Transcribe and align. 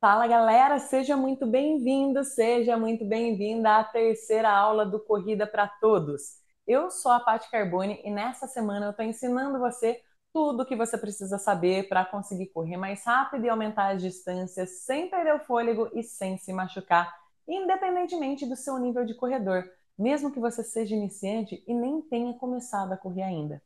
Fala 0.00 0.28
galera, 0.28 0.78
seja 0.78 1.16
muito 1.16 1.44
bem-vindo, 1.44 2.22
seja 2.22 2.76
muito 2.76 3.04
bem-vinda 3.04 3.78
à 3.78 3.84
terceira 3.84 4.48
aula 4.48 4.86
do 4.86 5.00
Corrida 5.00 5.44
para 5.44 5.66
Todos. 5.66 6.36
Eu 6.64 6.88
sou 6.88 7.10
a 7.10 7.18
Paty 7.18 7.50
Carbone 7.50 8.00
e 8.04 8.10
nessa 8.10 8.46
semana 8.46 8.86
eu 8.86 8.90
estou 8.90 9.04
ensinando 9.04 9.58
você 9.58 10.00
tudo 10.32 10.62
o 10.62 10.66
que 10.66 10.76
você 10.76 10.96
precisa 10.96 11.36
saber 11.36 11.88
para 11.88 12.04
conseguir 12.04 12.46
correr 12.46 12.76
mais 12.76 13.04
rápido 13.04 13.44
e 13.44 13.48
aumentar 13.48 13.92
as 13.92 14.00
distâncias 14.00 14.84
sem 14.84 15.10
perder 15.10 15.34
o 15.34 15.44
fôlego 15.44 15.90
e 15.92 16.04
sem 16.04 16.38
se 16.38 16.52
machucar, 16.52 17.12
independentemente 17.48 18.46
do 18.46 18.54
seu 18.54 18.78
nível 18.78 19.04
de 19.04 19.14
corredor, 19.14 19.68
mesmo 19.98 20.30
que 20.30 20.38
você 20.38 20.62
seja 20.62 20.94
iniciante 20.94 21.64
e 21.66 21.74
nem 21.74 22.00
tenha 22.02 22.34
começado 22.34 22.92
a 22.92 22.96
correr 22.96 23.22
ainda. 23.22 23.60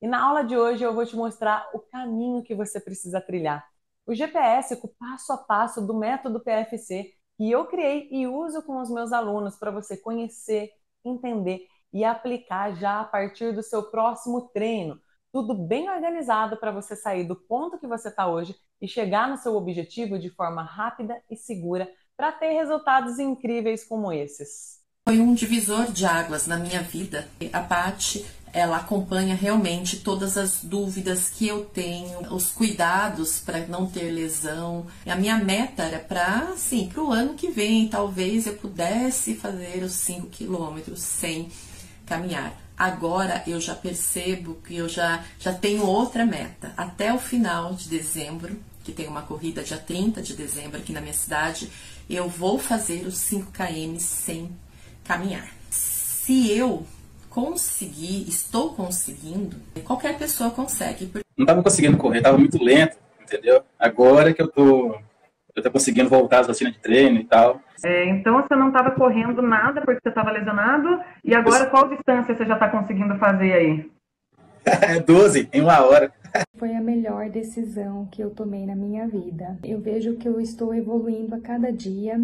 E 0.00 0.06
na 0.06 0.22
aula 0.22 0.44
de 0.44 0.56
hoje 0.56 0.84
eu 0.84 0.94
vou 0.94 1.04
te 1.04 1.16
mostrar 1.16 1.68
o 1.74 1.80
caminho 1.80 2.44
que 2.44 2.54
você 2.54 2.78
precisa 2.78 3.20
trilhar 3.20 3.73
o 4.06 4.14
GPS 4.14 4.76
com 4.76 4.86
o 4.86 4.94
passo 4.98 5.32
a 5.32 5.38
passo 5.38 5.86
do 5.86 5.94
método 5.94 6.40
PFC 6.40 7.12
que 7.36 7.50
eu 7.50 7.66
criei 7.66 8.08
e 8.10 8.26
uso 8.26 8.62
com 8.62 8.80
os 8.80 8.90
meus 8.90 9.12
alunos 9.12 9.56
para 9.56 9.70
você 9.70 9.96
conhecer, 9.96 10.70
entender 11.04 11.66
e 11.92 12.04
aplicar 12.04 12.74
já 12.74 13.00
a 13.00 13.04
partir 13.04 13.52
do 13.52 13.62
seu 13.62 13.84
próximo 13.90 14.48
treino. 14.52 15.00
Tudo 15.32 15.54
bem 15.54 15.90
organizado 15.90 16.56
para 16.56 16.70
você 16.70 16.94
sair 16.94 17.24
do 17.24 17.34
ponto 17.34 17.78
que 17.78 17.86
você 17.86 18.08
está 18.08 18.26
hoje 18.26 18.54
e 18.80 18.86
chegar 18.86 19.28
no 19.28 19.36
seu 19.36 19.56
objetivo 19.56 20.18
de 20.18 20.30
forma 20.30 20.62
rápida 20.62 21.20
e 21.28 21.36
segura 21.36 21.90
para 22.16 22.30
ter 22.30 22.52
resultados 22.52 23.18
incríveis 23.18 23.84
como 23.84 24.12
esses. 24.12 24.80
Foi 25.06 25.20
um 25.20 25.34
divisor 25.34 25.90
de 25.90 26.06
águas 26.06 26.46
na 26.46 26.56
minha 26.56 26.82
vida. 26.82 27.28
A 27.52 27.60
Paty 27.60 28.24
ela 28.54 28.76
acompanha 28.76 29.34
realmente 29.34 29.96
todas 29.96 30.38
as 30.38 30.62
dúvidas 30.62 31.28
que 31.28 31.48
eu 31.48 31.64
tenho, 31.64 32.32
os 32.32 32.52
cuidados 32.52 33.40
para 33.40 33.66
não 33.66 33.84
ter 33.84 34.12
lesão. 34.12 34.86
A 35.04 35.16
minha 35.16 35.36
meta 35.36 35.82
era 35.82 35.98
para, 35.98 36.50
assim, 36.54 36.86
para 36.86 37.02
o 37.02 37.12
ano 37.12 37.34
que 37.34 37.50
vem, 37.50 37.88
talvez 37.88 38.46
eu 38.46 38.54
pudesse 38.54 39.34
fazer 39.34 39.82
os 39.82 39.92
5 39.94 40.28
quilômetros 40.28 41.00
sem 41.00 41.48
caminhar. 42.06 42.54
Agora 42.78 43.42
eu 43.44 43.60
já 43.60 43.74
percebo 43.74 44.54
que 44.64 44.76
eu 44.76 44.88
já, 44.88 45.24
já 45.40 45.52
tenho 45.52 45.84
outra 45.84 46.24
meta. 46.24 46.72
Até 46.76 47.12
o 47.12 47.18
final 47.18 47.74
de 47.74 47.88
dezembro, 47.88 48.56
que 48.84 48.92
tem 48.92 49.08
uma 49.08 49.22
corrida 49.22 49.64
dia 49.64 49.78
30 49.78 50.22
de 50.22 50.34
dezembro 50.34 50.78
aqui 50.78 50.92
na 50.92 51.00
minha 51.00 51.12
cidade, 51.12 51.68
eu 52.08 52.28
vou 52.28 52.56
fazer 52.56 53.04
os 53.04 53.16
5 53.16 53.50
km 53.50 53.98
sem 53.98 54.48
caminhar. 55.02 55.48
Se 55.70 56.48
eu 56.50 56.86
conseguir, 57.34 58.28
estou 58.28 58.74
conseguindo, 58.74 59.56
qualquer 59.84 60.16
pessoa 60.16 60.50
consegue. 60.50 61.10
Não 61.36 61.42
estava 61.42 61.64
conseguindo 61.64 61.96
correr, 61.96 62.18
estava 62.18 62.38
muito 62.38 62.62
lento, 62.62 62.96
entendeu? 63.20 63.62
Agora 63.76 64.32
que 64.32 64.40
eu 64.40 64.46
tô, 64.46 64.96
eu 65.56 65.62
tô 65.62 65.70
conseguindo 65.72 66.08
voltar 66.08 66.40
às 66.40 66.46
vacinas 66.46 66.72
de 66.72 66.78
treino 66.78 67.18
e 67.18 67.24
tal. 67.24 67.60
É, 67.84 68.08
então 68.08 68.40
você 68.40 68.54
não 68.54 68.68
estava 68.68 68.92
correndo 68.92 69.42
nada 69.42 69.80
porque 69.80 69.98
você 70.00 70.10
estava 70.10 70.30
lesionado, 70.30 71.00
e 71.24 71.34
agora 71.34 71.64
eu... 71.64 71.70
qual 71.70 71.88
distância 71.88 72.36
você 72.36 72.46
já 72.46 72.54
está 72.54 72.68
conseguindo 72.68 73.18
fazer 73.18 73.52
aí? 73.52 73.90
12 75.04 75.48
em 75.52 75.60
uma 75.60 75.84
hora. 75.84 76.12
Foi 76.56 76.72
a 76.74 76.80
melhor 76.80 77.28
decisão 77.30 78.06
que 78.12 78.22
eu 78.22 78.30
tomei 78.30 78.64
na 78.64 78.76
minha 78.76 79.08
vida. 79.08 79.58
Eu 79.64 79.80
vejo 79.80 80.14
que 80.14 80.28
eu 80.28 80.40
estou 80.40 80.72
evoluindo 80.72 81.34
a 81.34 81.40
cada 81.40 81.72
dia. 81.72 82.16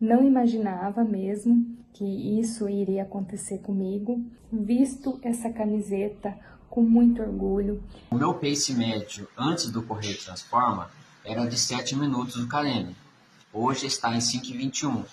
Não 0.00 0.22
imaginava 0.22 1.02
mesmo 1.02 1.76
que 1.92 2.04
isso 2.38 2.68
iria 2.68 3.02
acontecer 3.02 3.58
comigo. 3.58 4.24
Visto 4.52 5.18
essa 5.24 5.50
camiseta 5.50 6.38
com 6.70 6.82
muito 6.82 7.20
orgulho. 7.20 7.82
O 8.08 8.14
meu 8.14 8.32
pace 8.34 8.72
médio 8.74 9.28
antes 9.36 9.72
do 9.72 9.82
Correio 9.82 10.16
Transforma 10.16 10.88
era 11.24 11.46
de 11.46 11.58
7 11.58 11.96
minutos 11.96 12.36
do 12.36 12.48
KM. 12.48 12.94
Hoje 13.52 13.86
está 13.86 14.14
em 14.14 14.18
5,21. 14.18 15.04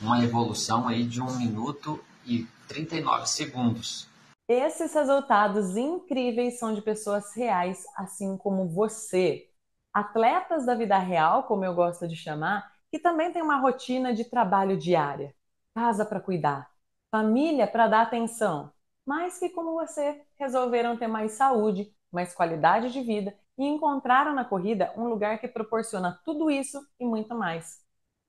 Uma 0.00 0.24
evolução 0.24 0.88
aí 0.88 1.04
de 1.04 1.20
1 1.20 1.36
minuto 1.36 2.02
e 2.24 2.46
39 2.68 3.26
segundos. 3.26 4.08
Esses 4.48 4.94
resultados 4.94 5.76
incríveis 5.76 6.58
são 6.58 6.72
de 6.72 6.80
pessoas 6.80 7.34
reais, 7.36 7.84
assim 7.94 8.38
como 8.38 8.66
você. 8.66 9.48
Atletas 9.92 10.64
da 10.64 10.74
vida 10.74 10.96
real, 10.96 11.42
como 11.42 11.64
eu 11.64 11.74
gosto 11.74 12.08
de 12.08 12.16
chamar, 12.16 12.71
que 12.92 13.00
também 13.00 13.32
tem 13.32 13.42
uma 13.42 13.58
rotina 13.58 14.14
de 14.14 14.24
trabalho 14.26 14.78
diária 14.78 15.34
casa 15.74 16.04
para 16.06 16.20
cuidar, 16.20 16.70
família 17.10 17.66
para 17.66 17.88
dar 17.88 18.02
atenção, 18.02 18.72
mas 19.06 19.38
que, 19.38 19.50
como 19.50 19.74
você, 19.74 20.22
resolveram 20.38 20.98
ter 20.98 21.08
mais 21.08 21.32
saúde, 21.32 21.92
mais 22.12 22.34
qualidade 22.34 22.92
de 22.92 23.02
vida 23.02 23.34
e 23.58 23.64
encontraram 23.66 24.34
na 24.34 24.44
corrida 24.44 24.92
um 24.96 25.08
lugar 25.08 25.40
que 25.40 25.48
proporciona 25.48 26.20
tudo 26.26 26.50
isso 26.50 26.86
e 27.00 27.06
muito 27.06 27.34
mais. 27.34 27.80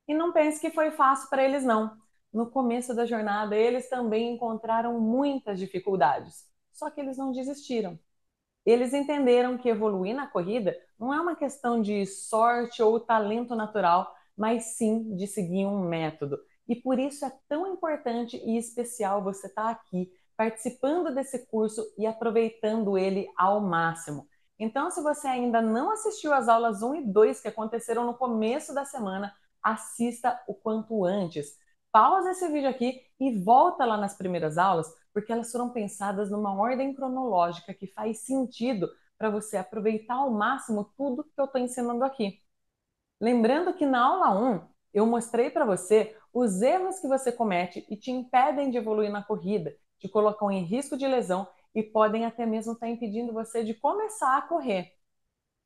E 0.08 0.14
não 0.14 0.32
pense 0.32 0.60
que 0.60 0.70
foi 0.70 0.90
fácil 0.90 1.28
para 1.30 1.44
eles, 1.44 1.64
não. 1.64 1.96
No 2.32 2.50
começo 2.50 2.94
da 2.94 3.06
jornada, 3.06 3.56
eles 3.56 3.88
também 3.90 4.34
encontraram 4.34 5.00
muitas 5.00 5.58
dificuldades, 5.58 6.46
só 6.72 6.90
que 6.90 7.00
eles 7.00 7.18
não 7.18 7.32
desistiram. 7.32 7.98
Eles 8.64 8.94
entenderam 8.94 9.58
que 9.58 9.68
evoluir 9.68 10.14
na 10.14 10.26
corrida 10.26 10.76
não 10.98 11.12
é 11.12 11.20
uma 11.20 11.36
questão 11.36 11.82
de 11.82 12.06
sorte 12.06 12.82
ou 12.82 12.98
talento 13.00 13.54
natural, 13.54 14.13
mas 14.36 14.76
sim 14.76 15.14
de 15.16 15.26
seguir 15.26 15.66
um 15.66 15.80
método 15.80 16.38
e 16.68 16.74
por 16.74 16.98
isso 16.98 17.24
é 17.24 17.32
tão 17.48 17.66
importante 17.66 18.36
e 18.36 18.56
especial 18.56 19.22
você 19.22 19.46
estar 19.46 19.64
tá 19.64 19.70
aqui 19.70 20.10
participando 20.36 21.14
desse 21.14 21.46
curso 21.46 21.84
e 21.96 22.06
aproveitando 22.06 22.98
ele 22.98 23.28
ao 23.36 23.60
máximo. 23.60 24.26
Então, 24.58 24.90
se 24.90 25.02
você 25.02 25.28
ainda 25.28 25.60
não 25.60 25.90
assistiu 25.90 26.32
às 26.32 26.48
aulas 26.48 26.82
1 26.82 26.94
e 26.96 27.06
2 27.06 27.40
que 27.40 27.48
aconteceram 27.48 28.04
no 28.06 28.14
começo 28.14 28.74
da 28.74 28.84
semana, 28.84 29.34
assista 29.62 30.40
o 30.48 30.54
quanto 30.54 31.04
antes. 31.04 31.56
Pausa 31.92 32.30
esse 32.30 32.48
vídeo 32.48 32.68
aqui 32.68 33.00
e 33.20 33.38
volta 33.42 33.84
lá 33.84 33.96
nas 33.96 34.16
primeiras 34.16 34.58
aulas, 34.58 34.92
porque 35.12 35.32
elas 35.32 35.52
foram 35.52 35.70
pensadas 35.70 36.30
numa 36.30 36.54
ordem 36.54 36.94
cronológica 36.94 37.74
que 37.74 37.86
faz 37.86 38.18
sentido 38.20 38.88
para 39.16 39.30
você 39.30 39.56
aproveitar 39.56 40.14
ao 40.14 40.30
máximo 40.30 40.92
tudo 40.96 41.24
que 41.24 41.40
eu 41.40 41.44
estou 41.44 41.60
ensinando 41.60 42.04
aqui. 42.04 42.43
Lembrando 43.20 43.74
que 43.74 43.86
na 43.86 44.04
aula 44.04 44.38
1 44.38 44.68
eu 44.92 45.06
mostrei 45.06 45.50
para 45.50 45.64
você 45.64 46.16
os 46.32 46.60
erros 46.62 46.98
que 46.98 47.08
você 47.08 47.30
comete 47.30 47.86
e 47.88 47.96
te 47.96 48.10
impedem 48.10 48.70
de 48.70 48.76
evoluir 48.76 49.10
na 49.10 49.22
corrida, 49.22 49.74
te 49.98 50.08
colocam 50.08 50.50
em 50.50 50.64
risco 50.64 50.96
de 50.96 51.06
lesão 51.06 51.46
e 51.74 51.82
podem 51.82 52.24
até 52.24 52.44
mesmo 52.44 52.72
estar 52.72 52.86
tá 52.86 52.92
impedindo 52.92 53.32
você 53.32 53.64
de 53.64 53.74
começar 53.74 54.36
a 54.36 54.42
correr. 54.42 54.92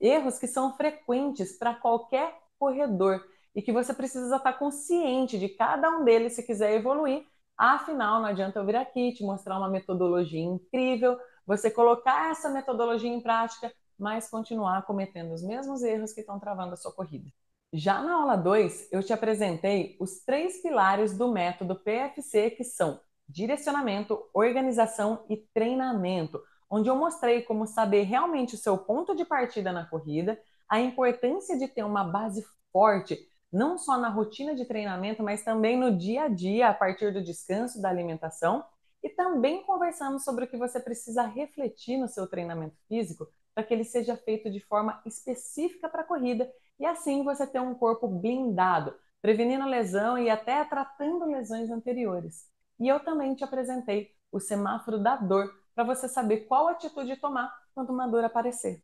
Erros 0.01 0.39
que 0.39 0.47
são 0.47 0.77
frequentes 0.77 1.59
para 1.59 1.75
qualquer 1.75 2.39
corredor 2.59 3.25
e 3.55 3.63
que 3.63 3.73
você 3.73 3.93
precisa 3.93 4.37
estar 4.37 4.53
tá 4.53 4.59
consciente 4.59 5.39
de 5.39 5.49
cada 5.49 5.91
um 5.91 6.05
deles 6.05 6.35
se 6.35 6.43
quiser 6.43 6.75
evoluir. 6.75 7.27
Afinal, 7.57 8.21
não 8.21 8.29
adianta 8.29 8.59
eu 8.59 8.65
vir 8.65 8.77
aqui 8.77 9.13
te 9.13 9.25
mostrar 9.25 9.59
uma 9.59 9.69
metodologia 9.69 10.41
incrível, 10.41 11.19
você 11.45 11.71
colocar 11.71 12.31
essa 12.31 12.49
metodologia 12.49 13.11
em 13.11 13.21
prática, 13.21 13.73
mas 13.99 14.31
continuar 14.31 14.87
cometendo 14.87 15.33
os 15.33 15.43
mesmos 15.43 15.83
erros 15.83 16.13
que 16.13 16.21
estão 16.21 16.39
travando 16.39 16.75
a 16.75 16.77
sua 16.77 16.93
corrida. 16.93 17.31
Já 17.73 18.01
na 18.01 18.15
aula 18.15 18.37
2, 18.37 18.89
eu 18.91 19.03
te 19.03 19.13
apresentei 19.13 19.97
os 20.01 20.21
três 20.25 20.63
pilares 20.63 21.17
do 21.17 21.31
método 21.31 21.77
PFC, 21.77 22.51
que 22.51 22.65
são 22.65 23.01
direcionamento, 23.29 24.19
organização 24.33 25.25
e 25.29 25.37
treinamento, 25.37 26.41
onde 26.71 26.89
eu 26.89 26.97
mostrei 26.97 27.43
como 27.43 27.67
saber 27.67 28.05
realmente 28.05 28.55
o 28.55 28.59
seu 28.59 28.79
ponto 28.79 29.15
de 29.15 29.25
partida 29.25 29.71
na 29.71 29.85
corrida, 29.85 30.41
a 30.69 30.81
importância 30.81 31.59
de 31.59 31.69
ter 31.69 31.83
uma 31.83 32.05
base 32.05 32.45
forte, 32.73 33.19
não 33.53 33.77
só 33.77 33.99
na 33.99 34.09
rotina 34.09 34.55
de 34.55 34.65
treinamento, 34.65 35.23
mas 35.23 35.43
também 35.43 35.77
no 35.79 35.97
dia 35.97 36.25
a 36.25 36.29
dia, 36.29 36.69
a 36.69 36.75
partir 36.75 37.13
do 37.13 37.23
descanso, 37.23 37.81
da 37.81 37.89
alimentação, 37.89 38.65
e 39.03 39.09
também 39.09 39.63
conversamos 39.63 40.25
sobre 40.25 40.45
o 40.45 40.49
que 40.49 40.57
você 40.57 40.81
precisa 40.81 41.23
refletir 41.23 41.99
no 41.99 42.09
seu 42.09 42.27
treinamento 42.27 42.77
físico 42.89 43.29
para 43.59 43.65
que 43.65 43.75
ele 43.75 43.83
seja 43.83 44.17
feito 44.17 44.49
de 44.49 44.61
forma 44.61 45.03
específica 45.05 45.89
para 45.89 46.03
a 46.03 46.05
corrida 46.05 46.49
e 46.79 46.87
assim 46.87 47.25
você 47.25 47.45
ter 47.45 47.61
um 47.61 47.75
corpo 47.75 48.07
blindado, 48.07 48.95
prevenindo 49.21 49.67
lesão 49.67 50.17
e 50.17 50.31
até 50.31 50.65
tratando 50.65 51.25
lesões 51.25 51.69
anteriores. 51.69 52.49
E 52.79 52.87
eu 52.87 53.01
também 53.01 53.35
te 53.35 53.43
apresentei 53.43 54.15
o 54.31 54.39
semáforo 54.39 54.97
da 54.97 55.17
dor 55.17 55.53
para 55.75 55.83
você 55.83 56.07
saber 56.07 56.47
qual 56.47 56.69
atitude 56.69 57.17
tomar 57.17 57.53
quando 57.75 57.91
uma 57.91 58.07
dor 58.07 58.23
aparecer. 58.23 58.81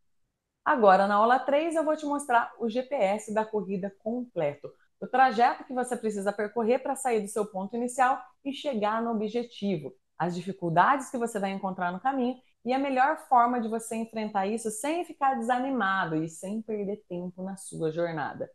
Agora, 0.64 1.06
na 1.06 1.14
aula 1.14 1.38
3, 1.38 1.76
eu 1.76 1.84
vou 1.84 1.96
te 1.96 2.04
mostrar 2.04 2.52
o 2.58 2.68
GPS 2.68 3.32
da 3.32 3.44
corrida 3.44 3.94
completo, 4.00 4.68
o 5.00 5.06
trajeto 5.06 5.62
que 5.62 5.72
você 5.72 5.96
precisa 5.96 6.32
percorrer 6.32 6.80
para 6.80 6.96
sair 6.96 7.20
do 7.20 7.28
seu 7.28 7.46
ponto 7.46 7.76
inicial 7.76 8.20
e 8.44 8.52
chegar 8.52 9.00
no 9.00 9.12
objetivo, 9.12 9.94
as 10.18 10.34
dificuldades 10.34 11.10
que 11.10 11.18
você 11.18 11.38
vai 11.38 11.52
encontrar 11.52 11.92
no 11.92 12.00
caminho 12.00 12.42
e 12.64 12.72
a 12.72 12.78
melhor 12.78 13.18
forma 13.28 13.60
de 13.60 13.68
você 13.68 13.96
enfrentar 13.96 14.46
isso 14.46 14.70
sem 14.70 15.04
ficar 15.04 15.34
desanimado 15.34 16.22
e 16.22 16.28
sem 16.28 16.62
perder 16.62 17.04
tempo 17.08 17.42
na 17.42 17.56
sua 17.56 17.92
jornada. 17.92 18.50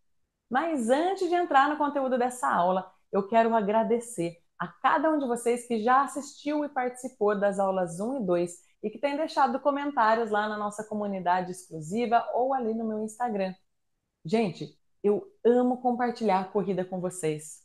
Mas 0.50 0.89
antes 0.89 1.29
de 1.29 1.35
entrar 1.35 1.69
no 1.69 1.77
conteúdo 1.77 2.17
dessa 2.17 2.50
aula, 2.50 2.91
eu 3.11 3.27
quero 3.27 3.56
agradecer 3.56 4.38
a 4.57 4.67
cada 4.67 5.11
um 5.11 5.19
de 5.19 5.27
vocês 5.27 5.67
que 5.67 5.81
já 5.83 6.03
assistiu 6.03 6.65
e 6.65 6.69
participou 6.69 7.39
das 7.39 7.59
aulas 7.59 8.00
1 8.00 8.17
e 8.17 8.25
2 8.25 8.51
e 8.83 8.89
que 8.89 9.00
tem 9.00 9.15
deixado 9.17 9.59
comentários 9.59 10.31
lá 10.31 10.47
na 10.50 10.57
nossa 10.57 10.83
comunidade 10.83 11.51
exclusiva 11.51 12.27
ou 12.33 12.53
ali 12.53 12.73
no 12.73 12.85
meu 12.85 13.03
Instagram. 13.03 13.53
Gente, 14.25 14.77
Eu 15.03 15.25
amo 15.45 15.81
compartilhar 15.81 16.41
a 16.41 16.45
corrida 16.45 16.83
com 16.85 17.00
vocês. 17.00 17.63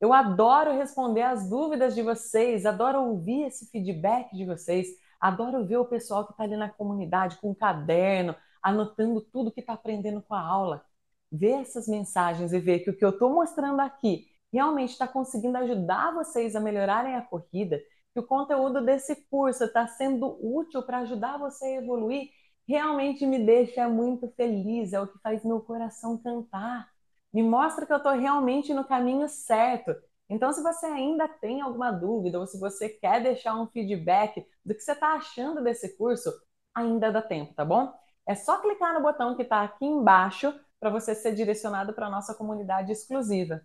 Eu 0.00 0.12
adoro 0.12 0.72
responder 0.76 1.22
as 1.22 1.48
dúvidas 1.48 1.94
de 1.94 2.02
vocês, 2.02 2.66
adoro 2.66 3.02
ouvir 3.04 3.44
esse 3.44 3.70
feedback 3.70 4.34
de 4.36 4.44
vocês, 4.44 4.88
adoro 5.24 5.64
ver 5.64 5.78
o 5.78 5.86
pessoal 5.86 6.26
que 6.26 6.32
está 6.32 6.44
ali 6.44 6.54
na 6.54 6.68
comunidade 6.68 7.38
com 7.38 7.52
um 7.52 7.54
caderno, 7.54 8.36
anotando 8.62 9.22
tudo 9.22 9.50
que 9.50 9.60
está 9.60 9.72
aprendendo 9.72 10.20
com 10.20 10.34
a 10.34 10.40
aula. 10.40 10.84
Ver 11.32 11.62
essas 11.62 11.88
mensagens 11.88 12.52
e 12.52 12.60
ver 12.60 12.80
que 12.80 12.90
o 12.90 12.96
que 12.96 13.02
eu 13.02 13.08
estou 13.08 13.32
mostrando 13.32 13.80
aqui 13.80 14.26
realmente 14.52 14.90
está 14.90 15.08
conseguindo 15.08 15.56
ajudar 15.56 16.12
vocês 16.12 16.54
a 16.54 16.60
melhorarem 16.60 17.16
a 17.16 17.22
corrida, 17.22 17.80
que 18.12 18.20
o 18.20 18.26
conteúdo 18.26 18.84
desse 18.84 19.16
curso 19.30 19.64
está 19.64 19.86
sendo 19.86 20.38
útil 20.42 20.82
para 20.82 20.98
ajudar 20.98 21.38
você 21.38 21.64
a 21.64 21.82
evoluir, 21.82 22.28
realmente 22.68 23.26
me 23.26 23.44
deixa 23.44 23.88
muito 23.88 24.28
feliz, 24.36 24.92
é 24.92 25.00
o 25.00 25.06
que 25.06 25.18
faz 25.20 25.42
meu 25.42 25.60
coração 25.60 26.18
cantar. 26.18 26.86
Me 27.32 27.42
mostra 27.42 27.86
que 27.86 27.92
eu 27.92 27.96
estou 27.96 28.12
realmente 28.12 28.74
no 28.74 28.84
caminho 28.84 29.26
certo. 29.26 29.94
Então, 30.28 30.52
se 30.52 30.62
você 30.62 30.86
ainda 30.86 31.28
tem 31.28 31.60
alguma 31.60 31.90
dúvida 31.90 32.38
ou 32.38 32.46
se 32.46 32.58
você 32.58 32.88
quer 32.88 33.22
deixar 33.22 33.54
um 33.54 33.66
feedback 33.66 34.46
do 34.64 34.74
que 34.74 34.80
você 34.80 34.92
está 34.92 35.14
achando 35.14 35.62
desse 35.62 35.96
curso, 35.96 36.32
ainda 36.74 37.12
dá 37.12 37.22
tempo, 37.22 37.54
tá 37.54 37.64
bom? 37.64 37.92
É 38.26 38.34
só 38.34 38.60
clicar 38.60 38.94
no 38.94 39.02
botão 39.02 39.36
que 39.36 39.42
está 39.42 39.62
aqui 39.62 39.84
embaixo 39.84 40.52
para 40.80 40.90
você 40.90 41.14
ser 41.14 41.34
direcionado 41.34 41.92
para 41.92 42.06
a 42.06 42.10
nossa 42.10 42.34
comunidade 42.34 42.90
exclusiva. 42.90 43.62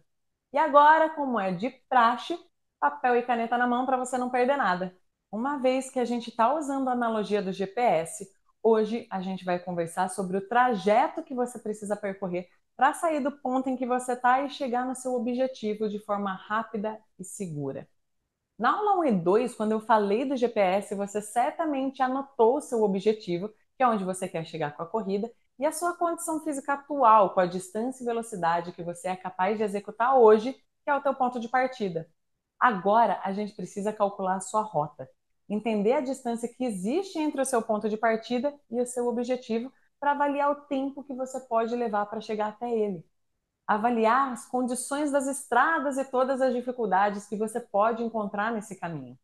E 0.54 0.58
agora, 0.58 1.10
como 1.12 1.40
é 1.40 1.52
de 1.52 1.70
praxe, 1.90 2.38
papel 2.80 3.16
e 3.18 3.24
caneta 3.24 3.58
na 3.58 3.68
mão 3.68 3.86
para 3.86 3.98
você 3.98 4.18
não 4.18 4.30
perder 4.30 4.58
nada. 4.58 4.96
Uma 5.32 5.58
vez 5.60 5.90
que 5.90 6.00
a 6.00 6.06
gente 6.06 6.30
está 6.30 6.54
usando 6.54 6.90
a 6.90 6.94
analogia 6.94 7.42
do 7.42 7.52
GPS, 7.54 8.28
Hoje 8.62 9.08
a 9.10 9.22
gente 9.22 9.46
vai 9.46 9.58
conversar 9.58 10.10
sobre 10.10 10.38
o 10.38 10.48
trajeto 10.48 11.24
que 11.24 11.34
você 11.34 11.58
precisa 11.58 11.96
percorrer 11.96 12.50
para 12.80 12.94
sair 12.94 13.20
do 13.20 13.30
ponto 13.30 13.70
em 13.70 13.76
que 13.76 13.86
você 13.86 14.14
está 14.14 14.42
e 14.42 14.50
chegar 14.50 14.86
no 14.86 14.96
seu 14.96 15.14
objetivo 15.14 15.90
de 15.90 16.00
forma 16.00 16.32
rápida 16.34 16.98
e 17.20 17.26
segura. 17.26 17.86
Na 18.58 18.78
aula 18.78 19.00
1 19.00 19.04
e 19.04 19.12
2, 19.12 19.54
quando 19.54 19.74
eu 19.74 19.82
falei 19.82 20.24
do 20.24 20.38
GPS, 20.38 20.96
você 20.96 21.22
certamente 21.22 22.02
anotou 22.02 22.56
o 22.56 22.62
seu 22.62 22.82
objetivo, 22.82 23.50
que 23.76 23.84
é 23.84 23.88
onde 23.88 24.06
você 24.06 24.30
quer 24.30 24.46
chegar 24.46 24.78
com 24.78 24.84
a 24.84 24.86
corrida, 24.86 25.30
e 25.60 25.66
a 25.66 25.74
sua 25.74 25.94
condição 25.98 26.40
física 26.40 26.72
atual, 26.72 27.34
com 27.34 27.42
a 27.42 27.46
distância 27.46 28.02
e 28.02 28.06
velocidade 28.06 28.72
que 28.72 28.82
você 28.82 29.10
é 29.10 29.16
capaz 29.18 29.58
de 29.58 29.64
executar 29.66 30.18
hoje, 30.18 30.54
que 30.54 30.90
é 30.90 30.96
o 30.96 31.02
teu 31.02 31.14
ponto 31.14 31.38
de 31.38 31.50
partida. 31.50 32.10
Agora 32.58 33.20
a 33.26 33.34
gente 33.34 33.54
precisa 33.54 33.92
calcular 33.92 34.36
a 34.38 34.40
sua 34.40 34.62
rota 34.62 35.10
entender 35.50 35.94
a 35.94 36.02
distância 36.02 36.48
que 36.48 36.64
existe 36.64 37.18
entre 37.18 37.42
o 37.42 37.46
seu 37.46 37.62
ponto 37.62 37.90
de 37.90 37.98
partida 37.98 38.54
e 38.70 38.80
o 38.80 38.86
seu 38.86 39.08
objetivo 39.08 39.72
para 40.00 40.12
avaliar 40.12 40.52
o 40.52 40.62
tempo 40.68 41.04
que 41.04 41.14
você 41.14 41.40
pode 41.42 41.76
levar 41.76 42.06
para 42.08 42.22
chegar 42.22 42.50
até 42.50 42.72
ele. 42.72 43.06
Avaliar 43.68 44.34
as 44.34 44.46
condições 44.48 45.12
das 45.12 45.28
estradas 45.28 45.98
e 45.98 46.06
todas 46.06 46.42
as 46.42 46.54
dificuldades 46.54 47.28
que 47.28 47.36
você 47.36 47.60
pode 47.60 48.04
encontrar 48.04 48.52
nesse 48.52 48.76
caminho. 48.76 49.18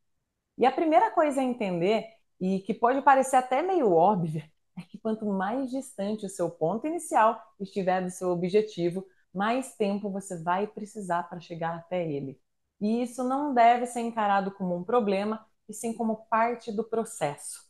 E 0.57 0.66
a 0.66 0.72
primeira 0.72 1.12
coisa 1.12 1.42
a 1.42 1.44
entender, 1.44 2.07
e 2.39 2.60
que 2.62 2.74
pode 2.74 3.01
parecer 3.01 3.38
até 3.38 3.62
meio 3.62 3.92
óbvia, 3.94 4.50
é 4.77 4.81
que 4.81 4.98
quanto 4.98 5.25
mais 5.25 5.72
distante 5.72 6.25
o 6.25 6.30
seu 6.30 6.50
ponto 6.50 6.86
inicial 6.88 7.42
estiver 7.60 8.04
do 8.04 8.12
seu 8.12 8.30
objetivo, 8.30 9.06
mais 9.33 9.75
tempo 9.75 10.10
você 10.10 10.42
vai 10.42 10.68
precisar 10.68 11.24
para 11.24 11.39
chegar 11.39 11.75
até 11.78 12.06
ele. 12.10 12.39
E 12.80 13.01
isso 13.01 13.24
não 13.24 13.54
deve 13.54 13.86
ser 13.86 14.01
encarado 14.01 14.51
como 14.51 14.75
um 14.75 14.83
problema, 14.83 15.45
e 15.68 15.74
sim 15.74 15.94
como 15.94 16.25
parte 16.28 16.71
do 16.71 16.83
processo. 16.83 17.66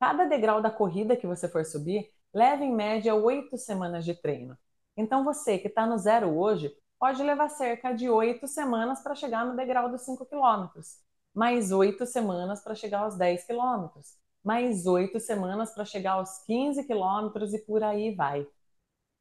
Cada 0.00 0.24
degrau 0.24 0.60
da 0.60 0.70
corrida 0.70 1.16
que 1.16 1.26
você 1.26 1.48
for 1.48 1.64
subir 1.64 2.10
leva 2.34 2.64
em 2.64 2.72
média 2.74 3.14
oito 3.14 3.56
semanas 3.58 4.04
de 4.04 4.14
treino. 4.14 4.56
Então 4.96 5.24
você 5.24 5.58
que 5.58 5.68
está 5.68 5.86
no 5.86 5.98
zero 5.98 6.36
hoje 6.36 6.74
pode 6.98 7.22
levar 7.22 7.48
cerca 7.48 7.92
de 7.92 8.08
oito 8.08 8.46
semanas 8.46 9.00
para 9.02 9.14
chegar 9.14 9.44
no 9.44 9.56
degrau 9.56 9.90
dos 9.90 10.02
5 10.02 10.24
quilômetros, 10.26 10.98
mais 11.34 11.72
oito 11.72 12.06
semanas 12.06 12.62
para 12.62 12.74
chegar 12.74 13.00
aos 13.00 13.16
10 13.16 13.44
quilômetros, 13.44 14.16
mais 14.44 14.86
oito 14.86 15.18
semanas 15.20 15.72
para 15.74 15.84
chegar 15.84 16.12
aos 16.12 16.38
15 16.44 16.84
quilômetros 16.84 17.52
e 17.54 17.58
por 17.58 17.82
aí 17.82 18.14
vai. 18.14 18.46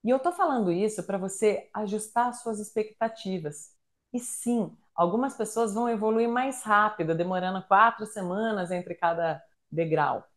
E 0.04 0.10
eu 0.10 0.18
estou 0.18 0.32
falando 0.32 0.72
isso 0.72 1.04
para 1.04 1.18
você 1.18 1.70
ajustar 1.74 2.34
suas 2.34 2.60
expectativas. 2.60 3.76
E 4.14 4.20
sim, 4.20 4.76
Algumas 4.94 5.36
pessoas 5.36 5.74
vão 5.74 5.90
evoluir 5.90 6.28
mais 6.30 6.64
rápido, 6.64 7.16
demorando 7.16 7.66
quatro 7.66 8.06
semanas 8.06 8.70
entre 8.72 8.94
cada 8.94 9.42
degrau. 9.72 10.28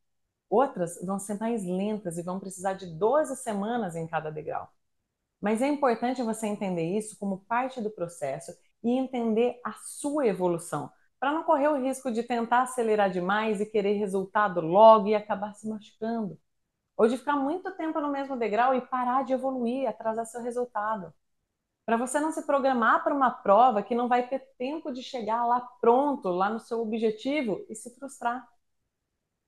Outras 0.48 0.98
vão 1.04 1.18
ser 1.18 1.38
mais 1.38 1.64
lentas 1.64 2.18
e 2.18 2.22
vão 2.22 2.40
precisar 2.40 2.74
de 2.74 2.86
12 2.86 3.36
semanas 3.36 3.96
em 3.96 4.06
cada 4.06 4.30
degrau. 4.30 4.70
Mas 5.40 5.62
é 5.62 5.68
importante 5.68 6.22
você 6.22 6.46
entender 6.46 6.96
isso 6.96 7.18
como 7.18 7.44
parte 7.46 7.80
do 7.80 7.90
processo 7.90 8.52
e 8.82 8.90
entender 8.90 9.60
a 9.64 9.72
sua 9.72 10.26
evolução, 10.26 10.90
para 11.18 11.32
não 11.32 11.44
correr 11.44 11.68
o 11.68 11.80
risco 11.82 12.10
de 12.10 12.22
tentar 12.22 12.62
acelerar 12.62 13.10
demais 13.10 13.60
e 13.60 13.66
querer 13.66 13.94
resultado 13.94 14.60
logo 14.60 15.08
e 15.08 15.14
acabar 15.14 15.54
se 15.54 15.68
machucando. 15.68 16.38
Ou 16.96 17.08
de 17.08 17.18
ficar 17.18 17.36
muito 17.36 17.70
tempo 17.76 18.00
no 18.00 18.10
mesmo 18.10 18.36
degrau 18.38 18.74
e 18.74 18.80
parar 18.80 19.24
de 19.24 19.32
evoluir, 19.32 19.88
atrasar 19.88 20.26
seu 20.26 20.42
resultado 20.42 21.12
para 21.84 21.96
você 21.96 22.18
não 22.18 22.32
se 22.32 22.46
programar 22.46 23.04
para 23.04 23.14
uma 23.14 23.30
prova 23.30 23.82
que 23.82 23.94
não 23.94 24.08
vai 24.08 24.26
ter 24.26 24.40
tempo 24.58 24.90
de 24.92 25.02
chegar 25.02 25.44
lá 25.46 25.60
pronto, 25.80 26.28
lá 26.30 26.48
no 26.48 26.58
seu 26.58 26.80
objetivo 26.80 27.64
e 27.68 27.74
se 27.74 27.94
frustrar. 27.94 28.46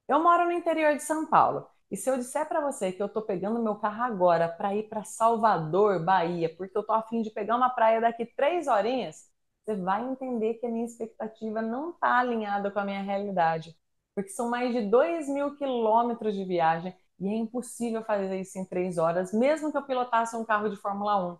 Eu 0.09 0.23
moro 0.23 0.45
no 0.47 0.53
interior 0.53 0.95
de 0.97 1.03
São 1.03 1.27
Paulo 1.27 1.67
e 1.91 1.97
se 1.97 2.11
eu 2.11 2.17
disser 2.17 2.47
para 2.49 2.61
você 2.61 2.93
que 2.93 3.03
eu 3.03 3.07
estou 3.07 3.23
pegando 3.23 3.63
meu 3.63 3.77
carro 3.77 4.03
agora 4.05 4.49
para 4.49 4.75
ir 4.75 4.89
para 4.89 5.05
Salvador, 5.05 6.05
Bahia, 6.05 6.55
porque 6.57 6.77
eu 6.77 6.81
estou 6.81 6.95
afim 6.95 7.23
de 7.23 7.31
pegar 7.31 7.57
uma 7.57 7.71
praia 7.71 8.01
daqui 8.01 8.25
três 8.27 8.67
horinhas, 8.67 9.29
você 9.65 9.77
vai 9.77 10.05
entender 10.05 10.55
que 10.55 10.67
a 10.67 10.71
minha 10.71 10.85
expectativa 10.87 11.61
não 11.63 11.91
está 11.91 12.19
alinhada 12.19 12.71
com 12.71 12.79
a 12.79 12.85
minha 12.85 13.03
realidade, 13.03 13.77
porque 14.15 14.31
são 14.31 14.49
mais 14.49 14.73
de 14.73 14.83
2 14.89 15.29
mil 15.29 15.57
quilômetros 15.57 16.35
de 16.35 16.45
viagem 16.45 16.95
e 17.19 17.29
é 17.29 17.37
impossível 17.37 18.05
fazer 18.05 18.41
isso 18.41 18.59
em 18.59 18.65
três 18.65 18.99
horas, 18.99 19.33
mesmo 19.33 19.73
que 19.73 19.79
eu 19.79 19.83
pilotasse 19.87 20.37
um 20.37 20.45
carro 20.45 20.69
de 20.69 20.77
Fórmula 20.77 21.33
1. 21.35 21.39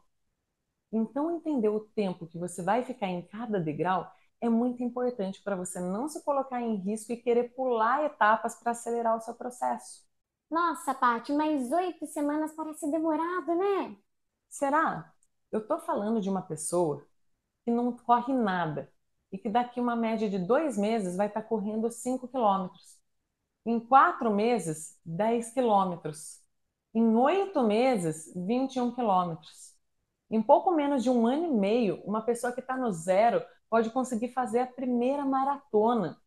Então, 0.93 1.31
entender 1.37 1.69
o 1.69 1.81
tempo 1.81 2.27
que 2.27 2.39
você 2.39 2.63
vai 2.63 2.85
ficar 2.85 3.09
em 3.09 3.23
cada 3.23 3.61
degrau 3.61 4.11
é 4.41 4.49
muito 4.49 4.83
importante 4.83 5.43
para 5.43 5.57
você 5.57 5.81
não 5.81 6.09
se 6.09 6.23
colocar 6.25 6.61
em 6.61 6.77
risco 6.77 7.13
e 7.13 7.17
querer 7.17 7.55
pular 7.55 8.05
etapas 8.05 8.55
para 8.57 8.73
acelerar 8.73 9.17
o 9.17 9.21
seu 9.21 9.35
processo. 9.35 10.05
Nossa, 10.51 10.95
Paty, 10.95 11.33
mas 11.33 11.73
oito 11.73 12.07
semanas 12.07 12.53
parece 12.53 12.91
demorado, 12.91 13.55
né? 13.55 13.97
Será? 14.49 15.13
Eu 15.51 15.61
estou 15.61 15.79
falando 15.81 16.21
de 16.21 16.31
uma 16.31 16.43
pessoa 16.43 17.07
que 17.65 17.71
não 17.71 17.93
corre 17.97 18.33
nada 18.35 18.93
e 19.33 19.39
que 19.39 19.49
daqui 19.49 19.81
uma 19.81 19.97
média 19.97 20.31
de 20.31 20.39
dois 20.39 20.79
meses 20.79 21.17
vai 21.17 21.27
estar 21.29 21.43
tá 21.43 21.49
correndo 21.49 21.91
5 21.91 22.29
quilômetros. 22.29 22.97
Em 23.65 23.81
quatro 23.81 24.33
meses, 24.33 24.99
10 25.05 25.53
quilômetros. 25.53 26.41
Em 26.95 27.17
oito 27.17 27.63
meses, 27.63 28.33
21 28.35 28.95
quilômetros. 28.95 29.75
Em 30.31 30.43
pouco 30.43 30.71
menos 30.73 31.03
de 31.03 31.11
um 31.11 31.27
ano 31.27 31.47
e 31.47 31.53
meio, 31.53 32.03
uma 32.05 32.23
pessoa 32.23 32.53
que 32.53 32.61
está 32.61 32.77
no 32.77 32.93
zero 32.93 33.43
pode 33.71 33.91
conseguir 33.91 34.33
fazer 34.33 34.61
a 34.61 34.67
primeira 34.67 35.25
maratona. 35.25 36.21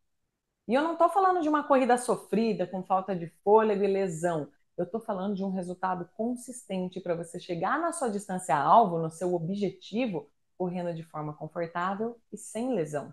E 0.68 0.74
eu 0.74 0.82
não 0.82 0.92
estou 0.94 1.08
falando 1.08 1.42
de 1.42 1.48
uma 1.48 1.64
corrida 1.64 1.98
sofrida, 1.98 2.66
com 2.66 2.82
falta 2.84 3.14
de 3.14 3.28
fôlego 3.44 3.82
e 3.84 3.88
lesão. 3.88 4.48
Eu 4.76 4.84
estou 4.84 5.00
falando 5.00 5.34
de 5.34 5.44
um 5.44 5.50
resultado 5.50 6.08
consistente 6.16 7.00
para 7.00 7.14
você 7.14 7.40
chegar 7.40 7.78
na 7.80 7.92
sua 7.92 8.08
distância-alvo, 8.08 8.98
no 8.98 9.10
seu 9.10 9.34
objetivo, 9.34 10.30
correndo 10.56 10.94
de 10.94 11.02
forma 11.02 11.34
confortável 11.34 12.18
e 12.32 12.36
sem 12.36 12.72
lesão. 12.74 13.12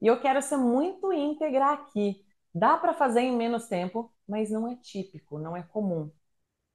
E 0.00 0.06
eu 0.06 0.20
quero 0.20 0.40
ser 0.42 0.56
muito 0.56 1.12
íntegra 1.12 1.72
aqui. 1.72 2.24
Dá 2.54 2.76
para 2.76 2.94
fazer 2.94 3.20
em 3.20 3.36
menos 3.36 3.68
tempo, 3.68 4.12
mas 4.26 4.50
não 4.50 4.68
é 4.68 4.76
típico, 4.76 5.38
não 5.38 5.56
é 5.56 5.62
comum. 5.62 6.10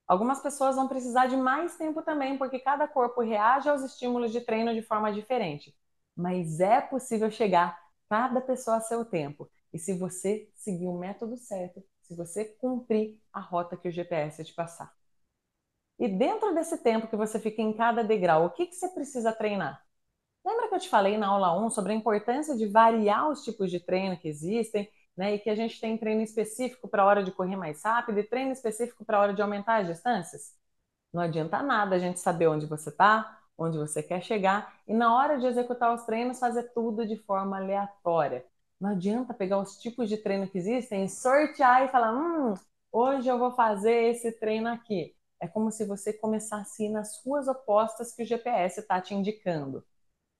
Algumas 0.08 0.42
pessoas 0.42 0.76
vão 0.76 0.88
precisar 0.88 1.28
de 1.28 1.36
mais 1.38 1.78
tempo 1.78 2.02
também, 2.02 2.38
porque 2.38 2.60
cada 2.60 2.88
corpo 2.88 3.22
reage 3.22 3.70
aos 3.70 3.82
estímulos 3.82 4.32
de 4.32 4.42
treino 4.42 4.74
de 4.74 4.82
forma 4.84 5.12
diferente. 5.12 5.76
Mas 6.16 6.60
é 6.60 6.82
possível 6.82 7.30
chegar 7.30 7.80
cada 8.10 8.42
pessoa 8.42 8.78
a 8.78 8.82
seu 8.82 9.04
tempo. 9.04 9.50
E 9.74 9.80
se 9.80 9.98
você 9.98 10.50
seguir 10.56 10.88
o 10.88 10.98
método 10.98 11.38
certo, 11.38 11.84
se 12.04 12.16
você 12.16 12.46
cumprir 12.46 13.20
a 13.34 13.40
rota 13.40 13.76
que 13.76 13.88
o 13.88 13.92
GPS 13.92 14.44
te 14.44 14.54
passar. 14.54 14.94
E 15.98 16.08
dentro 16.08 16.54
desse 16.54 16.78
tempo 16.78 17.08
que 17.08 17.16
você 17.16 17.40
fica 17.40 17.62
em 17.62 17.74
cada 17.74 18.04
degrau, 18.04 18.46
o 18.46 18.50
que, 18.52 18.68
que 18.68 18.76
você 18.76 18.90
precisa 18.90 19.32
treinar? 19.32 19.82
Lembra 20.46 20.70
que 20.70 20.76
eu 20.76 20.80
te 20.80 20.90
falei 20.90 21.18
na 21.18 21.28
aula 21.28 21.58
1 21.66 21.70
sobre 21.70 21.94
a 21.94 21.96
importância 21.96 22.56
de 22.56 22.68
variar 22.68 23.30
os 23.30 23.44
tipos 23.44 23.72
de 23.72 23.80
treino 23.80 24.18
que 24.18 24.28
existem 24.28 24.90
né? 25.16 25.36
E 25.36 25.40
que 25.40 25.50
a 25.50 25.56
gente 25.56 25.80
tem 25.80 25.98
treino 25.98 26.22
específico 26.22 26.88
para 26.88 27.04
a 27.04 27.06
hora 27.06 27.24
de 27.24 27.32
correr 27.32 27.56
mais 27.56 27.84
rápido 27.84 28.20
e 28.20 28.24
treino 28.24 28.52
específico 28.52 29.06
para 29.06 29.18
a 29.18 29.22
hora 29.22 29.34
de 29.34 29.42
aumentar 29.42 29.82
as 29.82 29.88
distâncias? 29.88 30.54
Não 31.14 31.22
adianta 31.22 31.62
nada 31.64 31.96
a 31.96 32.00
gente 32.00 32.20
saber 32.20 32.48
onde 32.48 32.66
você 32.66 32.90
está, 32.90 33.42
onde 33.58 33.78
você 33.78 34.02
quer 34.04 34.22
chegar 34.22 34.74
e 34.88 34.94
na 34.94 35.16
hora 35.16 35.38
de 35.40 35.46
executar 35.46 35.94
os 35.94 36.04
treinos 36.06 36.40
fazer 36.40 36.64
tudo 36.74 37.06
de 37.06 37.18
forma 37.18 37.58
aleatória. 37.58 38.46
Não 38.80 38.92
adianta 38.92 39.34
pegar 39.34 39.60
os 39.60 39.78
tipos 39.78 40.10
de 40.10 40.18
treino 40.18 40.48
que 40.50 40.58
existem, 40.58 41.08
sortear 41.08 41.86
e 41.86 41.90
falar, 41.90 42.14
hum, 42.14 42.54
hoje 42.92 43.28
eu 43.30 43.38
vou 43.40 43.52
fazer 43.52 44.12
esse 44.12 44.32
treino 44.34 44.70
aqui. 44.70 45.16
é 45.40 45.48
como 45.48 45.72
se 45.72 45.86
você 45.86 46.14
começasse 46.14 46.84
a 46.84 46.86
ir 46.88 46.90
nas 46.90 47.22
ruas 47.24 47.48
opostas 47.48 48.14
que 48.14 48.24
o 48.24 48.26
GPS 48.26 48.80
está 48.80 49.02
te 49.02 49.14
indicando. 49.14 49.84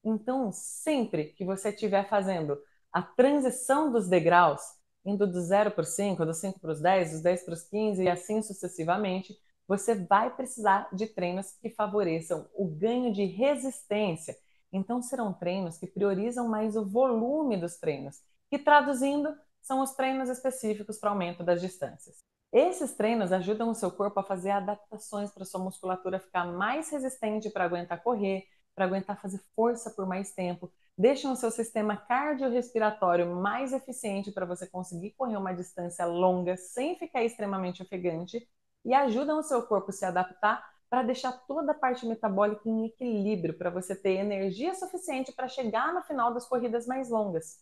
Então, 0.04 0.52
sempre 0.52 1.26
que 1.34 1.44
você 1.44 1.70
estiver 1.70 2.08
fazendo 2.08 2.58
a 2.92 3.02
transição 3.02 3.92
dos 3.92 4.08
degraus, 4.08 4.62
indo 5.06 5.26
do 5.28 5.42
0 5.42 5.72
para 5.72 5.82
o 5.82 5.86
5, 5.86 6.26
do 6.26 6.34
5 6.34 6.60
para 6.60 6.72
os 6.72 6.82
10, 6.82 7.12
dos 7.12 7.22
10 7.22 7.44
para 7.44 7.54
os 7.54 7.64
15 7.64 8.04
e 8.04 8.10
assim 8.10 8.42
sucessivamente, 8.42 9.36
você 9.68 9.96
vai 9.96 10.36
precisar 10.36 10.88
de 10.94 11.08
treinos 11.08 11.52
que 11.62 11.70
favoreçam 11.70 12.48
o 12.54 12.66
ganho 12.68 13.12
de 13.12 13.26
resistência. 13.26 14.38
Então, 14.72 15.02
serão 15.02 15.34
treinos 15.34 15.78
que 15.78 15.88
priorizam 15.88 16.48
mais 16.48 16.76
o 16.76 16.86
volume 16.86 17.58
dos 17.58 17.78
treinos, 17.78 18.22
que 18.50 18.60
traduzindo, 18.60 19.36
são 19.62 19.82
os 19.82 19.92
treinos 19.92 20.30
específicos 20.30 21.00
para 21.00 21.10
aumento 21.10 21.44
das 21.44 21.60
distâncias. 21.62 22.18
Esses 22.54 22.94
treinos 22.94 23.32
ajudam 23.32 23.70
o 23.70 23.76
seu 23.76 23.92
corpo 23.92 24.20
a 24.20 24.24
fazer 24.24 24.52
adaptações 24.52 25.32
para 25.32 25.44
sua 25.44 25.60
musculatura 25.60 26.20
ficar 26.20 26.46
mais 26.46 26.90
resistente 26.92 27.50
para 27.50 27.66
aguentar 27.66 28.02
correr, 28.04 28.46
para 28.76 28.86
aguentar 28.86 29.20
fazer 29.20 29.42
força 29.56 29.90
por 29.90 30.06
mais 30.06 30.34
tempo, 30.34 30.72
deixam 30.98 31.32
o 31.32 31.36
seu 31.36 31.50
sistema 31.50 31.98
cardiorrespiratório 31.98 33.36
mais 33.36 33.74
eficiente 33.74 34.32
para 34.32 34.46
você 34.46 34.68
conseguir 34.68 35.12
correr 35.12 35.38
uma 35.38 35.54
distância 35.54 36.06
longa 36.06 36.56
sem 36.58 36.98
ficar 36.98 37.24
extremamente 37.24 37.82
ofegante 37.82 38.48
e 38.86 38.94
ajudam 38.94 39.40
o 39.40 39.44
seu 39.44 39.64
corpo 39.64 39.90
a 39.90 39.94
se 39.94 40.06
adaptar 40.06 40.64
para 40.90 41.04
deixar 41.04 41.32
toda 41.48 41.72
a 41.72 41.76
parte 41.76 42.06
metabólica 42.06 42.70
em 42.70 42.86
equilíbrio, 42.86 43.58
para 43.58 43.70
você 43.70 43.96
ter 43.96 44.14
energia 44.14 44.74
suficiente 44.76 45.34
para 45.34 45.48
chegar 45.48 45.94
no 45.94 46.04
final 46.04 46.34
das 46.34 46.48
corridas 46.48 46.86
mais 46.86 47.10
longas. 47.10 47.58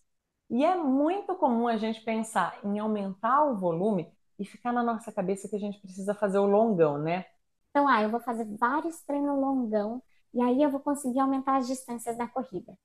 E 0.50 0.64
é 0.64 0.76
muito 0.76 1.34
comum 1.36 1.68
a 1.68 1.78
gente 1.78 2.02
pensar 2.02 2.60
em 2.64 2.78
aumentar 2.78 3.46
o 3.46 3.58
volume 3.58 4.14
e 4.38 4.46
ficar 4.46 4.72
na 4.74 4.84
nossa 4.84 5.12
cabeça 5.12 5.48
que 5.48 5.56
a 5.56 5.60
gente 5.60 5.80
precisa 5.80 6.14
fazer 6.14 6.38
o 6.38 6.46
longão, 6.46 6.98
né? 6.98 7.26
Então, 7.70 7.88
ah, 7.88 8.04
eu 8.04 8.10
vou 8.10 8.20
fazer 8.20 8.46
vários 8.58 9.02
treinos 9.02 9.40
longão 9.40 10.02
e 10.34 10.42
aí 10.42 10.62
eu 10.62 10.70
vou 10.70 10.80
conseguir 10.80 11.20
aumentar 11.20 11.58
as 11.58 11.68
distâncias 11.68 12.18
da 12.18 12.28
corrida. 12.28 12.78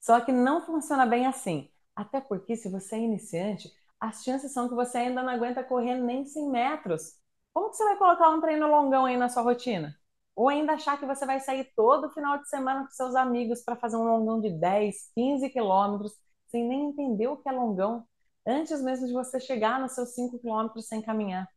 Só 0.00 0.20
que 0.20 0.32
não 0.32 0.60
funciona 0.60 1.06
bem 1.06 1.26
assim. 1.26 1.70
Até 1.96 2.20
porque, 2.20 2.56
se 2.56 2.68
você 2.68 2.96
é 2.96 3.00
iniciante, 3.00 3.72
as 3.98 4.22
chances 4.22 4.52
são 4.52 4.68
que 4.68 4.74
você 4.74 4.98
ainda 4.98 5.22
não 5.22 5.32
aguenta 5.32 5.64
correr 5.64 5.94
nem 5.94 6.26
100 6.26 6.50
metros. 6.50 7.14
Como 7.54 7.70
que 7.70 7.76
você 7.76 7.84
vai 7.84 7.96
colocar 7.96 8.30
um 8.30 8.40
treino 8.40 8.68
longão 8.68 9.06
aí 9.06 9.16
na 9.16 9.28
sua 9.28 9.42
rotina? 9.42 9.96
Ou 10.34 10.48
ainda 10.48 10.72
achar 10.72 10.98
que 10.98 11.06
você 11.06 11.24
vai 11.24 11.38
sair 11.38 11.72
todo 11.76 12.10
final 12.10 12.38
de 12.38 12.48
semana 12.48 12.84
com 12.84 12.90
seus 12.90 13.14
amigos 13.14 13.62
para 13.62 13.76
fazer 13.76 13.96
um 13.96 14.04
longão 14.04 14.40
de 14.40 14.50
10, 14.50 15.12
15 15.14 15.48
quilômetros, 15.50 16.12
sem 16.48 16.66
nem 16.66 16.88
entender 16.90 17.28
o 17.28 17.36
que 17.36 17.48
é 17.48 17.52
longão, 17.52 18.04
antes 18.46 18.82
mesmo 18.82 19.06
de 19.06 19.12
você 19.12 19.38
chegar 19.38 19.80
nos 19.80 19.92
seus 19.92 20.14
5 20.14 20.40
quilômetros 20.40 20.88
sem 20.88 21.00
caminhar. 21.00 21.48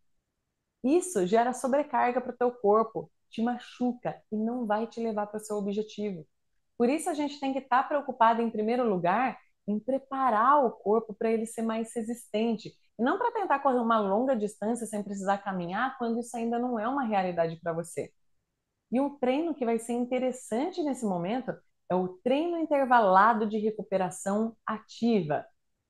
Isso 0.83 1.25
gera 1.25 1.53
sobrecarga 1.53 2.21
para 2.21 2.31
o 2.33 2.37
teu 2.37 2.51
corpo, 2.51 3.11
te 3.29 3.41
machuca 3.41 4.21
e 4.31 4.37
não 4.37 4.67
vai 4.67 4.85
te 4.87 4.99
levar 4.99 5.27
para 5.27 5.37
o 5.37 5.43
seu 5.43 5.57
objetivo. 5.57 6.25
Por 6.77 6.89
isso 6.89 7.09
a 7.09 7.15
gente 7.15 7.39
tem 7.39 7.51
que 7.51 7.59
estar 7.59 7.81
tá 7.83 7.89
preocupado 7.89 8.41
em 8.41 8.51
primeiro 8.51 8.87
lugar 8.87 9.39
em 9.67 9.79
preparar 9.79 10.63
o 10.63 10.71
corpo 10.71 11.13
para 11.13 11.31
ele 11.31 11.45
ser 11.45 11.63
mais 11.63 11.93
resistente 11.93 12.73
não 12.97 13.17
para 13.17 13.31
tentar 13.31 13.59
correr 13.59 13.79
uma 13.79 13.99
longa 13.99 14.35
distância 14.35 14.87
sem 14.87 15.03
precisar 15.03 15.39
caminhar 15.39 15.97
quando 15.97 16.19
isso 16.19 16.35
ainda 16.35 16.57
não 16.59 16.79
é 16.79 16.87
uma 16.87 17.03
realidade 17.03 17.59
para 17.61 17.73
você. 17.73 18.11
E 18.91 18.99
um 18.99 19.17
treino 19.17 19.53
que 19.53 19.65
vai 19.65 19.79
ser 19.79 19.93
interessante 19.93 20.81
nesse 20.81 21.05
momento 21.05 21.53
é 21.89 21.95
o 21.95 22.09
treino 22.23 22.57
intervalado 22.57 23.47
de 23.47 23.57
recuperação 23.57 24.55
ativa. 24.65 25.45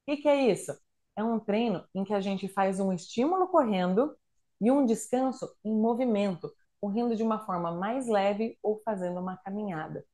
O 0.07 0.11
que, 0.11 0.21
que 0.23 0.27
é 0.29 0.51
isso? 0.51 0.71
É 1.15 1.23
um 1.23 1.39
treino 1.39 1.83
em 1.93 2.03
que 2.03 2.13
a 2.13 2.21
gente 2.21 2.47
faz 2.47 2.79
um 2.79 2.93
estímulo 2.93 3.47
correndo 3.47 4.15
e 4.61 4.71
um 4.71 4.85
descanso 4.85 5.47
em 5.63 5.73
movimento, 5.73 6.51
correndo 6.79 7.15
de 7.15 7.23
uma 7.23 7.45
forma 7.45 7.71
mais 7.71 8.07
leve 8.07 8.57
ou 8.61 8.81
fazendo 8.83 9.19
uma 9.19 9.37
caminhada. 9.37 10.05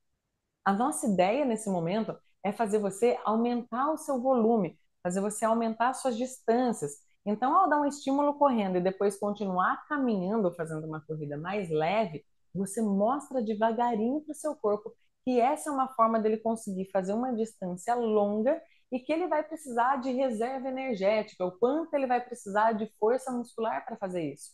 A 0.65 0.73
nossa 0.73 1.07
ideia 1.07 1.45
nesse 1.45 1.69
momento 1.69 2.17
é 2.43 2.51
fazer 2.51 2.79
você 2.79 3.19
aumentar 3.25 3.91
o 3.91 3.97
seu 3.97 4.21
volume, 4.21 4.79
fazer 5.03 5.21
você 5.21 5.45
aumentar 5.45 5.93
suas 5.93 6.17
distâncias. 6.17 6.93
Então, 7.25 7.55
ao 7.55 7.69
dar 7.69 7.79
um 7.79 7.85
estímulo 7.85 8.33
correndo 8.35 8.77
e 8.77 8.81
depois 8.81 9.19
continuar 9.19 9.85
caminhando, 9.87 10.53
fazendo 10.55 10.87
uma 10.87 11.01
corrida 11.01 11.37
mais 11.37 11.69
leve, 11.69 12.25
você 12.53 12.81
mostra 12.81 13.43
devagarinho 13.43 14.21
para 14.21 14.31
o 14.31 14.35
seu 14.35 14.55
corpo 14.55 14.93
que 15.25 15.39
essa 15.39 15.69
é 15.69 15.73
uma 15.73 15.87
forma 15.93 16.19
dele 16.19 16.37
conseguir 16.37 16.89
fazer 16.91 17.13
uma 17.13 17.33
distância 17.33 17.95
longa 17.95 18.61
e 18.91 18.99
que 18.99 19.11
ele 19.11 19.27
vai 19.27 19.41
precisar 19.41 19.97
de 19.97 20.11
reserva 20.11 20.67
energética, 20.67 21.45
o 21.45 21.51
quanto 21.57 21.93
ele 21.93 22.05
vai 22.05 22.23
precisar 22.23 22.73
de 22.73 22.87
força 22.99 23.31
muscular 23.31 23.85
para 23.85 23.97
fazer 23.97 24.33
isso. 24.33 24.51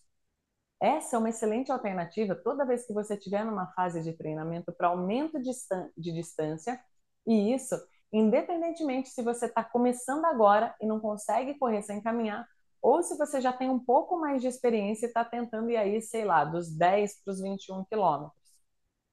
Essa 0.81 1.15
é 1.15 1.19
uma 1.19 1.29
excelente 1.29 1.71
alternativa 1.71 2.35
toda 2.35 2.65
vez 2.65 2.85
que 2.85 2.93
você 2.93 3.15
estiver 3.15 3.43
numa 3.43 3.67
fase 3.73 4.01
de 4.01 4.13
treinamento 4.13 4.71
para 4.71 4.87
aumento 4.87 5.39
de 5.41 6.13
distância, 6.13 6.79
e 7.27 7.53
isso 7.53 7.75
independentemente 8.11 9.09
se 9.09 9.21
você 9.21 9.45
está 9.45 9.63
começando 9.63 10.25
agora 10.25 10.75
e 10.81 10.85
não 10.85 10.99
consegue 10.99 11.55
correr 11.57 11.81
sem 11.81 12.01
caminhar, 12.01 12.47
ou 12.81 13.03
se 13.03 13.17
você 13.17 13.41
já 13.41 13.51
tem 13.53 13.69
um 13.69 13.79
pouco 13.79 14.17
mais 14.19 14.41
de 14.41 14.47
experiência 14.47 15.05
e 15.05 15.09
está 15.09 15.25
tentando 15.25 15.69
ir 15.69 15.77
aí, 15.77 16.01
sei 16.01 16.25
lá, 16.25 16.45
dos 16.45 16.69
10 16.75 17.21
para 17.23 17.31
os 17.33 17.41
21 17.41 17.83
quilômetros. 17.85 18.39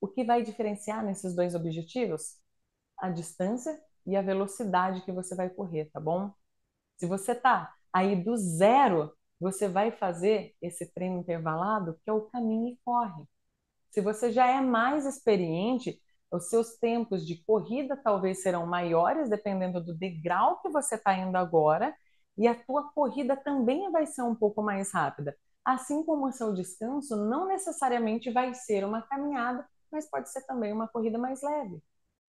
O 0.00 0.08
que 0.08 0.24
vai 0.24 0.42
diferenciar 0.42 1.04
nesses 1.04 1.34
dois 1.34 1.54
objetivos? 1.54 2.36
A 2.98 3.10
distância 3.10 3.80
e 4.06 4.16
a 4.16 4.22
velocidade 4.22 5.02
que 5.02 5.12
você 5.12 5.34
vai 5.34 5.50
correr, 5.50 5.86
tá 5.92 6.00
bom? 6.00 6.32
Se 6.96 7.06
você 7.06 7.34
tá 7.34 7.74
aí 7.92 8.16
do 8.16 8.36
zero, 8.36 9.12
você 9.40 9.68
vai 9.68 9.90
fazer 9.90 10.54
esse 10.62 10.86
treino 10.92 11.18
intervalado, 11.20 11.98
que 12.04 12.10
é 12.10 12.12
o 12.12 12.22
caminho 12.22 12.68
e 12.68 12.78
corre. 12.84 13.24
Se 13.90 14.00
você 14.00 14.32
já 14.32 14.46
é 14.46 14.60
mais 14.60 15.06
experiente, 15.06 16.00
os 16.30 16.48
seus 16.48 16.76
tempos 16.78 17.26
de 17.26 17.42
corrida 17.44 17.96
talvez 17.96 18.42
serão 18.42 18.66
maiores, 18.66 19.28
dependendo 19.30 19.82
do 19.82 19.94
degrau 19.94 20.60
que 20.60 20.68
você 20.68 20.96
está 20.96 21.16
indo 21.16 21.36
agora, 21.36 21.94
e 22.36 22.46
a 22.46 22.54
tua 22.54 22.84
corrida 22.92 23.36
também 23.36 23.90
vai 23.90 24.06
ser 24.06 24.22
um 24.22 24.34
pouco 24.34 24.62
mais 24.62 24.92
rápida. 24.92 25.36
Assim 25.64 26.04
como 26.04 26.26
o 26.28 26.32
seu 26.32 26.52
descanso 26.52 27.16
não 27.16 27.46
necessariamente 27.48 28.30
vai 28.30 28.54
ser 28.54 28.84
uma 28.84 29.02
caminhada, 29.02 29.66
mas 29.90 30.08
pode 30.08 30.30
ser 30.30 30.42
também 30.46 30.72
uma 30.72 30.88
corrida 30.88 31.18
mais 31.18 31.42
leve. 31.42 31.82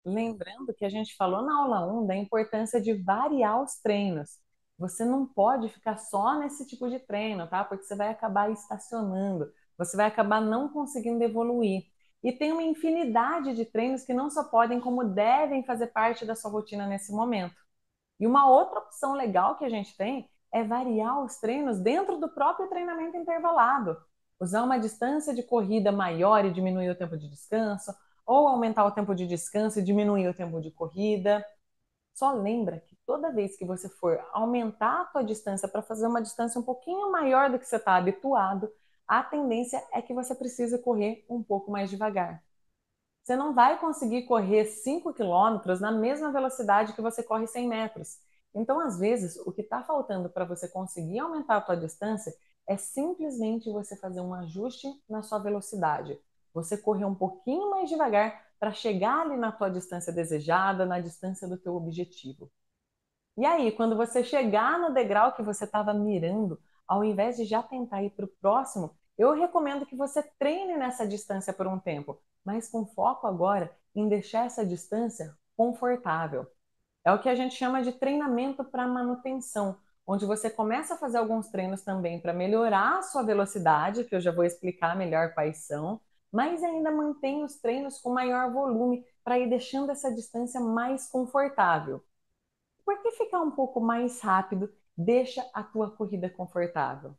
Lembrando 0.05 0.73
que 0.73 0.85
a 0.85 0.89
gente 0.89 1.15
falou 1.15 1.41
na 1.41 1.57
aula 1.61 1.85
1 1.93 2.05
da 2.05 2.15
importância 2.15 2.79
de 2.81 2.93
variar 3.03 3.61
os 3.61 3.75
treinos. 3.81 4.39
Você 4.77 5.03
não 5.05 5.25
pode 5.25 5.69
ficar 5.69 5.97
só 5.97 6.37
nesse 6.39 6.65
tipo 6.67 6.89
de 6.89 6.99
treino, 6.99 7.47
tá? 7.49 7.63
Porque 7.63 7.83
você 7.85 7.95
vai 7.95 8.09
acabar 8.09 8.51
estacionando, 8.51 9.51
você 9.77 9.97
vai 9.97 10.05
acabar 10.07 10.41
não 10.41 10.69
conseguindo 10.69 11.23
evoluir. 11.23 11.83
E 12.25 12.31
tem 12.31 12.51
uma 12.51 12.63
infinidade 12.63 13.53
de 13.53 13.63
treinos 13.65 14.03
que 14.03 14.11
não 14.11 14.31
só 14.31 14.43
podem, 14.45 14.79
como 14.79 15.03
devem 15.03 15.61
fazer 15.61 15.85
parte 15.87 16.25
da 16.25 16.35
sua 16.35 16.49
rotina 16.49 16.87
nesse 16.87 17.11
momento. 17.11 17.53
E 18.19 18.25
uma 18.25 18.49
outra 18.49 18.79
opção 18.79 19.13
legal 19.13 19.59
que 19.59 19.63
a 19.63 19.69
gente 19.69 19.95
tem 19.95 20.27
é 20.51 20.63
variar 20.63 21.23
os 21.23 21.37
treinos 21.37 21.77
dentro 21.77 22.17
do 22.17 22.27
próprio 22.27 22.67
treinamento 22.67 23.15
intervalado. 23.15 23.95
Usar 24.39 24.63
uma 24.63 24.79
distância 24.79 25.35
de 25.35 25.43
corrida 25.43 25.91
maior 25.91 26.43
e 26.43 26.51
diminuir 26.51 26.89
o 26.89 26.95
tempo 26.95 27.15
de 27.15 27.29
descanso, 27.29 27.93
ou 28.25 28.47
aumentar 28.47 28.85
o 28.85 28.91
tempo 28.91 29.13
de 29.13 29.27
descanso 29.27 29.77
e 29.77 29.83
diminuir 29.83 30.27
o 30.27 30.33
tempo 30.33 30.59
de 30.59 30.71
corrida. 30.71 31.45
Só 32.15 32.31
lembra 32.31 32.79
que 32.79 32.97
toda 33.05 33.31
vez 33.31 33.55
que 33.55 33.65
você 33.65 33.87
for 33.87 34.19
aumentar 34.33 35.01
a 35.01 35.05
tua 35.05 35.23
distância 35.23 35.67
para 35.67 35.83
fazer 35.83 36.07
uma 36.07 36.23
distância 36.23 36.59
um 36.59 36.63
pouquinho 36.63 37.11
maior 37.11 37.51
do 37.51 37.59
que 37.59 37.65
você 37.67 37.75
está 37.75 37.95
habituado, 37.95 38.67
a 39.07 39.23
tendência 39.23 39.83
é 39.93 40.01
que 40.01 40.13
você 40.13 40.33
precise 40.35 40.77
correr 40.79 41.25
um 41.29 41.43
pouco 41.43 41.71
mais 41.71 41.89
devagar. 41.89 42.43
Você 43.23 43.35
não 43.35 43.53
vai 43.53 43.79
conseguir 43.79 44.23
correr 44.23 44.65
5 44.65 45.13
quilômetros 45.13 45.79
na 45.81 45.91
mesma 45.91 46.31
velocidade 46.31 46.93
que 46.93 47.01
você 47.01 47.23
corre 47.23 47.47
100 47.47 47.67
metros. 47.67 48.19
Então, 48.53 48.79
às 48.79 48.99
vezes, 48.99 49.35
o 49.37 49.51
que 49.51 49.61
está 49.61 49.83
faltando 49.83 50.29
para 50.29 50.45
você 50.45 50.67
conseguir 50.67 51.19
aumentar 51.19 51.57
a 51.57 51.61
tua 51.61 51.75
distância 51.75 52.33
é 52.67 52.77
simplesmente 52.77 53.71
você 53.71 53.95
fazer 53.95 54.21
um 54.21 54.33
ajuste 54.33 54.87
na 55.09 55.23
sua 55.23 55.39
velocidade 55.39 56.19
você 56.55 56.77
correr 56.77 57.03
um 57.03 57.13
pouquinho 57.13 57.69
mais 57.69 57.89
devagar 57.89 58.41
para 58.57 58.71
chegar 58.71 59.19
ali 59.19 59.35
na 59.35 59.51
tua 59.51 59.69
distância 59.69 60.13
desejada, 60.13 60.85
na 60.85 61.01
distância 61.01 61.45
do 61.49 61.57
teu 61.57 61.75
objetivo. 61.75 62.49
E 63.37 63.45
aí, 63.45 63.73
quando 63.73 63.97
você 63.97 64.23
chegar 64.23 64.79
no 64.79 64.93
degrau 64.93 65.33
que 65.33 65.43
você 65.43 65.65
estava 65.65 65.93
mirando, 65.93 66.57
ao 66.87 67.03
invés 67.03 67.37
de 67.37 67.45
já 67.45 67.61
tentar 67.63 68.03
ir 68.03 68.11
para 68.11 68.25
o 68.25 68.29
próximo, 68.41 68.95
eu 69.17 69.33
recomendo 69.33 69.85
que 69.85 69.95
você 69.95 70.21
treine 70.37 70.75
nessa 70.77 71.07
distância 71.07 71.53
por 71.53 71.67
um 71.67 71.79
tempo, 71.79 72.19
mas 72.43 72.69
com 72.69 72.85
foco 72.85 73.27
agora 73.27 73.75
em 73.95 74.07
deixar 74.09 74.45
essa 74.45 74.65
distância 74.65 75.35
confortável. 75.55 76.45
É 77.03 77.11
o 77.13 77.19
que 77.19 77.29
a 77.29 77.35
gente 77.35 77.55
chama 77.55 77.81
de 77.81 77.91
treinamento 77.93 78.63
para 78.63 78.87
manutenção, 78.87 79.77
onde 80.05 80.25
você 80.25 80.49
começa 80.49 80.95
a 80.95 80.97
fazer 80.97 81.17
alguns 81.17 81.49
treinos 81.49 81.81
também 81.81 82.19
para 82.19 82.33
melhorar 82.33 82.99
a 82.99 83.03
sua 83.03 83.23
velocidade, 83.23 84.03
que 84.03 84.15
eu 84.15 84.19
já 84.19 84.31
vou 84.31 84.43
explicar 84.43 84.95
melhor 84.95 85.33
quais 85.33 85.65
são, 85.65 86.01
mas 86.31 86.63
ainda 86.63 86.91
mantém 86.91 87.43
os 87.43 87.55
treinos 87.55 87.99
com 87.99 88.11
maior 88.11 88.51
volume 88.51 89.05
para 89.23 89.39
ir 89.39 89.49
deixando 89.49 89.91
essa 89.91 90.13
distância 90.13 90.59
mais 90.59 91.07
confortável. 91.07 92.03
Por 92.83 93.01
que 93.01 93.11
ficar 93.11 93.41
um 93.41 93.51
pouco 93.51 93.79
mais 93.79 94.21
rápido 94.21 94.71
deixa 94.97 95.45
a 95.53 95.63
tua 95.63 95.91
corrida 95.91 96.29
confortável? 96.29 97.15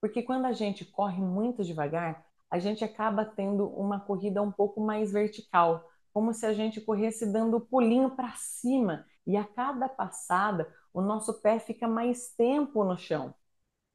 Porque 0.00 0.22
quando 0.22 0.46
a 0.46 0.52
gente 0.52 0.84
corre 0.84 1.20
muito 1.20 1.64
devagar, 1.64 2.24
a 2.50 2.58
gente 2.58 2.84
acaba 2.84 3.24
tendo 3.24 3.68
uma 3.68 4.00
corrida 4.00 4.42
um 4.42 4.52
pouco 4.52 4.80
mais 4.80 5.12
vertical, 5.12 5.90
como 6.12 6.32
se 6.32 6.46
a 6.46 6.52
gente 6.54 6.80
corresse 6.80 7.30
dando 7.32 7.60
pulinho 7.60 8.10
para 8.16 8.32
cima 8.36 9.04
e 9.26 9.36
a 9.36 9.44
cada 9.44 9.88
passada 9.88 10.72
o 10.94 11.00
nosso 11.02 11.40
pé 11.42 11.58
fica 11.58 11.88
mais 11.88 12.34
tempo 12.36 12.84
no 12.84 12.96
chão. 12.96 13.34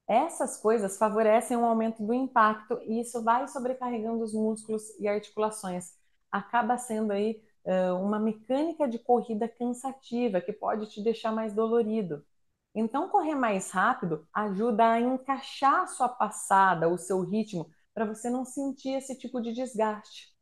Essas 0.08 0.58
coisas 0.58 0.98
favorecem 0.98 1.56
o 1.58 1.66
aumento 1.66 2.06
do 2.06 2.14
impacto 2.14 2.80
e 2.84 3.00
isso 3.00 3.24
vai 3.24 3.48
sobrecarregando 3.48 4.24
os 4.24 4.34
músculos 4.34 4.84
e 5.00 5.08
articulações. 5.08 5.94
Acaba 6.32 6.78
sendo 6.78 7.12
aí 7.12 7.42
uma 8.02 8.20
mecânica 8.20 8.88
de 8.88 9.00
corrida 9.00 9.48
cansativa 9.48 10.42
que 10.42 10.52
pode 10.52 10.90
te 10.90 11.02
deixar 11.02 11.32
mais 11.32 11.54
dolorido. 11.54 12.26
Então, 12.74 13.10
correr 13.10 13.36
mais 13.36 13.72
rápido 13.72 14.28
ajuda 14.34 14.92
a 14.94 15.00
encaixar 15.00 15.82
a 15.84 15.88
sua 15.88 16.08
passada, 16.10 16.88
o 16.90 16.98
seu 16.98 17.22
ritmo, 17.22 17.70
para 17.94 18.06
você 18.06 18.30
não 18.30 18.46
sentir 18.46 18.92
esse 18.92 19.18
tipo 19.18 19.42
de 19.42 19.54
desgaste. 19.54 20.34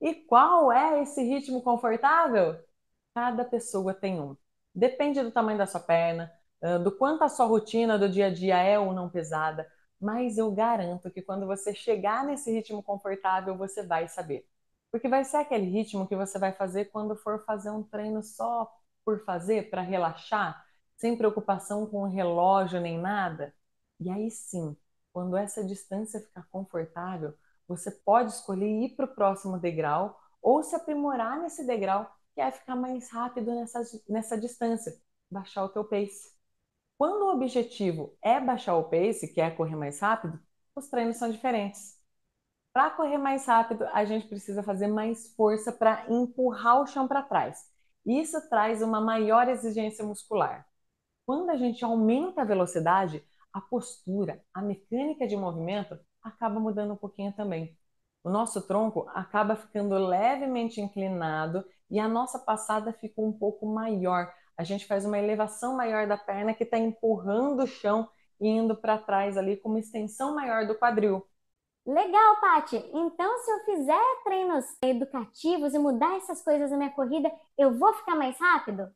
E 0.00 0.14
qual 0.14 0.72
é 0.72 1.02
esse 1.02 1.22
ritmo 1.22 1.62
confortável? 1.62 2.58
Cada 3.14 3.44
pessoa 3.44 3.94
tem 3.94 4.20
um. 4.20 4.36
Depende 4.74 5.22
do 5.22 5.32
tamanho 5.32 5.58
da 5.58 5.66
sua 5.66 5.80
perna, 5.80 6.32
do 6.84 6.92
quanto 6.96 7.24
a 7.24 7.28
sua 7.28 7.46
rotina 7.46 7.98
do 7.98 8.08
dia 8.08 8.26
a 8.26 8.34
dia 8.34 8.58
é 8.58 8.78
ou 8.78 8.92
não 8.92 9.08
pesada, 9.10 9.70
mas 10.00 10.38
eu 10.38 10.50
garanto 10.52 11.10
que 11.10 11.22
quando 11.22 11.46
você 11.46 11.74
chegar 11.74 12.24
nesse 12.24 12.50
ritmo 12.52 12.82
confortável, 12.82 13.56
você 13.56 13.82
vai 13.86 14.08
saber. 14.08 14.46
Porque 14.90 15.08
vai 15.08 15.24
ser 15.24 15.38
aquele 15.38 15.66
ritmo 15.70 16.06
que 16.08 16.16
você 16.16 16.38
vai 16.38 16.52
fazer 16.52 16.86
quando 16.86 17.16
for 17.16 17.44
fazer 17.44 17.70
um 17.70 17.82
treino 17.82 18.22
só 18.22 18.72
por 19.04 19.24
fazer, 19.24 19.70
para 19.70 19.82
relaxar, 19.82 20.64
sem 20.98 21.16
preocupação 21.16 21.86
com 21.86 22.02
o 22.02 22.08
relógio 22.08 22.80
nem 22.80 22.98
nada. 22.98 23.54
E 24.00 24.10
aí 24.10 24.30
sim, 24.30 24.76
quando 25.12 25.36
essa 25.36 25.64
distância 25.64 26.20
ficar 26.20 26.46
confortável, 26.50 27.34
você 27.66 27.90
pode 27.90 28.32
escolher 28.32 28.68
ir 28.68 28.96
para 28.96 29.06
o 29.06 29.14
próximo 29.14 29.58
degrau 29.58 30.18
ou 30.42 30.62
se 30.62 30.76
aprimorar 30.76 31.40
nesse 31.40 31.66
degrau, 31.66 32.10
que 32.34 32.40
é 32.40 32.50
ficar 32.50 32.76
mais 32.76 33.10
rápido 33.10 33.54
nessa, 33.54 33.82
nessa 34.08 34.38
distância, 34.38 34.96
baixar 35.30 35.64
o 35.64 35.68
teu 35.70 35.84
pace. 35.84 36.32
Quando 36.98 37.22
o 37.24 37.32
objetivo 37.32 38.16
é 38.22 38.40
baixar 38.40 38.76
o 38.76 38.84
pace, 38.84 39.28
que 39.32 39.40
é 39.40 39.50
correr 39.50 39.76
mais 39.76 40.00
rápido, 40.00 40.40
os 40.74 40.88
treinos 40.88 41.16
são 41.16 41.30
diferentes. 41.30 41.98
Para 42.72 42.90
correr 42.90 43.18
mais 43.18 43.46
rápido, 43.46 43.84
a 43.92 44.04
gente 44.04 44.28
precisa 44.28 44.62
fazer 44.62 44.88
mais 44.88 45.34
força 45.34 45.72
para 45.72 46.06
empurrar 46.10 46.80
o 46.82 46.86
chão 46.86 47.08
para 47.08 47.22
trás. 47.22 47.66
Isso 48.06 48.48
traz 48.48 48.82
uma 48.82 49.00
maior 49.00 49.48
exigência 49.48 50.04
muscular. 50.04 50.66
Quando 51.28 51.50
a 51.50 51.58
gente 51.58 51.84
aumenta 51.84 52.40
a 52.40 52.44
velocidade, 52.46 53.22
a 53.52 53.60
postura, 53.60 54.42
a 54.54 54.62
mecânica 54.62 55.26
de 55.26 55.36
movimento 55.36 56.00
acaba 56.22 56.58
mudando 56.58 56.94
um 56.94 56.96
pouquinho 56.96 57.34
também. 57.34 57.76
O 58.24 58.30
nosso 58.30 58.66
tronco 58.66 59.06
acaba 59.10 59.54
ficando 59.54 59.94
levemente 59.98 60.80
inclinado 60.80 61.62
e 61.90 62.00
a 62.00 62.08
nossa 62.08 62.38
passada 62.38 62.94
fica 62.94 63.20
um 63.20 63.30
pouco 63.30 63.66
maior. 63.66 64.32
A 64.56 64.64
gente 64.64 64.86
faz 64.86 65.04
uma 65.04 65.18
elevação 65.18 65.76
maior 65.76 66.06
da 66.06 66.16
perna 66.16 66.54
que 66.54 66.64
está 66.64 66.78
empurrando 66.78 67.64
o 67.64 67.66
chão 67.66 68.08
e 68.40 68.48
indo 68.48 68.74
para 68.74 68.96
trás 68.96 69.36
ali 69.36 69.58
com 69.58 69.68
uma 69.68 69.80
extensão 69.80 70.34
maior 70.34 70.66
do 70.66 70.78
quadril. 70.78 71.28
Legal, 71.86 72.40
Pati. 72.40 72.76
Então, 72.94 73.38
se 73.40 73.50
eu 73.50 73.64
fizer 73.66 74.22
treinos 74.24 74.64
educativos 74.82 75.74
e 75.74 75.78
mudar 75.78 76.16
essas 76.16 76.42
coisas 76.42 76.70
na 76.70 76.78
minha 76.78 76.90
corrida, 76.90 77.30
eu 77.58 77.78
vou 77.78 77.92
ficar 77.92 78.16
mais 78.16 78.38
rápido? 78.40 78.90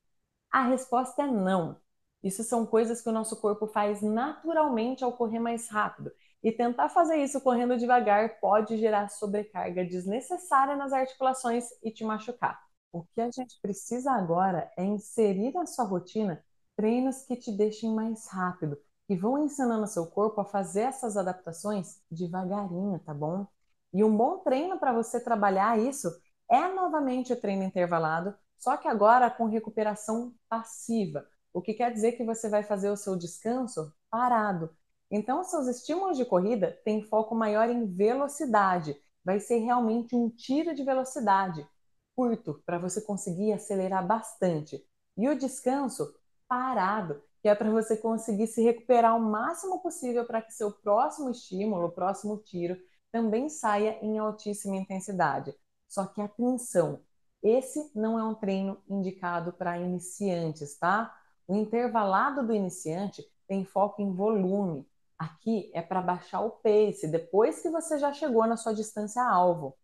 A 0.52 0.62
resposta 0.62 1.24
é 1.24 1.26
não. 1.26 1.81
Isso 2.22 2.44
são 2.44 2.64
coisas 2.64 3.00
que 3.00 3.08
o 3.08 3.12
nosso 3.12 3.40
corpo 3.40 3.66
faz 3.66 4.00
naturalmente 4.00 5.02
ao 5.02 5.12
correr 5.12 5.40
mais 5.40 5.68
rápido. 5.68 6.12
E 6.42 6.52
tentar 6.52 6.88
fazer 6.88 7.16
isso 7.16 7.40
correndo 7.40 7.78
devagar 7.78 8.40
pode 8.40 8.76
gerar 8.76 9.08
sobrecarga 9.08 9.84
desnecessária 9.84 10.76
nas 10.76 10.92
articulações 10.92 11.66
e 11.82 11.90
te 11.90 12.04
machucar. 12.04 12.60
O 12.92 13.04
que 13.04 13.20
a 13.20 13.30
gente 13.30 13.58
precisa 13.60 14.12
agora 14.12 14.70
é 14.76 14.84
inserir 14.84 15.52
na 15.52 15.66
sua 15.66 15.84
rotina 15.84 16.44
treinos 16.76 17.22
que 17.22 17.36
te 17.36 17.50
deixem 17.52 17.94
mais 17.94 18.28
rápido, 18.28 18.76
que 19.06 19.16
vão 19.16 19.38
ensinando 19.38 19.86
seu 19.86 20.06
corpo 20.06 20.40
a 20.40 20.44
fazer 20.44 20.82
essas 20.82 21.16
adaptações 21.16 22.00
devagarinho, 22.10 22.98
tá 22.98 23.14
bom? 23.14 23.46
E 23.92 24.02
um 24.02 24.16
bom 24.16 24.38
treino 24.38 24.78
para 24.78 24.92
você 24.92 25.20
trabalhar 25.20 25.78
isso 25.78 26.08
é 26.50 26.68
novamente 26.68 27.32
o 27.32 27.40
treino 27.40 27.62
intervalado, 27.62 28.34
só 28.58 28.76
que 28.76 28.88
agora 28.88 29.30
com 29.30 29.46
recuperação 29.46 30.34
passiva 30.48 31.26
o 31.52 31.60
que 31.60 31.74
quer 31.74 31.92
dizer 31.92 32.12
que 32.12 32.24
você 32.24 32.48
vai 32.48 32.62
fazer 32.62 32.90
o 32.90 32.96
seu 32.96 33.16
descanso 33.16 33.92
parado. 34.10 34.70
Então, 35.10 35.44
seus 35.44 35.66
estímulos 35.66 36.16
de 36.16 36.24
corrida 36.24 36.78
têm 36.84 37.02
foco 37.02 37.34
maior 37.34 37.68
em 37.68 37.86
velocidade, 37.86 38.96
vai 39.24 39.38
ser 39.38 39.58
realmente 39.58 40.16
um 40.16 40.30
tiro 40.30 40.74
de 40.74 40.82
velocidade 40.82 41.66
curto 42.14 42.62
para 42.66 42.78
você 42.78 43.00
conseguir 43.00 43.52
acelerar 43.52 44.06
bastante. 44.06 44.84
E 45.16 45.28
o 45.28 45.38
descanso 45.38 46.14
parado, 46.48 47.22
que 47.40 47.48
é 47.48 47.54
para 47.54 47.70
você 47.70 47.96
conseguir 47.96 48.46
se 48.46 48.62
recuperar 48.62 49.16
o 49.16 49.20
máximo 49.20 49.80
possível 49.80 50.24
para 50.24 50.42
que 50.42 50.52
seu 50.52 50.70
próximo 50.72 51.30
estímulo, 51.30 51.86
o 51.86 51.92
próximo 51.92 52.38
tiro, 52.38 52.76
também 53.10 53.48
saia 53.48 53.98
em 54.02 54.18
altíssima 54.18 54.76
intensidade. 54.76 55.54
Só 55.88 56.06
que 56.06 56.20
atenção, 56.20 57.00
esse 57.42 57.90
não 57.94 58.18
é 58.18 58.24
um 58.24 58.34
treino 58.34 58.80
indicado 58.88 59.52
para 59.52 59.78
iniciantes, 59.78 60.78
tá? 60.78 61.14
O 61.46 61.56
intervalado 61.56 62.46
do 62.46 62.54
iniciante 62.54 63.24
tem 63.46 63.64
foco 63.64 64.00
em 64.00 64.12
volume. 64.12 64.86
Aqui 65.18 65.70
é 65.74 65.82
para 65.82 66.00
baixar 66.00 66.40
o 66.40 66.50
pace 66.50 67.06
depois 67.06 67.60
que 67.60 67.70
você 67.70 67.98
já 67.98 68.12
chegou 68.12 68.46
na 68.46 68.56
sua 68.56 68.72
distância 68.72 69.22
alvo. 69.22 69.76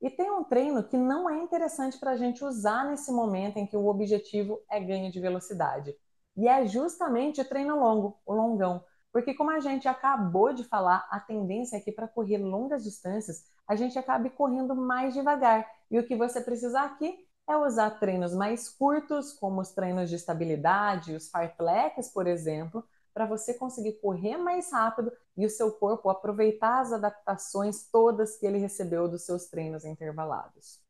E 0.00 0.10
tem 0.10 0.30
um 0.30 0.42
treino 0.42 0.82
que 0.82 0.96
não 0.96 1.30
é 1.30 1.38
interessante 1.38 1.98
para 1.98 2.10
a 2.10 2.16
gente 2.16 2.44
usar 2.44 2.84
nesse 2.84 3.12
momento 3.12 3.58
em 3.58 3.66
que 3.66 3.76
o 3.76 3.86
objetivo 3.86 4.60
é 4.68 4.80
ganho 4.80 5.12
de 5.12 5.20
velocidade. 5.20 5.96
E 6.36 6.48
é 6.48 6.66
justamente 6.66 7.40
o 7.40 7.48
treino 7.48 7.78
longo, 7.78 8.18
o 8.26 8.34
longão. 8.34 8.84
Porque, 9.12 9.34
como 9.34 9.50
a 9.50 9.60
gente 9.60 9.86
acabou 9.86 10.52
de 10.52 10.64
falar, 10.64 11.06
a 11.10 11.20
tendência 11.20 11.76
é 11.76 11.80
que 11.80 11.92
para 11.92 12.08
correr 12.08 12.38
longas 12.38 12.82
distâncias, 12.82 13.44
a 13.68 13.76
gente 13.76 13.98
acabe 13.98 14.30
correndo 14.30 14.74
mais 14.74 15.14
devagar. 15.14 15.70
E 15.90 15.98
o 15.98 16.06
que 16.06 16.16
você 16.16 16.40
precisa 16.40 16.80
aqui 16.80 17.24
é 17.52 17.56
usar 17.56 17.90
treinos 17.98 18.34
mais 18.34 18.68
curtos, 18.68 19.32
como 19.32 19.60
os 19.60 19.70
treinos 19.70 20.08
de 20.08 20.16
estabilidade, 20.16 21.14
os 21.14 21.28
fartleks, 21.28 22.08
por 22.08 22.26
exemplo, 22.26 22.84
para 23.12 23.26
você 23.26 23.54
conseguir 23.54 23.94
correr 24.00 24.36
mais 24.36 24.72
rápido 24.72 25.12
e 25.36 25.44
o 25.44 25.50
seu 25.50 25.70
corpo 25.70 26.08
aproveitar 26.08 26.80
as 26.80 26.92
adaptações 26.92 27.88
todas 27.90 28.36
que 28.36 28.46
ele 28.46 28.58
recebeu 28.58 29.06
dos 29.08 29.22
seus 29.22 29.46
treinos 29.46 29.84
intervalados. 29.84 30.80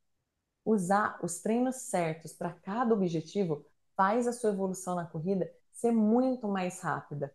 Usar 0.65 1.19
os 1.21 1.39
treinos 1.41 1.75
certos 1.75 2.31
para 2.31 2.53
cada 2.53 2.93
objetivo 2.93 3.65
faz 3.95 4.27
a 4.27 4.33
sua 4.33 4.51
evolução 4.51 4.95
na 4.95 5.05
corrida 5.05 5.51
ser 5.71 5.91
muito 5.91 6.47
mais 6.47 6.79
rápida. 6.79 7.33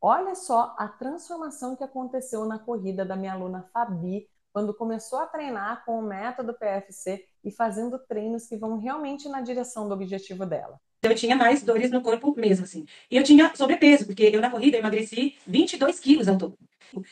Olha 0.00 0.34
só 0.34 0.74
a 0.78 0.88
transformação 0.88 1.76
que 1.76 1.84
aconteceu 1.84 2.46
na 2.46 2.58
corrida 2.58 3.04
da 3.04 3.14
minha 3.14 3.34
aluna 3.34 3.68
Fabi 3.72 4.28
quando 4.52 4.72
começou 4.72 5.18
a 5.18 5.26
treinar 5.26 5.84
com 5.84 5.98
o 5.98 6.02
método 6.02 6.54
PFC 6.54 7.28
e 7.44 7.50
fazendo 7.50 7.98
treinos 7.98 8.46
que 8.46 8.56
vão 8.56 8.78
realmente 8.78 9.28
na 9.28 9.40
direção 9.40 9.88
do 9.88 9.94
objetivo 9.94 10.46
dela. 10.46 10.80
Eu 11.02 11.14
tinha 11.14 11.34
mais 11.34 11.62
dores 11.62 11.90
no 11.90 12.02
corpo 12.02 12.34
mesmo, 12.36 12.64
assim. 12.64 12.84
E 13.10 13.16
eu 13.16 13.22
tinha 13.22 13.54
sobrepeso, 13.54 14.06
porque 14.06 14.24
eu 14.24 14.40
na 14.40 14.50
corrida 14.50 14.76
eu 14.76 14.80
emagreci 14.80 15.36
22 15.46 15.98
quilos 15.98 16.28
ao 16.28 16.36
todo. 16.36 16.58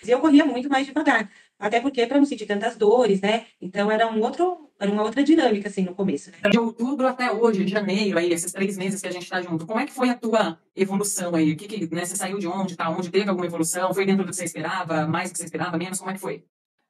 E 0.05 0.11
eu 0.11 0.21
corria 0.21 0.45
muito 0.45 0.69
mais 0.69 0.87
devagar. 0.87 1.31
Até 1.59 1.81
porque 1.81 2.07
para 2.07 2.19
não 2.19 2.25
sentir 2.25 2.47
tantas 2.47 2.77
dores, 2.77 3.21
né? 3.21 3.47
Então 3.61 3.91
era 3.91 4.07
um 4.07 4.21
outro, 4.21 4.71
era 4.79 4.91
uma 4.91 5.03
outra 5.03 5.25
dinâmica, 5.25 5.69
assim, 5.69 5.83
no 5.83 5.95
começo. 5.95 6.31
Né? 6.31 6.51
De 6.51 6.59
outubro 6.59 7.07
até 7.07 7.33
hoje, 7.33 7.67
janeiro, 7.67 8.19
aí, 8.19 8.33
esses 8.33 8.53
três 8.53 8.77
meses 8.77 9.01
que 9.01 9.09
a 9.09 9.11
gente 9.11 9.25
está 9.25 9.41
junto, 9.41 9.67
como 9.67 9.81
é 9.81 9.87
que 9.87 9.93
foi 9.93 10.11
a 10.11 10.14
tua 10.14 10.59
evolução 10.77 11.35
aí? 11.35 11.53
O 11.53 11.57
que, 11.57 11.67
que 11.67 11.95
né, 11.95 12.05
você 12.05 12.14
saiu 12.14 12.38
de 12.38 12.47
onde, 12.47 12.77
tá? 12.77 12.88
Onde 12.91 13.11
teve 13.11 13.29
alguma 13.29 13.47
evolução? 13.47 13.93
Foi 13.93 14.07
dentro 14.07 14.25
do 14.25 14.31
que 14.31 14.37
você 14.37 14.45
esperava? 14.45 15.07
Mais 15.07 15.31
do 15.31 15.33
que 15.33 15.38
você 15.38 15.45
esperava? 15.45 15.77
Menos? 15.77 15.99
Como 15.99 16.11
é 16.11 16.14
que 16.14 16.21
foi? 16.21 16.45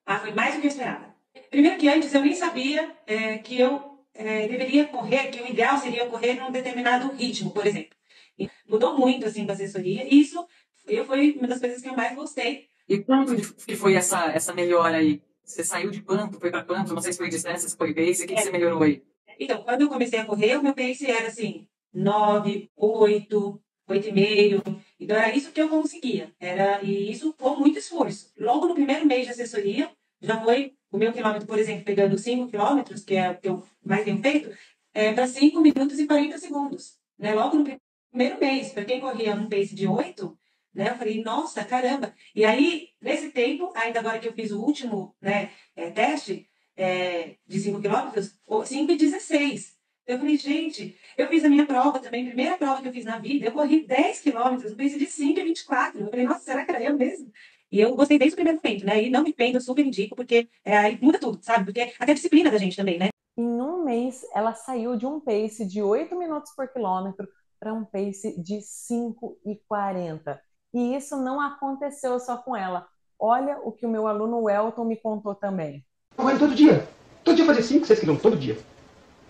Ah, 0.05 0.19
foi 0.19 0.33
mais 0.33 0.55
do 0.55 0.61
que 0.61 0.67
eu 0.67 0.71
esperava. 0.71 1.18
Primeiro 1.51 1.79
que 1.79 1.89
antes 1.89 2.13
eu 2.13 2.23
nem 2.23 2.35
sabia 2.35 2.91
é, 3.07 3.39
que 3.39 3.59
eu 3.59 3.99
é, 4.15 4.49
deveria 4.49 4.87
correr, 4.87 5.29
que 5.29 5.41
o 5.41 5.47
ideal 5.47 5.79
seria 5.79 6.07
correr 6.07 6.35
num 6.35 6.51
determinado 6.51 7.13
ritmo, 7.15 7.51
por 7.51 7.67
exemplo. 7.67 7.97
E 8.39 8.49
mudou 8.69 8.97
muito, 8.97 9.27
assim, 9.27 9.45
com 9.45 9.51
a 9.51 9.55
assessoria. 9.55 10.05
E 10.05 10.21
isso 10.21 10.47
eu, 10.87 11.05
foi 11.05 11.33
uma 11.33 11.49
das 11.49 11.61
coisas 11.61 11.81
que 11.81 11.89
eu 11.89 11.97
mais 11.97 12.15
gostei. 12.15 12.69
E 12.89 12.99
quanto 12.99 13.37
que 13.65 13.77
foi 13.77 13.95
essa, 13.95 14.31
essa 14.33 14.55
melhora 14.55 14.97
aí? 14.97 15.23
Você 15.45 15.65
saiu 15.65 15.91
de 15.91 16.03
quanto? 16.03 16.39
Foi 16.41 16.51
para 16.51 16.65
quanto? 16.65 16.95
Não 16.95 17.01
sei 17.01 17.13
se 17.13 17.19
foi 17.19 17.29
distância, 17.29 17.69
se 17.69 17.77
foi 17.77 17.95
pace. 17.95 18.25
O 18.25 18.27
que, 18.27 18.35
é. 18.35 18.37
que 18.37 18.43
você 18.43 18.51
melhorou 18.51 18.83
aí? 18.83 19.03
Então, 19.39 19.63
quando 19.63 19.83
eu 19.83 19.89
comecei 19.89 20.19
a 20.19 20.25
correr, 20.25 20.57
o 20.57 20.63
meu 20.63 20.75
pace 20.75 21.11
era 21.11 21.29
assim, 21.29 21.67
9, 21.93 22.71
8, 22.77 23.61
8,5. 23.89 24.81
Então, 24.99 25.17
era 25.17 25.35
isso 25.35 25.53
que 25.53 25.61
eu 25.61 25.69
conseguia. 25.69 26.35
Era, 26.41 26.83
e 26.83 27.11
isso 27.11 27.33
com 27.35 27.57
muito 27.57 27.79
esforço. 27.79 28.33
Logo 28.39 28.67
no 28.67 28.75
primeiro 28.75 29.07
mês 29.07 29.27
de 29.27 29.33
assessoria, 29.33 29.91
já 30.21 30.41
foi 30.41 30.75
o 30.91 30.99
meu 30.99 31.13
quilômetro, 31.13 31.47
por 31.47 31.59
exemplo, 31.59 31.85
pegando 31.85 32.19
5 32.19 32.49
quilômetros, 32.49 33.05
que 33.05 33.15
é 33.15 33.31
o 33.31 33.39
que 33.39 33.49
eu 33.49 33.67
mais 33.85 34.05
tenho 34.05 34.21
feito, 34.21 34.57
é, 34.95 35.13
para 35.13 35.27
5 35.27 35.61
minutos 35.61 35.99
e 35.99 36.07
40 36.07 36.39
segundos. 36.39 36.99
Né? 37.19 37.35
Logo 37.35 37.57
no 37.57 37.79
primeiro 38.11 38.41
mês, 38.41 38.73
para 38.73 38.85
quem 38.85 39.01
corria 39.01 39.35
um 39.35 39.49
pace 39.49 39.75
de 39.75 39.87
8, 39.87 40.39
Né? 40.75 40.91
Eu 40.91 40.97
falei, 40.97 41.23
nossa, 41.23 41.65
caramba. 41.65 42.15
E 42.35 42.45
aí, 42.45 42.89
nesse 43.01 43.31
tempo, 43.31 43.73
ainda 43.75 44.01
agora 44.01 44.19
que 44.19 44.29
eu 44.29 44.33
fiz 44.33 44.51
o 44.51 44.61
último 44.61 45.15
né, 45.21 45.51
é, 45.75 45.91
teste 45.91 46.49
é, 46.77 47.37
de 47.47 47.59
5 47.59 47.81
quilômetros, 47.81 48.39
5 48.65 48.93
e 48.93 48.97
16. 48.97 49.77
Eu 50.07 50.19
falei, 50.19 50.37
gente, 50.39 50.99
eu 51.19 51.29
fiz 51.29 51.45
a 51.45 51.51
minha 51.51 51.67
prova 51.67 51.99
também, 51.99 52.25
primeira 52.25 52.57
prova 52.57 52.81
que 52.81 52.89
eu 52.89 52.93
fiz 52.93 53.05
na 53.05 53.19
vida, 53.19 53.45
eu 53.47 53.53
corri 53.53 53.87
10 53.87 54.21
quilômetros, 54.21 54.71
eu 54.71 54.77
fiz 54.77 54.99
de 54.99 55.05
5 55.05 55.39
e 55.39 55.45
24. 55.45 56.01
Eu 56.01 56.09
falei, 56.09 56.25
nossa, 56.25 56.45
será 56.45 56.65
que 56.65 56.71
era 56.71 56.83
eu 56.83 56.97
mesmo? 56.97 57.31
E 57.71 57.81
eu 57.81 57.95
gostei 57.95 58.19
desde 58.19 58.35
o 58.35 58.37
primeiro 58.37 58.61
momento, 58.63 58.87
né? 58.87 59.03
E 59.03 59.11
não 59.11 59.23
me 59.23 59.33
pendo, 59.33 59.61
super 59.61 59.85
indico, 59.85 60.17
porque 60.17 60.49
é, 60.65 60.77
aí 60.77 60.99
muda 61.01 61.19
tudo, 61.19 61.39
sabe? 61.43 61.67
Porque 61.67 61.93
até 61.99 62.13
a 62.13 62.15
disciplina 62.15 62.51
da 62.51 62.59
gente 62.59 62.77
também, 62.77 62.99
né? 62.99 63.09
Em 63.37 63.61
um 63.61 63.85
mês, 63.85 64.23
ela 64.35 64.55
saiu 64.55 64.97
de 64.97 65.07
um 65.07 65.21
pace 65.21 65.67
de 65.67 65.83
8 65.83 66.17
minutos 66.19 66.53
por 66.57 66.67
quilômetro 66.69 67.29
para 67.61 67.73
um 67.73 67.85
pace 67.85 68.41
de 68.41 68.59
5,40. 68.59 70.39
E 70.75 70.95
isso 70.97 71.17
não 71.17 71.41
aconteceu 71.41 72.19
só 72.19 72.37
com 72.39 72.57
ela. 72.57 72.87
Olha 73.19 73.59
o 73.63 73.73
que 73.73 73.85
o 73.85 73.89
meu 73.89 74.07
aluno 74.07 74.49
Elton 74.49 74.85
me 74.85 74.97
contou 74.97 75.35
também. 75.35 75.85
Eu 76.17 76.39
todo 76.39 76.55
dia. 76.55 76.89
Todo 77.23 77.37
dia 77.37 77.45
fazia 77.45 77.63
5, 77.63 77.87
6 77.87 78.01
quilômetros, 78.01 78.31
todo 78.31 78.41
dia. 78.41 78.59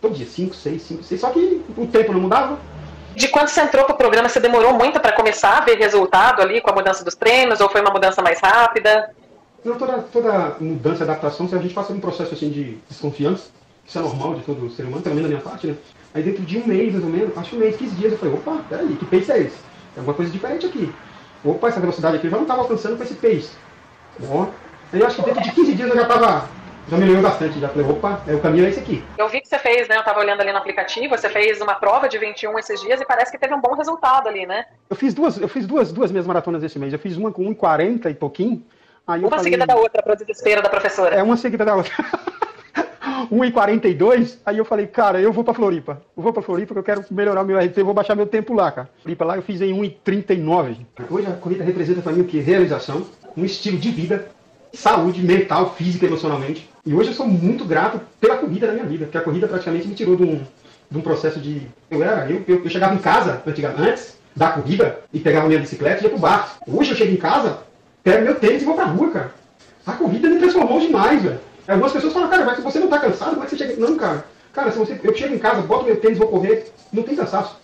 Todo 0.00 0.14
dia, 0.14 0.26
5, 0.26 0.54
6, 0.54 0.82
5, 0.82 1.02
6. 1.02 1.20
Só 1.20 1.30
que 1.30 1.64
o 1.76 1.86
tempo 1.86 2.12
não 2.12 2.20
mudava. 2.20 2.58
De 3.14 3.28
quando 3.28 3.48
você 3.48 3.60
entrou 3.60 3.84
para 3.84 3.94
o 3.94 3.98
programa, 3.98 4.28
você 4.28 4.40
demorou 4.40 4.72
muito 4.74 5.00
para 5.00 5.12
começar 5.12 5.58
a 5.58 5.60
ver 5.60 5.76
resultado 5.78 6.40
ali 6.40 6.60
com 6.60 6.70
a 6.70 6.74
mudança 6.74 7.04
dos 7.04 7.14
treinos? 7.14 7.60
Ou 7.60 7.68
foi 7.68 7.80
uma 7.80 7.90
mudança 7.90 8.22
mais 8.22 8.40
rápida? 8.40 9.10
Não, 9.64 9.76
toda, 9.76 9.98
toda 10.12 10.56
mudança, 10.60 11.04
adaptação, 11.04 11.48
a 11.50 11.58
gente 11.58 11.74
passa 11.74 11.92
um 11.92 12.00
processo 12.00 12.34
assim, 12.34 12.50
de 12.50 12.78
desconfiança. 12.88 13.50
Isso 13.86 13.98
é 13.98 14.02
normal 14.02 14.34
de 14.34 14.42
todo 14.42 14.70
ser 14.70 14.84
humano, 14.84 15.02
também 15.02 15.22
da 15.22 15.28
minha 15.28 15.40
parte, 15.40 15.66
né? 15.66 15.76
Aí 16.14 16.22
dentro 16.22 16.42
de 16.42 16.58
um 16.58 16.66
mês, 16.66 16.92
mais 16.92 17.04
ou 17.04 17.10
menos, 17.10 17.36
acho 17.36 17.56
um 17.56 17.58
mês, 17.58 17.76
15 17.76 17.94
dias, 17.96 18.12
eu 18.12 18.18
falei, 18.18 18.34
opa, 18.34 18.62
peraí, 18.68 18.96
que 18.96 19.04
pace 19.04 19.32
é 19.32 19.38
esse? 19.40 19.56
Tem 19.94 19.98
alguma 19.98 20.14
coisa 20.14 20.30
diferente 20.30 20.66
aqui. 20.66 20.92
Opa, 21.44 21.68
essa 21.68 21.80
velocidade 21.80 22.16
aqui 22.16 22.26
eu 22.26 22.30
já 22.30 22.36
não 22.36 22.44
estava 22.44 22.62
alcançando 22.62 22.96
com 22.96 23.02
esse 23.02 23.14
pace. 23.14 23.50
Bom, 24.18 24.50
aí 24.92 25.00
eu 25.00 25.06
acho 25.06 25.16
que 25.16 25.22
dentro 25.22 25.42
de 25.42 25.52
15 25.52 25.74
dias 25.74 25.88
eu 25.88 25.96
já 25.96 26.02
estava 26.02 26.48
já 26.88 26.96
melhorou 26.96 27.22
bastante, 27.22 27.58
já 27.60 27.68
falei, 27.68 27.86
opa, 27.88 28.22
é, 28.26 28.34
o 28.34 28.40
caminho 28.40 28.64
é 28.64 28.70
esse 28.70 28.80
aqui. 28.80 29.04
Eu 29.16 29.28
vi 29.28 29.40
que 29.40 29.48
você 29.48 29.58
fez, 29.58 29.88
né? 29.88 29.96
Eu 29.96 30.00
estava 30.00 30.20
olhando 30.20 30.40
ali 30.40 30.52
no 30.52 30.58
aplicativo, 30.58 31.16
você 31.16 31.28
fez 31.28 31.60
uma 31.60 31.74
prova 31.74 32.08
de 32.08 32.18
21 32.18 32.58
esses 32.58 32.80
dias 32.80 33.00
e 33.00 33.04
parece 33.04 33.30
que 33.30 33.38
teve 33.38 33.54
um 33.54 33.60
bom 33.60 33.74
resultado 33.74 34.28
ali, 34.28 34.46
né? 34.46 34.64
Eu 34.88 34.96
fiz 34.96 35.12
duas, 35.12 35.38
eu 35.38 35.48
fiz 35.48 35.66
duas, 35.66 35.92
duas 35.92 36.10
minhas 36.10 36.26
maratonas 36.26 36.62
esse 36.62 36.78
mês. 36.78 36.92
Eu 36.92 36.98
fiz 36.98 37.16
uma 37.16 37.30
com 37.30 37.44
1,40 37.54 38.10
e 38.10 38.14
pouquinho. 38.14 38.64
Aí 39.06 39.20
uma 39.20 39.30
falei, 39.30 39.44
seguida 39.44 39.66
da 39.66 39.76
outra, 39.76 40.02
para 40.02 40.12
o 40.12 40.16
desespero 40.16 40.62
da 40.62 40.68
professora. 40.68 41.14
É, 41.14 41.22
uma 41.22 41.36
seguida 41.36 41.64
da 41.64 41.76
outra. 41.76 41.92
1,42, 43.30 44.38
aí 44.46 44.58
eu 44.58 44.64
falei, 44.64 44.86
cara, 44.86 45.20
eu 45.20 45.32
vou 45.32 45.44
pra 45.44 45.52
Floripa. 45.52 46.00
Eu 46.16 46.22
vou 46.22 46.32
pra 46.32 46.42
Floripa 46.42 46.74
porque 46.74 46.90
eu 46.90 46.94
quero 46.94 47.06
melhorar 47.10 47.44
meu 47.44 47.58
RT, 47.58 47.76
eu 47.76 47.84
vou 47.84 47.94
baixar 47.94 48.14
meu 48.14 48.26
tempo 48.26 48.54
lá, 48.54 48.70
cara. 48.70 48.88
Floripa 49.02 49.24
lá 49.24 49.36
eu 49.36 49.42
fiz 49.42 49.60
em 49.60 49.72
1,39. 49.72 50.86
Hoje 51.10 51.26
a 51.26 51.32
corrida 51.32 51.64
representa 51.64 52.00
para 52.00 52.12
mim 52.12 52.20
o 52.20 52.24
que? 52.24 52.38
Realização, 52.38 53.06
um 53.36 53.44
estilo 53.44 53.78
de 53.78 53.90
vida, 53.90 54.28
saúde 54.72 55.22
mental, 55.22 55.74
física, 55.74 56.06
emocionalmente. 56.06 56.68
E 56.84 56.94
hoje 56.94 57.10
eu 57.10 57.14
sou 57.14 57.26
muito 57.26 57.64
grato 57.64 58.00
pela 58.20 58.36
corrida 58.36 58.66
na 58.66 58.72
minha 58.74 58.86
vida, 58.86 59.04
porque 59.04 59.18
a 59.18 59.22
corrida 59.22 59.46
praticamente 59.46 59.86
me 59.86 59.94
tirou 59.94 60.16
de 60.16 60.22
um, 60.22 60.40
de 60.90 60.98
um 60.98 61.00
processo 61.00 61.40
de. 61.40 61.62
Eu 61.90 62.02
era, 62.02 62.30
eu, 62.30 62.42
eu, 62.46 62.62
eu 62.64 62.70
chegava 62.70 62.94
em 62.94 62.98
casa 62.98 63.42
antes 63.78 64.16
da 64.34 64.52
corrida 64.52 65.00
e 65.12 65.18
pegava 65.18 65.48
minha 65.48 65.60
bicicleta 65.60 66.00
e 66.00 66.04
ia 66.04 66.10
pro 66.10 66.18
bar. 66.18 66.58
Hoje 66.66 66.92
eu 66.92 66.96
chego 66.96 67.12
em 67.12 67.16
casa, 67.16 67.58
pego 68.02 68.24
meu 68.24 68.34
tênis 68.36 68.62
e 68.62 68.64
vou 68.64 68.74
pra 68.74 68.84
rua, 68.84 69.10
cara. 69.10 69.34
A 69.86 69.92
corrida 69.92 70.28
me 70.28 70.38
transformou 70.38 70.80
demais, 70.80 71.22
velho. 71.22 71.40
Algumas 71.66 71.92
pessoas 71.92 72.12
falam, 72.12 72.30
cara, 72.30 72.44
mas 72.44 72.62
você 72.62 72.78
não 72.78 72.88
tá 72.88 72.98
cansado, 72.98 73.30
como 73.30 73.42
é 73.42 73.46
que 73.46 73.50
você 73.50 73.58
chega. 73.58 73.76
Não, 73.76 73.96
cara. 73.96 74.24
Cara, 74.52 74.72
se 74.72 74.78
você, 74.78 74.98
eu 75.02 75.14
chego 75.14 75.34
em 75.34 75.38
casa, 75.38 75.60
boto 75.62 75.84
meu 75.84 75.96
tênis, 75.96 76.18
vou 76.18 76.28
correr, 76.28 76.72
não 76.92 77.02
tem 77.02 77.14
cansaço. 77.14 77.56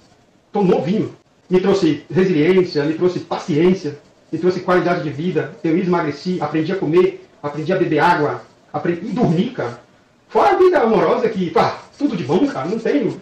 Tô 0.53 0.63
novinho. 0.63 1.15
Me 1.49 1.61
trouxe 1.61 2.05
resiliência, 2.11 2.85
me 2.85 2.95
trouxe 2.95 3.21
paciência, 3.21 3.99
me 4.35 4.41
trouxe 4.41 4.63
qualidade 4.63 5.05
de 5.05 5.11
vida. 5.11 5.57
Eu 5.63 5.79
emagreci, 5.79 6.41
aprendi 6.43 6.73
a 6.73 6.79
comer, 6.79 7.25
aprendi 7.41 7.73
a 7.73 7.79
beber 7.79 8.01
água, 8.01 8.45
aprendi 8.73 9.13
a 9.13 9.15
dormir, 9.15 9.55
cara. 9.55 9.81
Fora 10.27 10.57
a 10.57 10.59
vida 10.59 10.81
amorosa 10.81 11.31
que, 11.31 11.53
pá, 11.53 11.85
tudo 11.97 12.17
de 12.17 12.25
bom, 12.25 12.45
cara, 12.49 12.69
não 12.69 12.81
tenho. 12.81 13.21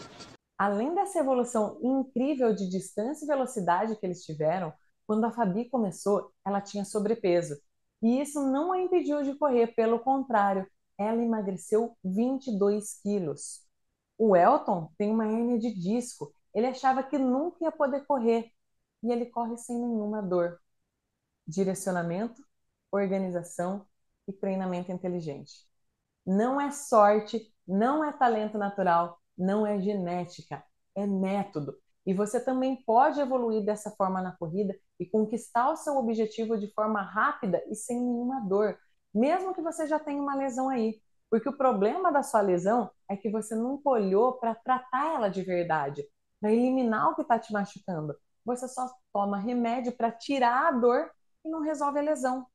Além 0.56 0.94
dessa 0.94 1.18
evolução 1.18 1.78
incrível 1.82 2.54
de 2.54 2.66
distância 2.66 3.26
e 3.26 3.28
velocidade 3.28 3.94
que 3.96 4.06
eles 4.06 4.24
tiveram, 4.24 4.72
quando 5.06 5.26
a 5.26 5.30
Fabi 5.30 5.66
começou, 5.66 6.32
ela 6.46 6.62
tinha 6.62 6.82
sobrepeso. 6.82 7.56
E 8.00 8.22
isso 8.22 8.40
não 8.46 8.72
a 8.72 8.80
impediu 8.80 9.22
de 9.22 9.34
correr, 9.34 9.66
pelo 9.74 9.98
contrário, 9.98 10.66
ela 10.96 11.22
emagreceu 11.22 11.94
22 12.02 13.02
quilos. 13.02 13.60
O 14.16 14.34
Elton 14.34 14.90
tem 14.96 15.10
uma 15.10 15.26
hernia 15.26 15.58
de 15.58 15.74
disco. 15.74 16.32
Ele 16.54 16.68
achava 16.68 17.02
que 17.02 17.18
nunca 17.18 17.58
ia 17.60 17.70
poder 17.70 18.06
correr 18.06 18.50
e 19.02 19.12
ele 19.12 19.26
corre 19.26 19.58
sem 19.58 19.76
nenhuma 19.76 20.22
dor. 20.22 20.61
Direcionamento, 21.46 22.42
organização 22.90 23.86
e 24.28 24.32
treinamento 24.32 24.92
inteligente. 24.92 25.52
Não 26.26 26.60
é 26.60 26.70
sorte, 26.70 27.52
não 27.66 28.04
é 28.04 28.12
talento 28.12 28.58
natural, 28.58 29.20
não 29.36 29.66
é 29.66 29.80
genética, 29.80 30.62
é 30.94 31.06
método. 31.06 31.76
E 32.04 32.12
você 32.14 32.40
também 32.40 32.82
pode 32.84 33.20
evoluir 33.20 33.64
dessa 33.64 33.90
forma 33.92 34.20
na 34.20 34.32
corrida 34.36 34.74
e 34.98 35.06
conquistar 35.06 35.70
o 35.70 35.76
seu 35.76 35.96
objetivo 35.96 36.58
de 36.58 36.72
forma 36.72 37.02
rápida 37.02 37.62
e 37.68 37.74
sem 37.74 38.00
nenhuma 38.00 38.40
dor, 38.40 38.76
mesmo 39.14 39.54
que 39.54 39.62
você 39.62 39.86
já 39.86 39.98
tenha 39.98 40.20
uma 40.20 40.34
lesão 40.34 40.68
aí. 40.68 41.00
Porque 41.30 41.48
o 41.48 41.56
problema 41.56 42.12
da 42.12 42.22
sua 42.22 42.40
lesão 42.40 42.90
é 43.08 43.16
que 43.16 43.30
você 43.30 43.54
nunca 43.54 43.88
olhou 43.88 44.34
para 44.34 44.54
tratar 44.54 45.14
ela 45.14 45.28
de 45.28 45.42
verdade, 45.42 46.04
para 46.40 46.52
eliminar 46.52 47.10
o 47.10 47.14
que 47.14 47.22
está 47.22 47.38
te 47.38 47.52
machucando. 47.52 48.14
Você 48.44 48.68
só 48.68 48.86
toma 49.12 49.38
remédio 49.38 49.92
para 49.92 50.10
tirar 50.10 50.68
a 50.68 50.72
dor 50.72 51.10
e 51.44 51.48
não 51.48 51.60
resolve 51.60 51.98
a 51.98 52.02
lesão. 52.02 52.46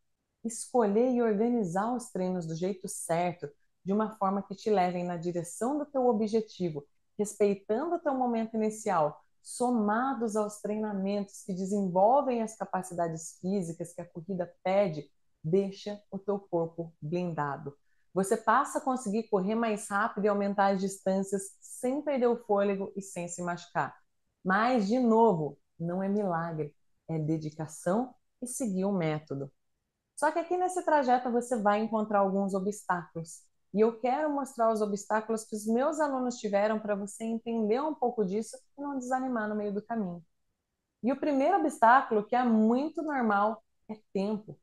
Escolher 0.43 1.11
e 1.11 1.21
organizar 1.21 1.93
os 1.93 2.09
treinos 2.09 2.45
do 2.45 2.55
jeito 2.55 2.87
certo, 2.87 3.49
de 3.83 3.93
uma 3.93 4.17
forma 4.17 4.43
que 4.43 4.55
te 4.55 4.69
levem 4.69 5.03
na 5.03 5.17
direção 5.17 5.77
do 5.77 5.85
teu 5.85 6.07
objetivo, 6.07 6.85
respeitando 7.17 7.95
o 7.95 7.99
teu 7.99 8.13
momento 8.13 8.55
inicial, 8.55 9.23
somados 9.41 10.35
aos 10.35 10.59
treinamentos 10.59 11.43
que 11.43 11.53
desenvolvem 11.53 12.41
as 12.41 12.55
capacidades 12.55 13.37
físicas 13.39 13.93
que 13.93 14.01
a 14.01 14.05
corrida 14.05 14.53
pede, 14.63 15.09
deixa 15.43 16.01
o 16.11 16.19
teu 16.19 16.37
corpo 16.37 16.93
blindado. 17.01 17.73
Você 18.13 18.35
passa 18.35 18.79
a 18.79 18.81
conseguir 18.81 19.23
correr 19.29 19.55
mais 19.55 19.87
rápido 19.87 20.25
e 20.25 20.27
aumentar 20.27 20.73
as 20.73 20.81
distâncias 20.81 21.55
sem 21.61 22.01
perder 22.01 22.27
o 22.27 22.43
fôlego 22.45 22.91
e 22.95 23.01
sem 23.01 23.27
se 23.27 23.41
machucar. 23.41 23.95
Mas, 24.43 24.87
de 24.87 24.99
novo, 24.99 25.57
não 25.79 26.01
é 26.01 26.09
milagre, 26.09 26.75
é 27.07 27.17
dedicação 27.19 28.13
e 28.41 28.47
seguir 28.47 28.85
o 28.85 28.91
método. 28.91 29.51
Só 30.15 30.31
que 30.31 30.39
aqui 30.39 30.57
nesse 30.57 30.83
trajeto 30.83 31.31
você 31.31 31.61
vai 31.61 31.79
encontrar 31.81 32.19
alguns 32.19 32.53
obstáculos. 32.53 33.43
E 33.73 33.81
eu 33.81 33.99
quero 33.99 34.29
mostrar 34.31 34.71
os 34.71 34.81
obstáculos 34.81 35.43
que 35.45 35.55
os 35.55 35.65
meus 35.67 35.99
alunos 35.99 36.37
tiveram 36.37 36.79
para 36.79 36.95
você 36.95 37.23
entender 37.23 37.81
um 37.81 37.93
pouco 37.93 38.25
disso 38.25 38.57
e 38.77 38.81
não 38.81 38.97
desanimar 38.97 39.47
no 39.49 39.55
meio 39.55 39.73
do 39.73 39.81
caminho. 39.81 40.23
E 41.03 41.11
o 41.11 41.19
primeiro 41.19 41.57
obstáculo, 41.57 42.25
que 42.25 42.35
é 42.35 42.43
muito 42.43 43.03
normal, 43.03 43.63
é 43.89 43.95
tempo. 44.13 44.57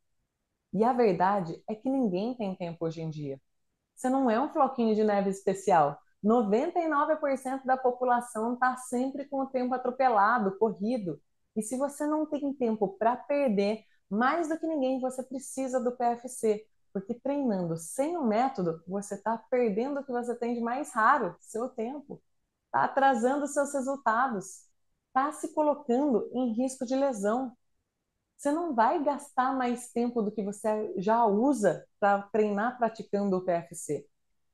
E 0.73 0.85
a 0.85 0.93
verdade 0.93 1.63
é 1.69 1.75
que 1.75 1.89
ninguém 1.89 2.35
tem 2.35 2.55
tempo 2.57 2.85
hoje 2.85 3.01
em 3.03 3.11
dia. 3.11 3.41
Você 3.95 4.11
não 4.11 4.31
é 4.31 4.41
um 4.41 4.53
floquinho 4.53 4.95
de 4.95 5.05
neve 5.05 5.31
especial. 5.31 5.99
99% 6.23 7.65
da 7.65 7.77
população 7.77 8.55
está 8.55 8.77
sempre 8.77 9.27
com 9.27 9.43
o 9.43 9.47
tempo 9.47 9.75
atropelado, 9.75 10.59
corrido. 10.59 11.21
E 11.57 11.63
se 11.63 11.77
você 11.77 12.07
não 12.07 12.27
tem 12.27 12.53
tempo 12.55 12.89
para 12.99 13.17
perder, 13.17 13.85
mais 14.11 14.49
do 14.49 14.59
que 14.59 14.67
ninguém, 14.67 15.01
você 15.01 15.23
precisa 15.23 15.81
do 15.81 15.97
PFC, 15.97 16.67
porque 16.93 17.15
treinando 17.15 17.77
sem 17.77 18.17
o 18.17 18.25
método, 18.25 18.83
você 18.87 19.15
está 19.15 19.37
perdendo 19.51 20.01
o 20.01 20.05
que 20.05 20.13
você 20.13 20.35
tem 20.37 20.55
de 20.55 20.61
mais 20.61 20.93
raro, 20.93 21.37
seu 21.41 21.69
tempo. 21.69 22.23
Está 22.67 22.85
atrasando 22.85 23.47
seus 23.47 23.73
resultados. 23.73 24.65
Está 25.09 25.33
se 25.33 25.55
colocando 25.55 26.29
em 26.33 26.53
risco 26.53 26.85
de 26.85 26.95
lesão. 26.97 27.57
Você 28.37 28.53
não 28.53 28.75
vai 28.75 29.03
gastar 29.03 29.55
mais 29.57 29.91
tempo 29.93 30.23
do 30.23 30.31
que 30.33 30.43
você 30.43 30.95
já 30.99 31.25
usa 31.27 31.87
para 31.99 32.23
treinar 32.25 32.77
praticando 32.79 33.37
o 33.37 33.45
PFC. 33.45 34.07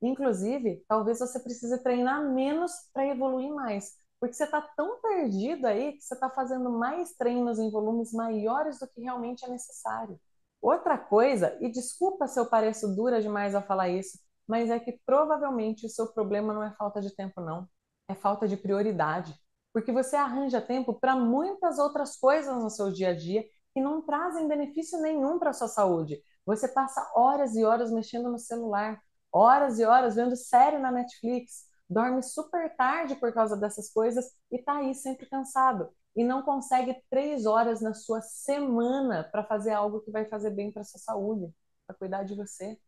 Inclusive, 0.03 0.85
talvez 0.89 1.19
você 1.19 1.41
precise 1.41 1.83
treinar 1.83 2.23
menos 2.33 2.73
para 2.93 3.07
evoluir 3.07 3.53
mais, 3.53 3.99
porque 4.21 4.35
você 4.35 4.45
está 4.45 4.61
tão 4.61 5.01
perdido 5.01 5.67
aí 5.67 5.95
que 5.95 6.03
você 6.03 6.15
está 6.15 6.29
fazendo 6.29 6.71
mais 6.71 7.15
treinos 7.15 7.59
em 7.59 7.71
volumes 7.71 8.13
maiores 8.13 8.79
do 8.79 8.87
que 8.87 9.01
realmente 9.01 9.45
é 9.45 9.49
necessário. 9.49 10.21
Outra 10.61 10.99
coisa, 10.99 11.57
e 11.61 11.71
desculpa 11.71 12.27
se 12.27 12.39
eu 12.39 12.45
pareço 12.45 12.95
dura 12.95 13.23
demais 13.23 13.55
a 13.55 13.63
falar 13.63 13.89
isso, 13.89 14.19
mas 14.47 14.69
é 14.69 14.79
que 14.79 15.01
provavelmente 15.07 15.87
o 15.87 15.89
seu 15.89 16.13
problema 16.13 16.53
não 16.53 16.63
é 16.63 16.71
falta 16.73 17.01
de 17.01 17.15
tempo, 17.15 17.41
não. 17.41 17.67
É 18.09 18.15
falta 18.15 18.47
de 18.47 18.59
prioridade. 18.59 19.35
Porque 19.73 19.91
você 19.91 20.17
arranja 20.17 20.61
tempo 20.61 20.93
para 20.93 21.17
muitas 21.17 21.79
outras 21.79 22.17
coisas 22.17 22.63
no 22.63 22.69
seu 22.69 22.93
dia 22.93 23.11
a 23.11 23.17
dia 23.17 23.45
que 23.73 23.81
não 23.81 24.03
trazem 24.03 24.49
benefício 24.49 25.01
nenhum 25.01 25.39
para 25.39 25.51
a 25.51 25.55
sua 25.55 25.69
saúde. 25.69 26.21
Você 26.45 26.69
passa 26.69 27.11
horas 27.15 27.55
e 27.57 27.65
horas 27.65 27.91
mexendo 27.91 28.29
no 28.29 28.39
celular, 28.39 29.01
horas 29.33 29.79
e 29.79 29.85
horas 29.85 30.17
vendo 30.17 30.37
série 30.37 30.79
na 30.79 30.91
Netflix, 30.91 31.70
dorme 31.91 32.23
super 32.23 32.75
tarde 32.77 33.17
por 33.17 33.33
causa 33.35 33.57
dessas 33.57 33.93
coisas 33.93 34.27
e 34.51 34.59
tá 34.59 34.79
aí 34.79 34.95
sempre 34.95 35.27
cansado. 35.29 35.91
e 36.17 36.25
não 36.25 36.43
consegue 36.43 37.01
três 37.11 37.47
horas 37.47 37.81
na 37.81 37.95
sua 37.95 38.21
semana 38.23 39.25
para 39.31 39.45
fazer 39.45 39.73
algo 39.73 40.01
que 40.01 40.11
vai 40.11 40.25
fazer 40.27 40.51
bem 40.51 40.73
para 40.73 40.85
sua 40.85 40.99
saúde, 41.01 41.53
para 41.87 41.97
cuidar 41.97 42.25
de 42.25 42.35
você. 42.35 42.79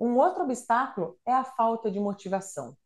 Um 0.00 0.16
outro 0.16 0.44
obstáculo 0.44 1.18
é 1.26 1.32
a 1.32 1.44
falta 1.44 1.90
de 1.90 2.00
motivação. 2.00 2.76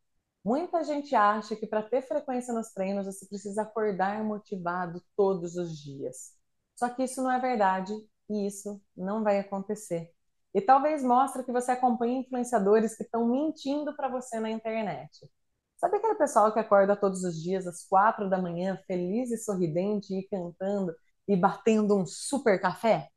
Muita 0.43 0.83
gente 0.83 1.15
acha 1.15 1.55
que 1.55 1.67
para 1.67 1.83
ter 1.83 2.01
frequência 2.03 2.53
nos 2.53 2.69
treinos 2.73 3.05
você 3.05 3.25
precisa 3.27 3.63
acordar 3.63 4.23
motivado 4.23 5.01
todos 5.15 5.55
os 5.57 5.77
dias. 5.77 6.33
Só 6.75 6.89
que 6.89 7.03
isso 7.03 7.21
não 7.23 7.31
é 7.31 7.39
verdade 7.39 7.93
e 8.29 8.47
isso 8.47 8.81
não 8.95 9.23
vai 9.23 9.39
acontecer. 9.39 10.11
E 10.53 10.61
talvez 10.61 11.03
mostre 11.03 11.43
que 11.43 11.51
você 11.51 11.71
acompanha 11.71 12.19
influenciadores 12.19 12.95
que 12.95 13.03
estão 13.03 13.27
mentindo 13.27 13.95
para 13.95 14.09
você 14.09 14.39
na 14.39 14.49
internet. 14.49 15.29
Sabe 15.77 15.97
aquele 15.97 16.15
pessoal 16.15 16.51
que 16.51 16.59
acorda 16.59 16.95
todos 16.95 17.23
os 17.23 17.41
dias 17.41 17.67
às 17.67 17.83
quatro 17.83 18.29
da 18.29 18.41
manhã, 18.41 18.77
feliz 18.87 19.31
e 19.31 19.37
sorridente, 19.37 20.13
e 20.13 20.27
cantando 20.27 20.95
e 21.27 21.35
batendo 21.35 21.95
um 21.95 22.05
super 22.05 22.59
café? 22.59 23.09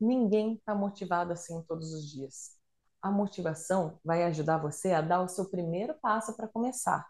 Ninguém 0.00 0.54
está 0.54 0.74
motivado 0.74 1.32
assim 1.32 1.62
todos 1.68 1.92
os 1.92 2.10
dias. 2.10 2.56
A 3.02 3.10
motivação 3.10 4.00
vai 4.04 4.24
ajudar 4.24 4.58
você 4.58 4.92
a 4.92 5.00
dar 5.00 5.22
o 5.22 5.28
seu 5.28 5.50
primeiro 5.50 5.94
passo 6.00 6.36
para 6.36 6.48
começar. 6.48 7.06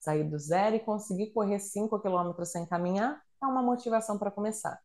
Sair 0.00 0.24
do 0.24 0.38
zero 0.38 0.76
e 0.76 0.80
conseguir 0.80 1.32
correr 1.32 1.58
5 1.58 2.00
quilômetros 2.00 2.50
sem 2.50 2.66
caminhar 2.66 3.22
é 3.42 3.46
uma 3.46 3.62
motivação 3.62 4.18
para 4.18 4.30
começar. 4.30 4.80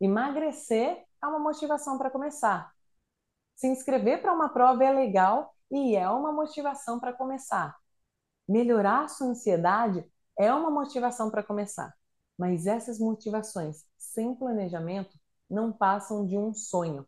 Emagrecer 0.00 1.04
é 1.22 1.26
uma 1.26 1.38
motivação 1.38 1.98
para 1.98 2.10
começar. 2.10 2.72
Se 3.56 3.68
inscrever 3.68 4.20
para 4.22 4.32
uma 4.34 4.50
prova 4.50 4.84
é 4.84 4.92
legal 4.92 5.54
e 5.70 5.96
é 5.96 6.08
uma 6.10 6.32
motivação 6.32 7.00
para 7.00 7.12
começar. 7.12 7.79
Melhorar 8.50 9.04
a 9.04 9.08
sua 9.08 9.28
ansiedade 9.28 10.04
é 10.36 10.52
uma 10.52 10.70
motivação 10.70 11.30
para 11.30 11.42
começar. 11.42 11.94
Mas 12.36 12.66
essas 12.66 12.98
motivações 12.98 13.84
sem 13.96 14.34
planejamento 14.34 15.16
não 15.48 15.72
passam 15.72 16.26
de 16.26 16.36
um 16.36 16.52
sonho. 16.52 17.06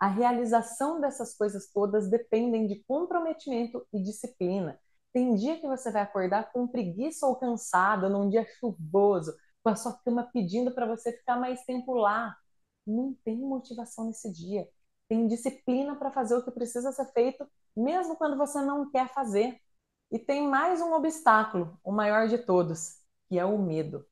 A 0.00 0.08
realização 0.08 1.00
dessas 1.00 1.36
coisas 1.36 1.70
todas 1.70 2.08
dependem 2.08 2.66
de 2.66 2.82
comprometimento 2.84 3.86
e 3.92 4.02
disciplina. 4.02 4.80
Tem 5.12 5.34
dia 5.34 5.60
que 5.60 5.66
você 5.66 5.90
vai 5.90 6.00
acordar 6.02 6.50
com 6.52 6.66
preguiça 6.66 7.26
ou 7.26 7.36
cansado, 7.36 8.08
num 8.08 8.30
dia 8.30 8.46
chuvoso, 8.58 9.36
com 9.62 9.68
a 9.68 9.76
sua 9.76 9.92
cama 10.04 10.30
pedindo 10.32 10.72
para 10.74 10.86
você 10.86 11.12
ficar 11.12 11.36
mais 11.38 11.64
tempo 11.66 11.92
lá. 11.94 12.34
Não 12.86 13.14
tem 13.24 13.36
motivação 13.36 14.06
nesse 14.06 14.32
dia 14.32 14.66
tem 15.08 15.26
disciplina 15.26 15.96
para 15.96 16.10
fazer 16.10 16.36
o 16.36 16.44
que 16.44 16.50
precisa 16.50 16.92
ser 16.92 17.06
feito, 17.12 17.46
mesmo 17.76 18.16
quando 18.16 18.36
você 18.36 18.60
não 18.62 18.90
quer 18.90 19.12
fazer. 19.12 19.60
E 20.10 20.18
tem 20.18 20.46
mais 20.48 20.80
um 20.80 20.92
obstáculo, 20.94 21.78
o 21.82 21.90
maior 21.92 22.28
de 22.28 22.38
todos, 22.38 23.00
que 23.28 23.38
é 23.38 23.44
o 23.44 23.58
medo. 23.58 24.06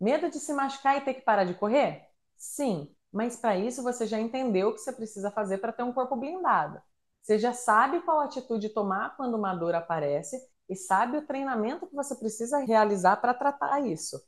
Medo 0.00 0.30
de 0.30 0.38
se 0.40 0.52
machucar 0.54 0.96
e 0.98 1.02
ter 1.02 1.14
que 1.14 1.22
parar 1.22 1.44
de 1.44 1.54
correr? 1.54 2.08
Sim, 2.36 2.94
mas 3.12 3.36
para 3.36 3.56
isso 3.58 3.82
você 3.82 4.06
já 4.06 4.20
entendeu 4.20 4.70
o 4.70 4.74
que 4.74 4.80
você 4.80 4.92
precisa 4.92 5.30
fazer 5.30 5.58
para 5.58 5.72
ter 5.72 5.82
um 5.84 5.92
corpo 5.92 6.16
blindado. 6.16 6.82
Você 7.22 7.38
já 7.38 7.52
sabe 7.54 8.02
qual 8.02 8.20
atitude 8.20 8.70
tomar 8.70 9.16
quando 9.16 9.36
uma 9.36 9.54
dor 9.54 9.74
aparece 9.74 10.36
e 10.68 10.76
sabe 10.76 11.18
o 11.18 11.26
treinamento 11.26 11.86
que 11.86 11.94
você 11.96 12.14
precisa 12.16 12.58
realizar 12.60 13.16
para 13.18 13.34
tratar 13.34 13.80
isso. 13.80 14.22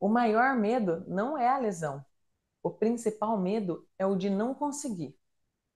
O 0.00 0.08
maior 0.08 0.56
medo 0.56 1.04
não 1.06 1.36
é 1.38 1.48
a 1.48 1.58
lesão. 1.58 2.04
O 2.62 2.70
principal 2.70 3.38
medo 3.38 3.86
é 3.98 4.06
o 4.06 4.16
de 4.16 4.30
não 4.30 4.54
conseguir. 4.54 5.18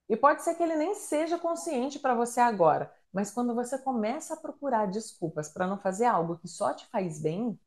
E 0.09 0.17
pode 0.17 0.43
ser 0.43 0.55
que 0.57 0.63
ele 0.63 0.77
nem 0.77 0.95
seja 0.95 1.39
consciente 1.39 1.99
para 1.99 2.15
você 2.15 2.41
agora, 2.41 2.93
mas 3.15 3.31
quando 3.31 3.55
você 3.55 3.79
começa 3.79 4.35
a 4.35 4.37
procurar 4.37 4.91
desculpas 4.91 5.49
para 5.49 5.69
não 5.69 5.79
fazer 5.79 6.05
algo 6.05 6.37
que 6.37 6.49
só 6.49 6.75
te 6.75 6.85
faz 6.89 7.23
bem, 7.23 7.59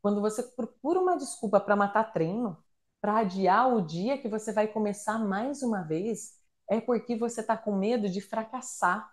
quando 0.00 0.22
você 0.22 0.42
procura 0.42 1.00
uma 1.00 1.18
desculpa 1.18 1.60
para 1.60 1.76
matar 1.76 2.14
treino, 2.14 2.56
para 2.98 3.18
adiar 3.18 3.74
o 3.74 3.82
dia 3.82 4.16
que 4.16 4.26
você 4.28 4.54
vai 4.54 4.66
começar 4.66 5.18
mais 5.18 5.62
uma 5.62 5.82
vez, 5.82 6.40
é 6.70 6.80
porque 6.80 7.14
você 7.14 7.42
está 7.42 7.58
com 7.58 7.76
medo 7.76 8.08
de 8.08 8.22
fracassar, 8.22 9.12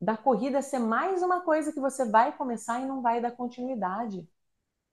da 0.00 0.16
corrida 0.16 0.60
ser 0.60 0.80
mais 0.80 1.22
uma 1.22 1.40
coisa 1.42 1.72
que 1.72 1.80
você 1.80 2.04
vai 2.04 2.36
começar 2.36 2.80
e 2.80 2.86
não 2.86 3.00
vai 3.00 3.20
dar 3.20 3.30
continuidade, 3.30 4.28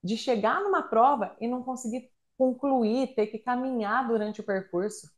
de 0.04 0.17
chegar 0.17 0.62
numa 0.62 0.84
prova 0.84 1.36
e 1.41 1.47
não 1.47 1.63
conseguir 1.63 2.12
concluir, 2.38 3.15
ter 3.15 3.28
que 3.28 3.39
caminhar 3.39 4.08
durante 4.08 4.41
o 4.41 4.45
percurso. 4.45 5.12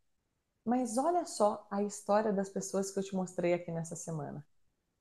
Mas 0.66 0.98
olha 0.98 1.26
só 1.26 1.68
a 1.70 1.84
história 1.84 2.34
das 2.34 2.50
pessoas 2.50 2.92
que 2.92 3.00
eu 3.00 3.04
te 3.04 3.16
mostrei 3.16 3.54
aqui 3.54 3.72
nessa 3.72 3.96
semana. 3.96 4.46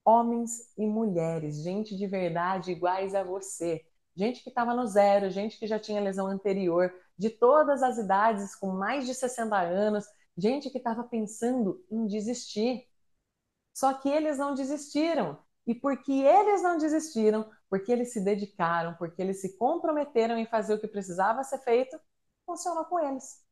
Homens 0.05 0.71
e 0.77 0.85
mulheres, 0.85 1.63
gente 1.63 1.97
de 1.97 2.07
verdade 2.07 2.71
iguais 2.71 3.15
a 3.15 3.23
você. 3.23 3.83
Gente 4.15 4.43
que 4.43 4.49
estava 4.49 4.73
no 4.73 4.85
zero, 4.87 5.29
gente 5.29 5.57
que 5.59 5.67
já 5.67 5.79
tinha 5.79 5.99
lesão 6.01 6.27
anterior, 6.27 6.93
de 7.17 7.29
todas 7.29 7.83
as 7.83 7.97
idades, 7.97 8.55
com 8.55 8.67
mais 8.71 9.05
de 9.05 9.13
60 9.13 9.57
anos, 9.59 10.05
gente 10.37 10.69
que 10.69 10.77
estava 10.77 11.03
pensando 11.03 11.83
em 11.91 12.05
desistir. 12.07 12.87
Só 13.73 13.93
que 13.93 14.09
eles 14.09 14.37
não 14.37 14.53
desistiram. 14.55 15.37
E 15.67 15.73
porque 15.75 16.11
eles 16.13 16.61
não 16.61 16.77
desistiram, 16.77 17.49
porque 17.69 17.91
eles 17.91 18.13
se 18.13 18.21
dedicaram, 18.23 18.95
porque 18.97 19.21
eles 19.21 19.41
se 19.41 19.57
comprometeram 19.57 20.37
em 20.37 20.45
fazer 20.45 20.75
o 20.75 20.79
que 20.79 20.87
precisava 20.87 21.43
ser 21.43 21.59
feito, 21.59 21.99
funcionou 22.45 22.85
com 22.85 22.99
eles. 22.99 23.43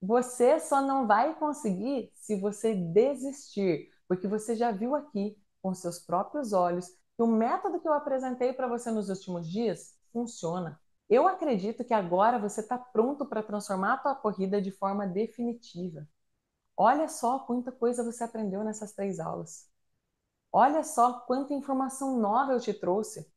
Você 0.00 0.58
só 0.60 0.82
não 0.82 1.06
vai 1.06 1.34
conseguir 1.38 2.10
se 2.14 2.36
você 2.40 2.74
desistir, 2.74 3.88
porque 4.08 4.26
você 4.26 4.56
já 4.56 4.72
viu 4.72 4.94
aqui 4.94 5.36
com 5.62 5.74
seus 5.74 5.98
próprios 6.00 6.52
olhos 6.52 6.88
que 7.16 7.22
o 7.22 7.26
método 7.26 7.80
que 7.80 7.88
eu 7.88 7.92
apresentei 7.92 8.52
para 8.52 8.66
você 8.68 8.90
nos 8.90 9.08
últimos 9.08 9.48
dias 9.48 9.96
funciona. 10.12 10.80
Eu 11.08 11.28
acredito 11.28 11.84
que 11.84 11.94
agora 11.94 12.38
você 12.38 12.60
está 12.60 12.78
pronto 12.78 13.26
para 13.26 13.42
transformar 13.42 13.94
a 13.94 13.98
tua 13.98 14.14
corrida 14.14 14.60
de 14.60 14.72
forma 14.72 15.06
definitiva. 15.06 16.08
Olha 16.76 17.08
só 17.08 17.40
quanta 17.40 17.70
coisa 17.70 18.04
você 18.04 18.24
aprendeu 18.24 18.64
nessas 18.64 18.92
três 18.92 19.20
aulas. 19.20 19.68
Olha 20.52 20.82
só 20.84 21.20
quanta 21.20 21.54
informação 21.54 22.18
nova 22.18 22.52
eu 22.52 22.60
te 22.60 22.74
trouxe. 22.74 23.30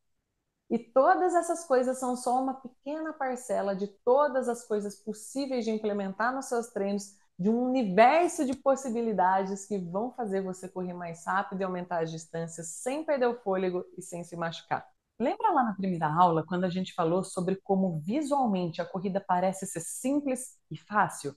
E 0.70 0.80
todas 0.80 1.36
essas 1.36 1.66
coisas 1.66 2.00
são 2.00 2.16
só 2.16 2.42
uma 2.42 2.56
pequena 2.56 3.14
parcela 3.14 3.76
de 3.76 3.88
todas 3.88 4.50
as 4.50 4.66
coisas 4.66 4.96
possíveis 4.96 5.64
de 5.64 5.72
implementar 5.72 6.34
nos 6.34 6.46
seus 6.46 6.68
treinos, 6.68 7.18
de 7.38 7.50
um 7.50 7.64
universo 7.66 8.46
de 8.46 8.56
possibilidades 8.56 9.66
que 9.66 9.78
vão 9.78 10.12
fazer 10.14 10.42
você 10.42 10.70
correr 10.70 10.94
mais 10.94 11.26
rápido 11.26 11.62
e 11.62 11.64
aumentar 11.64 12.04
as 12.04 12.12
distâncias 12.12 12.68
sem 12.70 13.04
perder 13.04 13.28
o 13.28 13.42
fôlego 13.42 13.84
e 13.98 14.02
sem 14.02 14.24
se 14.24 14.38
machucar. 14.38 14.86
Lembra 15.20 15.52
lá 15.52 15.64
na 15.64 15.74
primeira 15.76 16.08
aula 16.08 16.46
quando 16.46 16.66
a 16.66 16.70
gente 16.70 16.94
falou 16.94 17.24
sobre 17.24 17.58
como 17.58 18.00
visualmente 18.00 18.82
a 18.82 18.86
corrida 18.86 19.24
parece 19.26 19.66
ser 19.66 19.82
simples 19.82 20.58
e 20.72 20.78
fácil? 20.78 21.36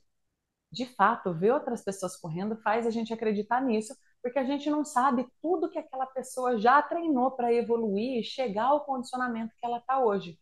De 0.71 0.87
fato, 0.87 1.33
ver 1.35 1.53
outras 1.53 1.83
pessoas 1.83 2.17
correndo 2.17 2.57
faz 2.63 2.87
a 2.87 2.91
gente 2.91 3.13
acreditar 3.13 3.61
nisso, 3.63 3.97
porque 4.23 4.39
a 4.39 4.45
gente 4.45 4.69
não 4.69 4.85
sabe 4.85 5.27
tudo 5.41 5.71
que 5.71 5.79
aquela 5.79 6.07
pessoa 6.07 6.59
já 6.59 6.83
treinou 6.83 7.31
para 7.33 7.53
evoluir 7.53 8.21
e 8.21 8.25
chegar 8.25 8.67
ao 8.67 8.85
condicionamento 8.85 9.55
que 9.57 9.65
ela 9.65 9.79
está 9.79 10.01
hoje. 10.01 10.39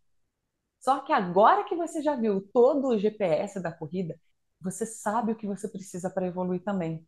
Só 0.81 1.01
que 1.01 1.13
agora 1.13 1.65
que 1.65 1.77
você 1.77 2.03
já 2.03 2.17
viu 2.17 2.41
todo 2.53 2.89
o 2.89 2.99
GPS 2.99 3.61
da 3.61 3.73
corrida, 3.73 4.19
você 4.61 4.87
sabe 4.87 5.33
o 5.33 5.37
que 5.37 5.47
você 5.47 5.69
precisa 5.69 6.11
para 6.11 6.27
evoluir 6.27 6.63
também. 6.63 7.07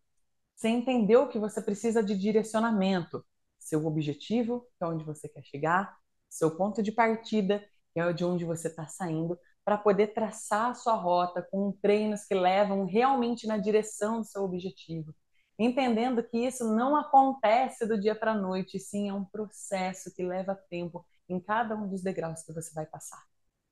Você 0.56 0.68
entendeu 0.68 1.28
que 1.28 1.38
você 1.38 1.62
precisa 1.62 2.02
de 2.02 2.16
direcionamento, 2.18 3.24
seu 3.58 3.86
objetivo, 3.86 4.66
que 4.78 4.84
é 4.84 4.86
onde 4.86 5.04
você 5.04 5.28
quer 5.28 5.44
chegar, 5.44 5.96
seu 6.28 6.56
ponto 6.56 6.82
de 6.82 6.92
partida, 6.92 7.64
que 7.92 8.00
é 8.00 8.12
de 8.12 8.24
onde 8.24 8.44
você 8.44 8.68
está 8.68 8.86
saindo, 8.86 9.38
para 9.64 9.78
poder 9.78 10.08
traçar 10.08 10.70
a 10.70 10.74
sua 10.74 10.94
rota 10.94 11.42
com 11.50 11.72
treinos 11.82 12.24
que 12.24 12.34
levam 12.34 12.86
realmente 12.86 13.46
na 13.46 13.58
direção 13.58 14.20
do 14.20 14.24
seu 14.26 14.42
objetivo 14.44 15.14
entendendo 15.58 16.22
que 16.22 16.38
isso 16.38 16.72
não 16.72 16.96
acontece 16.96 17.84
do 17.86 18.00
dia 18.00 18.14
para 18.14 18.32
a 18.32 18.34
noite, 18.34 18.78
sim, 18.78 19.08
é 19.08 19.12
um 19.12 19.24
processo 19.24 20.14
que 20.14 20.22
leva 20.22 20.54
tempo 20.54 21.04
em 21.28 21.40
cada 21.40 21.74
um 21.74 21.88
dos 21.88 22.02
degraus 22.02 22.42
que 22.42 22.52
você 22.52 22.72
vai 22.72 22.86
passar. 22.86 23.27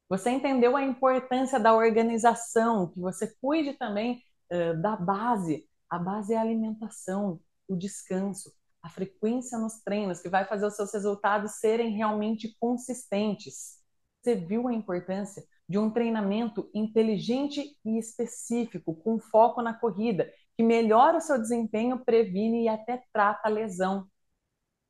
Você 0.09 0.31
entendeu 0.31 0.77
a 0.77 0.83
importância 0.83 1.59
da 1.59 1.75
organização, 1.75 2.88
que 2.88 3.01
você 3.01 3.35
cuide 3.40 3.75
também 3.75 4.23
uh, 4.53 4.81
da 4.81 4.97
base. 4.97 5.69
A 5.90 5.99
base 5.99 6.33
é 6.33 6.37
a 6.38 6.40
alimentação, 6.40 7.40
o 7.69 7.77
descanso, 7.77 8.53
a 8.83 8.88
frequência 8.88 9.59
nos 9.59 9.81
treinos, 9.83 10.21
que 10.21 10.29
vai 10.29 10.45
fazer 10.45 10.66
os 10.66 10.77
seus 10.77 10.92
resultados 10.92 11.59
serem 11.59 11.97
realmente 11.97 12.57
consistentes. 12.61 13.81
Você 14.23 14.37
viu 14.37 14.69
a 14.69 14.75
importância 14.75 15.45
de 15.69 15.79
um 15.79 15.90
treinamento 15.90 16.71
inteligente 16.73 17.77
e 17.85 17.99
específico, 17.99 18.95
com 18.95 19.19
foco 19.19 19.61
na 19.61 19.75
corrida, 19.75 20.31
que 20.57 20.62
melhora 20.62 21.19
o 21.19 21.21
seu 21.21 21.40
desempenho, 21.40 22.05
previne 22.05 22.64
e 22.64 22.69
até 22.69 23.03
trata 23.12 23.49
a 23.49 23.51
lesão. 23.51 24.09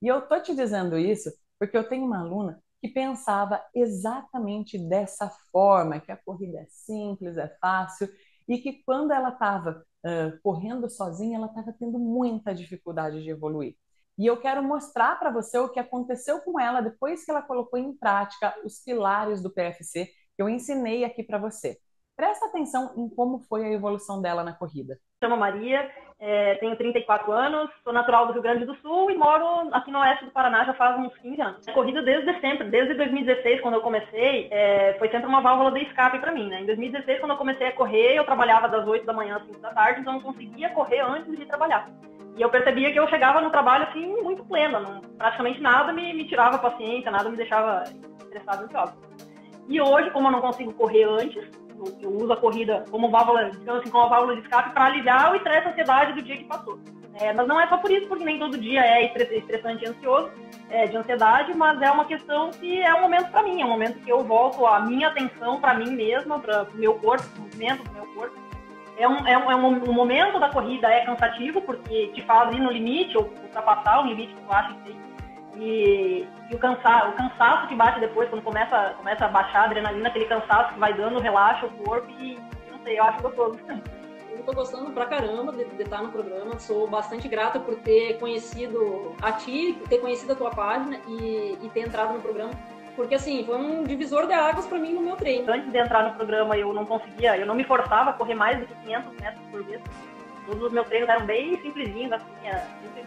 E 0.02 0.08
eu 0.08 0.28
tô 0.28 0.40
te 0.40 0.54
dizendo 0.54 0.98
isso 0.98 1.30
porque 1.58 1.76
eu 1.76 1.88
tenho 1.88 2.04
uma 2.04 2.20
aluna 2.20 2.62
que 2.86 2.92
pensava 2.92 3.60
exatamente 3.74 4.78
dessa 4.78 5.28
forma, 5.50 6.00
que 6.00 6.12
a 6.12 6.16
corrida 6.16 6.60
é 6.60 6.66
simples, 6.68 7.36
é 7.36 7.48
fácil, 7.60 8.08
e 8.48 8.58
que 8.58 8.84
quando 8.84 9.12
ela 9.12 9.30
estava 9.30 9.84
uh, 10.04 10.40
correndo 10.42 10.88
sozinha, 10.88 11.36
ela 11.36 11.46
estava 11.46 11.72
tendo 11.72 11.98
muita 11.98 12.54
dificuldade 12.54 13.22
de 13.22 13.30
evoluir. 13.30 13.74
E 14.18 14.24
eu 14.24 14.40
quero 14.40 14.62
mostrar 14.62 15.18
para 15.18 15.30
você 15.30 15.58
o 15.58 15.68
que 15.68 15.80
aconteceu 15.80 16.40
com 16.40 16.58
ela 16.58 16.80
depois 16.80 17.24
que 17.24 17.30
ela 17.30 17.42
colocou 17.42 17.78
em 17.78 17.92
prática 17.92 18.54
os 18.64 18.78
pilares 18.82 19.42
do 19.42 19.52
PFC 19.52 20.06
que 20.06 20.42
eu 20.42 20.48
ensinei 20.48 21.04
aqui 21.04 21.22
para 21.22 21.38
você. 21.38 21.78
Presta 22.16 22.46
atenção 22.46 22.94
em 22.96 23.08
como 23.10 23.40
foi 23.40 23.64
a 23.64 23.72
evolução 23.72 24.22
dela 24.22 24.42
na 24.42 24.54
corrida. 24.54 24.98
Chamo 25.22 25.36
Maria, 25.36 25.90
é, 26.18 26.54
tenho 26.54 26.76
34 26.76 27.30
anos, 27.30 27.70
sou 27.84 27.92
natural 27.92 28.26
do 28.26 28.32
Rio 28.32 28.42
Grande 28.42 28.64
do 28.64 28.74
Sul 28.76 29.10
e 29.10 29.16
moro 29.16 29.68
aqui 29.72 29.90
no 29.90 29.98
oeste 29.98 30.24
do 30.24 30.30
Paraná 30.30 30.64
já 30.64 30.72
faz 30.72 30.98
uns 30.98 31.14
15 31.18 31.40
anos. 31.42 31.66
Corrida 31.66 32.02
desde 32.02 32.40
sempre, 32.40 32.68
desde 32.70 32.94
2016, 32.94 33.60
quando 33.60 33.74
eu 33.74 33.82
comecei, 33.82 34.48
é, 34.50 34.94
foi 34.98 35.10
sempre 35.10 35.26
uma 35.26 35.42
válvula 35.42 35.72
de 35.72 35.82
escape 35.84 36.18
para 36.18 36.32
mim. 36.32 36.48
Né? 36.48 36.62
Em 36.62 36.66
2016, 36.66 37.20
quando 37.20 37.32
eu 37.32 37.36
comecei 37.36 37.66
a 37.66 37.72
correr, 37.72 38.14
eu 38.14 38.24
trabalhava 38.24 38.68
das 38.68 38.86
8 38.86 39.04
da 39.04 39.12
manhã 39.12 39.36
às 39.36 39.46
5 39.46 39.60
da 39.60 39.74
tarde, 39.74 40.00
então 40.00 40.14
eu 40.14 40.20
conseguia 40.22 40.70
correr 40.70 41.00
antes 41.00 41.36
de 41.36 41.44
trabalhar. 41.44 41.88
E 42.36 42.42
eu 42.42 42.50
percebia 42.50 42.92
que 42.92 42.98
eu 42.98 43.08
chegava 43.08 43.40
no 43.40 43.50
trabalho 43.50 43.84
assim 43.84 44.06
muito 44.22 44.44
plena, 44.44 44.80
não, 44.80 45.00
praticamente 45.18 45.60
nada 45.60 45.92
me, 45.92 46.12
me 46.12 46.28
tirava 46.28 46.58
paciência, 46.58 47.10
nada 47.10 47.28
me 47.28 47.36
deixava 47.36 47.84
estressado 48.20 48.62
e 48.62 48.64
ansioso. 48.66 48.94
E 49.68 49.80
hoje, 49.80 50.10
como 50.10 50.28
eu 50.28 50.32
não 50.32 50.40
consigo 50.40 50.72
correr 50.74 51.04
antes, 51.04 51.44
eu, 52.00 52.10
uso 52.10 52.32
a 52.32 52.36
corrida 52.36 52.84
como 52.90 53.10
válvula, 53.10 53.50
digamos 53.50 53.80
assim, 53.80 53.90
como 53.90 54.08
válvula 54.08 54.36
de 54.36 54.42
escape 54.42 54.72
para 54.72 54.86
aliviar 54.86 55.32
o 55.32 55.36
estresse 55.36 55.66
a 55.66 55.70
ansiedade 55.70 56.12
do 56.14 56.22
dia 56.22 56.36
que 56.36 56.44
passou. 56.44 56.78
É, 57.18 57.32
mas 57.32 57.48
não 57.48 57.58
é 57.58 57.66
só 57.66 57.78
por 57.78 57.90
isso, 57.90 58.06
porque 58.08 58.24
nem 58.24 58.38
todo 58.38 58.58
dia 58.58 58.80
é 58.80 59.04
estressante 59.04 59.84
e 59.84 59.88
ansioso, 59.88 60.30
é, 60.68 60.86
de 60.86 60.96
ansiedade, 60.96 61.54
mas 61.56 61.80
é 61.80 61.90
uma 61.90 62.04
questão 62.04 62.50
que 62.50 62.82
é 62.82 62.94
um 62.94 63.00
momento 63.00 63.30
para 63.30 63.42
mim, 63.42 63.62
é 63.62 63.64
um 63.64 63.70
momento 63.70 64.00
que 64.00 64.10
eu 64.10 64.22
volto 64.22 64.66
a 64.66 64.80
minha 64.80 65.08
atenção 65.08 65.58
para 65.58 65.74
mim 65.74 65.92
mesma, 65.92 66.38
para 66.38 66.64
o 66.64 66.76
meu 66.76 66.94
corpo, 66.94 67.24
o 67.38 67.42
movimento 67.42 67.84
do 67.84 67.92
meu 67.92 68.06
corpo. 68.14 68.36
É 68.98 69.08
um, 69.08 69.26
é, 69.26 69.38
um, 69.38 69.50
é 69.50 69.56
um, 69.56 69.90
um, 69.90 69.92
momento 69.92 70.38
da 70.38 70.50
corrida 70.50 70.88
é 70.88 71.04
cansativo, 71.04 71.60
porque 71.62 72.08
te 72.08 72.22
faz 72.22 72.54
ir 72.54 72.60
no 72.60 72.70
limite, 72.70 73.16
ou 73.16 73.24
ultrapassar 73.24 74.02
o 74.02 74.06
limite 74.06 74.34
que 74.34 74.42
tu 74.42 74.52
acha 74.52 74.74
que 74.74 74.80
tem 74.82 74.96
e, 75.58 76.26
e 76.50 76.54
o, 76.54 76.58
cansa, 76.58 77.08
o 77.08 77.12
cansaço 77.12 77.68
que 77.68 77.74
bate 77.74 78.00
depois, 78.00 78.28
quando 78.28 78.42
começa, 78.42 78.94
começa 78.98 79.24
a 79.24 79.28
baixar 79.28 79.60
a 79.60 79.64
adrenalina, 79.64 80.08
aquele 80.08 80.26
cansaço 80.26 80.74
que 80.74 80.80
vai 80.80 80.92
dando, 80.92 81.18
relaxa 81.18 81.66
o 81.66 81.70
corpo 81.70 82.10
e 82.20 82.38
não 82.70 82.78
sei, 82.82 82.98
eu 82.98 83.04
acho 83.04 83.22
gostoso. 83.22 83.58
Eu 84.30 84.42
tô 84.44 84.52
gostando 84.52 84.90
pra 84.90 85.06
caramba 85.06 85.52
de, 85.52 85.64
de, 85.64 85.82
estar 85.82 86.02
no 86.02 86.10
programa. 86.10 86.58
Sou 86.58 86.86
bastante 86.86 87.26
grata 87.26 87.58
por 87.58 87.74
ter 87.76 88.18
conhecido 88.18 89.14
a 89.22 89.32
ti, 89.32 89.78
ter 89.88 89.98
conhecido 89.98 90.34
a 90.34 90.36
tua 90.36 90.50
página 90.50 91.00
e, 91.08 91.58
e 91.62 91.70
ter 91.72 91.80
entrado 91.80 92.12
no 92.12 92.20
programa. 92.20 92.52
Porque 92.94 93.14
assim, 93.14 93.44
foi 93.44 93.56
um 93.56 93.82
divisor 93.82 94.26
de 94.26 94.34
águas 94.34 94.66
para 94.66 94.78
mim 94.78 94.92
no 94.92 95.00
meu 95.00 95.16
treino. 95.16 95.50
Antes 95.52 95.72
de 95.72 95.78
entrar 95.78 96.04
no 96.04 96.14
programa, 96.14 96.56
eu 96.56 96.72
não 96.72 96.84
conseguia, 96.84 97.36
eu 97.36 97.46
não 97.46 97.54
me 97.54 97.64
forçava 97.64 98.10
a 98.10 98.12
correr 98.12 98.34
mais 98.34 98.58
do 98.58 98.66
que 98.66 98.74
500 98.74 99.12
metros 99.20 99.46
por 99.50 99.64
vez. 99.64 99.82
Todos 100.46 100.62
os 100.62 100.72
meus 100.72 100.86
treinos 100.86 101.08
eram 101.08 101.26
bem 101.26 101.60
simplesinhos, 101.60 102.12
assim, 102.12 102.26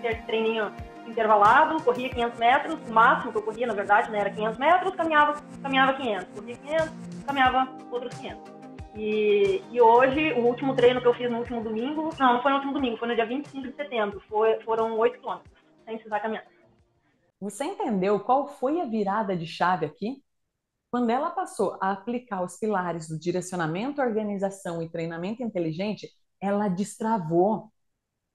sempre 0.02 0.24
treininho 0.24 0.72
intervalado, 1.10 1.84
corria 1.84 2.10
500 2.10 2.40
metros, 2.40 2.80
o 2.88 2.94
máximo 2.94 3.32
que 3.32 3.38
eu 3.38 3.44
corria, 3.44 3.68
na 3.68 3.74
verdade, 3.74 4.10
né, 4.12 4.20
era 4.20 4.30
500 4.30 4.58
metros, 4.58 4.96
caminhava, 4.96 5.42
caminhava 5.62 5.94
500, 5.94 6.28
corria 6.36 6.56
500, 6.58 6.90
caminhava 7.26 7.78
outros 7.92 8.18
500. 8.18 8.60
E, 8.96 9.64
e 9.72 9.82
hoje, 9.82 10.34
o 10.34 10.46
último 10.46 10.76
treino 10.76 11.02
que 11.02 11.08
eu 11.08 11.14
fiz 11.14 11.30
no 11.30 11.40
último 11.40 11.64
domingo, 11.64 12.10
não, 12.20 12.34
não 12.34 12.42
foi 12.42 12.52
no 12.52 12.58
último 12.58 12.74
domingo, 12.74 12.98
foi 12.98 13.08
no 13.08 13.16
dia 13.16 13.26
25 13.26 13.68
de 13.68 13.76
setembro, 13.76 14.22
foi, 14.28 14.60
foram 14.62 14.98
8 14.98 15.20
quilômetros, 15.20 15.52
sem 15.86 15.96
precisar 15.96 16.20
caminhar. 16.20 16.46
Você 17.40 17.64
entendeu 17.64 18.20
qual 18.20 18.48
foi 18.48 18.82
a 18.82 18.86
virada 18.86 19.36
de 19.36 19.46
chave 19.46 19.86
aqui? 19.86 20.22
Quando 20.92 21.10
ela 21.12 21.30
passou 21.30 21.78
a 21.80 21.92
aplicar 21.92 22.44
os 22.44 22.58
pilares 22.58 23.08
do 23.08 23.18
direcionamento, 23.18 24.02
organização 24.02 24.82
e 24.82 24.90
treinamento 24.90 25.44
inteligente, 25.44 26.10
ela 26.42 26.68
destravou 26.68 27.72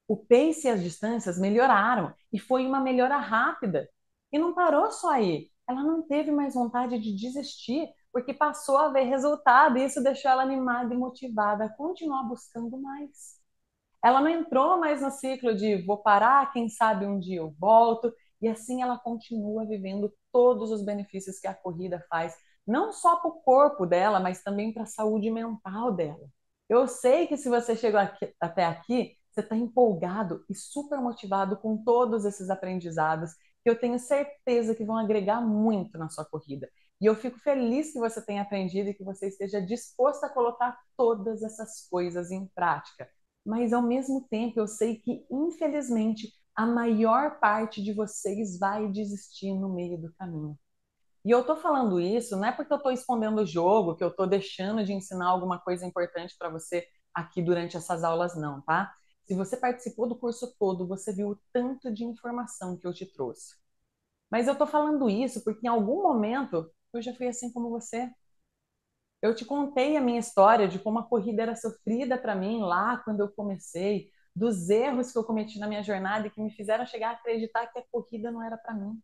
o 0.07 0.17
pace 0.17 0.67
e 0.67 0.71
as 0.71 0.83
distâncias 0.83 1.39
melhoraram 1.39 2.15
e 2.33 2.39
foi 2.39 2.67
uma 2.67 2.81
melhora 2.81 3.17
rápida. 3.19 3.89
E 4.33 4.39
não 4.39 4.55
parou 4.55 4.91
só 4.91 5.11
aí. 5.13 5.51
Ela 5.69 5.83
não 5.83 6.03
teve 6.03 6.31
mais 6.31 6.55
vontade 6.55 6.99
de 6.99 7.15
desistir, 7.15 7.89
porque 8.13 8.35
passou 8.35 8.77
a 8.77 8.91
ver 8.91 9.05
resultado 9.05 9.79
e 9.79 9.85
isso 9.85 10.03
deixou 10.03 10.31
ela 10.31 10.43
animada 10.43 10.93
e 10.95 10.97
motivada 10.97 11.65
a 11.65 11.69
continuar 11.69 12.25
buscando 12.25 12.77
mais. 12.81 13.41
Ela 14.05 14.21
não 14.21 14.29
entrou 14.29 14.79
mais 14.79 15.01
no 15.01 15.11
ciclo 15.11 15.55
de 15.57 15.83
vou 15.87 15.97
parar, 15.99 16.53
quem 16.53 16.69
sabe 16.69 17.07
um 17.07 17.19
dia 17.19 17.39
eu 17.39 17.55
volto, 17.59 18.13
e 18.41 18.49
assim 18.49 18.83
ela 18.83 18.99
continua 18.99 19.67
vivendo 19.67 20.13
todos 20.31 20.71
os 20.71 20.85
benefícios 20.85 21.41
que 21.41 21.47
a 21.47 21.55
corrida 21.55 22.05
faz, 22.11 22.37
não 22.67 22.93
só 22.93 23.17
para 23.17 23.31
o 23.31 23.41
corpo 23.43 23.87
dela, 23.87 24.21
mas 24.21 24.43
também 24.43 24.73
para 24.73 24.83
a 24.85 24.87
saúde 24.87 25.31
mental 25.31 25.93
dela. 25.93 26.29
Eu 26.69 26.87
sei 26.87 27.27
que 27.27 27.37
se 27.37 27.49
você 27.49 27.77
chegou 27.77 28.01
aqui, 28.01 28.35
até 28.41 28.65
aqui, 28.65 29.17
você 29.35 29.41
está 29.41 29.57
empolgado 29.57 30.45
e 30.49 30.55
super 30.55 30.99
motivado 30.99 31.57
com 31.57 31.77
todos 31.77 32.25
esses 32.25 32.49
aprendizados 32.49 33.33
que 33.63 33.71
eu 33.71 33.79
tenho 33.79 33.99
certeza 33.99 34.75
que 34.75 34.85
vão 34.85 34.97
agregar 34.97 35.41
muito 35.41 35.99
na 35.99 36.09
sua 36.09 36.25
corrida. 36.25 36.71
E 37.01 37.07
eu 37.07 37.17
fico 37.17 37.39
feliz 37.41 37.93
que 37.93 37.99
você 37.99 38.25
tenha 38.25 38.43
aprendido 38.43 38.91
e 38.91 38.95
que 38.95 39.03
você 39.03 39.29
esteja 39.29 39.61
disposto 39.61 40.25
a 40.25 40.29
colocar 40.29 40.79
todas 40.97 41.43
essas 41.43 41.89
coisas 41.89 42.31
em 42.31 42.47
prática. 42.55 43.09
Mas 43.45 43.73
ao 43.73 43.83
mesmo 43.83 44.27
tempo, 44.29 44.61
eu 44.61 44.67
sei 44.67 44.97
que, 44.97 45.27
infelizmente, 45.31 46.33
a 46.55 46.65
maior 46.65 47.41
parte 47.41 47.83
de 47.83 47.93
vocês 47.93 48.59
vai 48.59 48.89
desistir 48.91 49.53
no 49.53 49.75
meio 49.75 50.01
do 50.01 50.13
caminho. 50.15 50.57
E 51.25 51.31
eu 51.31 51.45
tô 51.45 51.57
falando 51.57 52.01
isso 52.01 52.37
não 52.37 52.47
é 52.47 52.53
porque 52.53 52.73
eu 52.73 52.79
tô 52.79 52.91
escondendo 52.91 53.41
o 53.41 53.47
jogo, 53.47 53.97
que 53.97 54.05
eu 54.05 54.15
tô 54.15 54.27
deixando 54.27 54.85
de 54.85 54.93
ensinar 54.93 55.29
alguma 55.29 55.59
coisa 55.59 55.85
importante 55.87 56.37
para 56.39 56.51
você 56.51 56.87
aqui 57.15 57.43
durante 57.43 57.77
essas 57.77 58.05
aulas, 58.05 58.37
não, 58.37 58.61
tá? 58.63 58.95
Se 59.27 59.35
você 59.35 59.57
participou 59.57 60.09
do 60.09 60.17
curso 60.17 60.55
todo, 60.59 60.87
você 60.87 61.13
viu 61.13 61.31
o 61.31 61.41
tanto 61.53 61.93
de 61.93 62.05
informação 62.05 62.77
que 62.77 62.87
eu 62.87 62.93
te 62.93 63.07
trouxe. 63.07 63.57
Mas 64.31 64.47
eu 64.47 64.53
estou 64.55 64.67
falando 64.67 65.09
isso 65.11 65.43
porque 65.45 65.67
em 65.67 65.71
algum 65.71 66.03
momento 66.03 66.71
eu 66.93 67.03
já 67.03 67.15
fui 67.15 67.29
assim 67.29 67.53
como 67.53 67.71
você. 67.71 68.11
Eu 69.23 69.35
te 69.35 69.45
contei 69.45 69.97
a 69.97 70.01
minha 70.01 70.19
história 70.21 70.69
de 70.69 70.79
como 70.79 70.99
a 70.99 71.09
corrida 71.09 71.43
era 71.43 71.57
sofrida 71.57 72.19
para 72.19 72.35
mim 72.35 72.61
lá 72.61 72.99
quando 72.99 73.21
eu 73.21 73.33
comecei, 73.33 74.11
dos 74.37 74.69
erros 74.69 75.13
que 75.13 75.19
eu 75.19 75.25
cometi 75.25 75.59
na 75.59 75.67
minha 75.69 75.83
jornada 75.83 76.27
e 76.27 76.31
que 76.31 76.41
me 76.41 76.51
fizeram 76.51 76.85
chegar 76.87 77.11
a 77.11 77.13
acreditar 77.13 77.67
que 77.69 77.79
a 77.79 77.85
corrida 77.91 78.31
não 78.31 78.43
era 78.43 78.59
para 78.59 78.75
mim. 78.75 79.01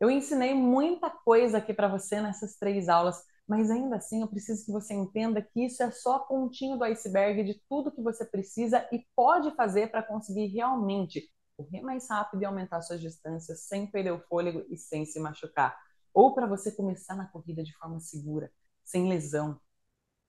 Eu 0.00 0.10
ensinei 0.10 0.54
muita 0.54 1.10
coisa 1.10 1.58
aqui 1.58 1.74
para 1.74 1.88
você 1.88 2.20
nessas 2.20 2.56
três 2.56 2.88
aulas, 2.88 3.24
mas 3.48 3.70
ainda 3.70 3.96
assim 3.96 4.20
eu 4.20 4.28
preciso 4.28 4.66
que 4.66 4.70
você 4.70 4.92
entenda 4.92 5.40
que 5.40 5.64
isso 5.64 5.82
é 5.82 5.90
só 5.90 6.16
a 6.16 6.20
pontinha 6.20 6.76
do 6.76 6.84
iceberg 6.84 7.42
de 7.42 7.54
tudo 7.66 7.90
que 7.90 8.02
você 8.02 8.24
precisa 8.24 8.86
e 8.92 9.06
pode 9.16 9.50
fazer 9.52 9.90
para 9.90 10.02
conseguir 10.02 10.48
realmente 10.48 11.32
correr 11.56 11.80
mais 11.80 12.08
rápido 12.10 12.42
e 12.42 12.44
aumentar 12.44 12.82
suas 12.82 13.00
distâncias 13.00 13.60
sem 13.62 13.86
perder 13.86 14.12
o 14.12 14.20
fôlego 14.20 14.64
e 14.68 14.76
sem 14.76 15.06
se 15.06 15.18
machucar. 15.18 15.76
Ou 16.12 16.34
para 16.34 16.46
você 16.46 16.70
começar 16.70 17.16
na 17.16 17.26
corrida 17.26 17.64
de 17.64 17.74
forma 17.76 17.98
segura, 18.00 18.52
sem 18.84 19.08
lesão. 19.08 19.58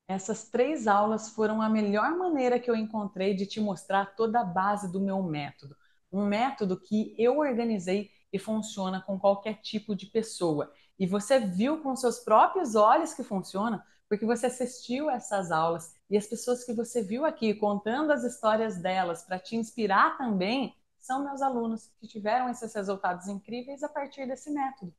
Essas 0.07 0.49
três 0.49 0.87
aulas 0.87 1.29
foram 1.29 1.61
a 1.61 1.69
melhor 1.69 2.17
maneira 2.17 2.59
que 2.59 2.71
eu 2.71 2.75
encontrei 2.75 3.35
de 3.35 3.45
te 3.45 3.59
mostrar 3.59 4.15
toda 4.15 4.39
a 4.39 4.45
base 4.45 4.91
do 4.91 4.99
meu 4.99 5.21
método. 5.21 5.75
Um 6.11 6.25
método 6.25 6.79
que 6.79 7.13
eu 7.17 7.37
organizei 7.39 8.09
e 8.31 8.39
funciona 8.39 9.01
com 9.01 9.19
qualquer 9.19 9.55
tipo 9.61 9.95
de 9.95 10.05
pessoa 10.07 10.71
e 10.99 11.07
você 11.07 11.39
viu 11.39 11.81
com 11.81 11.95
seus 11.95 12.19
próprios 12.19 12.75
olhos 12.75 13.13
que 13.13 13.23
funciona, 13.23 13.85
porque 14.09 14.25
você 14.25 14.47
assistiu 14.47 15.09
essas 15.09 15.51
aulas 15.51 15.95
e 16.09 16.17
as 16.17 16.27
pessoas 16.27 16.63
que 16.63 16.73
você 16.73 17.01
viu 17.01 17.25
aqui 17.25 17.53
contando 17.53 18.11
as 18.11 18.23
histórias 18.23 18.77
delas 18.77 19.23
para 19.23 19.39
te 19.39 19.55
inspirar 19.55 20.17
também 20.17 20.75
são 20.99 21.23
meus 21.23 21.41
alunos 21.41 21.89
que 21.99 22.07
tiveram 22.07 22.49
esses 22.49 22.73
resultados 22.73 23.27
incríveis 23.27 23.81
a 23.83 23.89
partir 23.89 24.27
desse 24.27 24.51
método. 24.51 24.93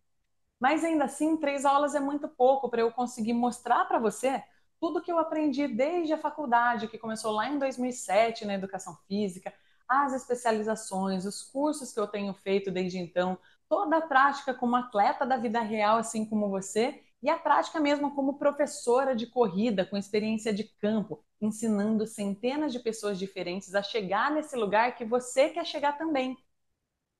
Mas 0.58 0.84
ainda 0.84 1.04
assim, 1.04 1.36
três 1.36 1.64
aulas 1.64 1.94
é 1.94 2.00
muito 2.00 2.28
pouco 2.28 2.68
para 2.68 2.80
eu 2.80 2.92
conseguir 2.92 3.32
mostrar 3.32 3.84
para 3.86 3.98
você 3.98 4.42
tudo 4.78 5.02
que 5.02 5.12
eu 5.12 5.18
aprendi 5.18 5.68
desde 5.68 6.12
a 6.12 6.18
faculdade, 6.18 6.88
que 6.88 6.98
começou 6.98 7.32
lá 7.32 7.48
em 7.48 7.58
2007 7.58 8.46
na 8.46 8.54
educação 8.54 8.96
física, 9.06 9.52
as 9.88 10.14
especializações, 10.14 11.26
os 11.26 11.42
cursos 11.42 11.92
que 11.92 12.00
eu 12.00 12.06
tenho 12.06 12.32
feito 12.32 12.70
desde 12.70 12.98
então, 12.98 13.38
toda 13.70 13.98
a 13.98 14.02
prática 14.02 14.52
como 14.52 14.76
atleta 14.76 15.24
da 15.24 15.38
vida 15.38 15.60
real, 15.62 15.98
assim 15.98 16.26
como 16.26 16.50
você, 16.50 17.00
e 17.22 17.30
a 17.30 17.38
prática 17.38 17.80
mesmo 17.80 18.14
como 18.16 18.38
professora 18.38 19.16
de 19.16 19.28
corrida, 19.28 19.86
com 19.86 19.96
experiência 19.96 20.52
de 20.52 20.64
campo, 20.64 21.24
ensinando 21.40 22.06
centenas 22.06 22.72
de 22.72 22.80
pessoas 22.80 23.18
diferentes 23.18 23.74
a 23.74 23.82
chegar 23.82 24.32
nesse 24.32 24.56
lugar 24.56 24.96
que 24.96 25.04
você 25.06 25.50
quer 25.50 25.64
chegar 25.64 25.96
também. 25.96 26.36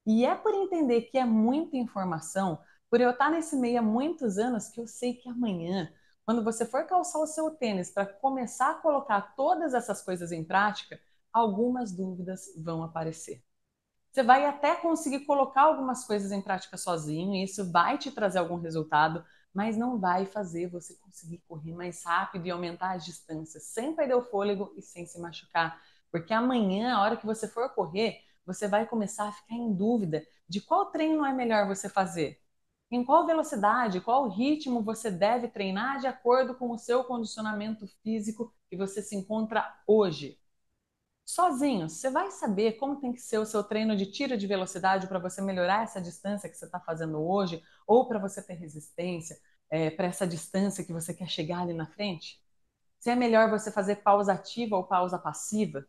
E 0.07 0.25
é 0.27 0.35
por 0.35 0.55
entender 0.55 1.03
que 1.03 1.18
é 1.18 1.25
muita 1.25 1.77
informação, 1.77 2.59
por 2.91 3.01
eu 3.01 3.11
estar 3.11 3.31
nesse 3.31 3.57
meio 3.57 3.79
há 3.79 3.83
muitos 3.83 4.39
anos, 4.39 4.68
que 4.68 4.81
eu 4.81 4.87
sei 4.87 5.14
que 5.14 5.29
amanhã, 5.29 5.93
quando 6.27 6.45
você 6.45 6.66
for 6.66 6.87
calçar 6.87 7.20
o 7.20 7.27
seu 7.27 7.53
tênis 7.53 7.91
para 7.93 8.07
começar 8.07 8.72
a 8.72 8.75
colocar 8.75 9.35
todas 9.37 9.75
essas 9.75 10.03
coisas 10.03 10.33
em 10.33 10.45
prática, 10.45 11.01
algumas 11.33 11.93
dúvidas 11.93 12.53
vão 12.59 12.83
aparecer. 12.83 13.43
Você 14.11 14.23
vai 14.23 14.45
até 14.47 14.75
conseguir 14.77 15.21
colocar 15.25 15.63
algumas 15.63 16.05
coisas 16.05 16.33
em 16.33 16.43
prática 16.43 16.77
sozinho, 16.77 17.35
e 17.35 17.45
isso 17.45 17.71
vai 17.71 17.97
te 17.99 18.11
trazer 18.11 18.39
algum 18.41 18.57
resultado, 18.57 19.25
mas 19.55 19.77
não 19.77 19.99
vai 19.99 20.27
fazer 20.27 20.69
você 20.69 20.95
conseguir 20.97 21.39
correr 21.49 21.73
mais 21.73 22.05
rápido 22.05 22.47
e 22.47 22.51
aumentar 22.51 22.93
as 22.97 23.05
distâncias 23.05 23.65
sem 23.65 23.95
perder 23.95 24.15
o 24.15 24.23
fôlego 24.25 24.73
e 24.77 24.83
sem 24.83 25.07
se 25.07 25.21
machucar. 25.21 25.81
Porque 26.11 26.33
amanhã, 26.35 26.95
a 26.95 27.03
hora 27.03 27.17
que 27.17 27.27
você 27.27 27.47
for 27.49 27.69
correr, 27.71 28.21
você 28.45 28.67
vai 28.67 28.87
começar 28.87 29.29
a 29.29 29.33
ficar 29.33 29.55
em 29.55 29.73
dúvida 29.73 30.27
de 30.49 30.61
qual 30.61 30.87
treino 30.87 31.25
é 31.25 31.33
melhor 31.33 31.67
você 31.69 31.89
fazer. 31.89 32.41
em 32.91 33.05
qual 33.05 33.27
velocidade, 33.27 34.01
qual 34.01 34.29
ritmo 34.29 34.83
você 34.83 35.11
deve 35.13 35.49
treinar 35.49 36.01
de 36.01 36.07
acordo 36.09 36.55
com 36.57 36.71
o 36.73 36.79
seu 36.79 37.05
condicionamento 37.05 37.87
físico 38.03 38.53
que 38.69 38.77
você 38.77 39.01
se 39.03 39.15
encontra 39.17 39.65
hoje. 39.87 40.39
Sozinho, 41.33 41.89
você 41.89 42.11
vai 42.11 42.28
saber 42.33 42.72
como 42.72 43.01
tem 43.01 43.12
que 43.12 43.20
ser 43.20 43.39
o 43.39 43.47
seu 43.47 43.62
treino 43.62 43.95
de 43.97 44.05
tiro 44.05 44.37
de 44.37 44.49
velocidade 44.49 45.07
para 45.07 45.20
você 45.20 45.41
melhorar 45.41 45.85
essa 45.85 46.01
distância 46.01 46.49
que 46.51 46.57
você 46.57 46.64
está 46.64 46.81
fazendo 46.81 47.22
hoje, 47.22 47.62
ou 47.87 48.09
para 48.09 48.18
você 48.18 48.43
ter 48.43 48.55
resistência 48.55 49.39
é, 49.70 49.91
para 49.91 50.07
essa 50.09 50.26
distância 50.26 50.85
que 50.85 50.93
você 50.93 51.14
quer 51.14 51.28
chegar 51.28 51.61
ali 51.61 51.72
na 51.72 51.87
frente? 51.87 52.43
Se 52.99 53.11
é 53.11 53.16
melhor 53.16 53.49
você 53.49 53.70
fazer 53.70 53.97
pausa 53.97 54.33
ativa 54.33 54.76
ou 54.76 54.83
pausa 54.85 55.18
passiva? 55.20 55.87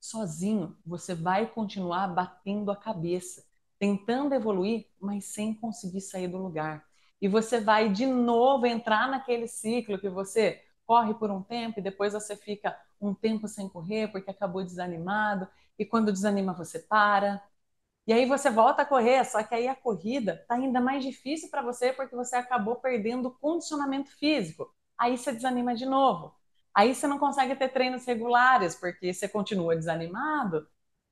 Sozinho, 0.00 0.76
você 0.86 1.14
vai 1.14 1.46
continuar 1.46 2.06
batendo 2.08 2.70
a 2.70 2.76
cabeça 2.76 3.44
tentando 3.76 4.34
evoluir, 4.34 4.86
mas 5.00 5.24
sem 5.26 5.52
conseguir 5.52 6.00
sair 6.00 6.28
do 6.28 6.38
lugar. 6.38 6.84
E 7.20 7.26
você 7.28 7.60
vai 7.60 7.90
de 7.90 8.06
novo 8.06 8.66
entrar 8.66 9.08
naquele 9.08 9.48
ciclo 9.48 9.98
que 9.98 10.08
você 10.08 10.62
corre 10.86 11.14
por 11.14 11.30
um 11.30 11.42
tempo 11.42 11.80
e 11.80 11.82
depois 11.82 12.12
você 12.12 12.36
fica 12.36 12.76
um 13.00 13.14
tempo 13.14 13.48
sem 13.48 13.68
correr 13.68 14.08
porque 14.10 14.30
acabou 14.30 14.64
desanimado, 14.64 15.48
e 15.78 15.84
quando 15.84 16.12
desanima 16.12 16.52
você 16.52 16.78
para. 16.80 17.42
E 18.06 18.12
aí 18.12 18.24
você 18.26 18.50
volta 18.50 18.82
a 18.82 18.86
correr, 18.86 19.24
só 19.24 19.42
que 19.42 19.54
aí 19.54 19.68
a 19.68 19.74
corrida 19.76 20.34
está 20.42 20.54
ainda 20.54 20.80
mais 20.80 21.04
difícil 21.04 21.50
para 21.50 21.62
você 21.62 21.92
porque 21.92 22.16
você 22.16 22.36
acabou 22.36 22.76
perdendo 22.76 23.28
o 23.28 23.32
condicionamento 23.38 24.10
físico. 24.10 24.74
Aí 24.96 25.16
você 25.18 25.32
desanima 25.32 25.74
de 25.74 25.84
novo. 25.86 26.34
Aí 26.74 26.94
você 26.94 27.06
não 27.06 27.18
consegue 27.18 27.54
ter 27.56 27.68
treinos 27.68 28.04
regulares 28.06 28.74
porque 28.74 29.12
você 29.12 29.28
continua 29.28 29.76
desanimado, 29.76 30.66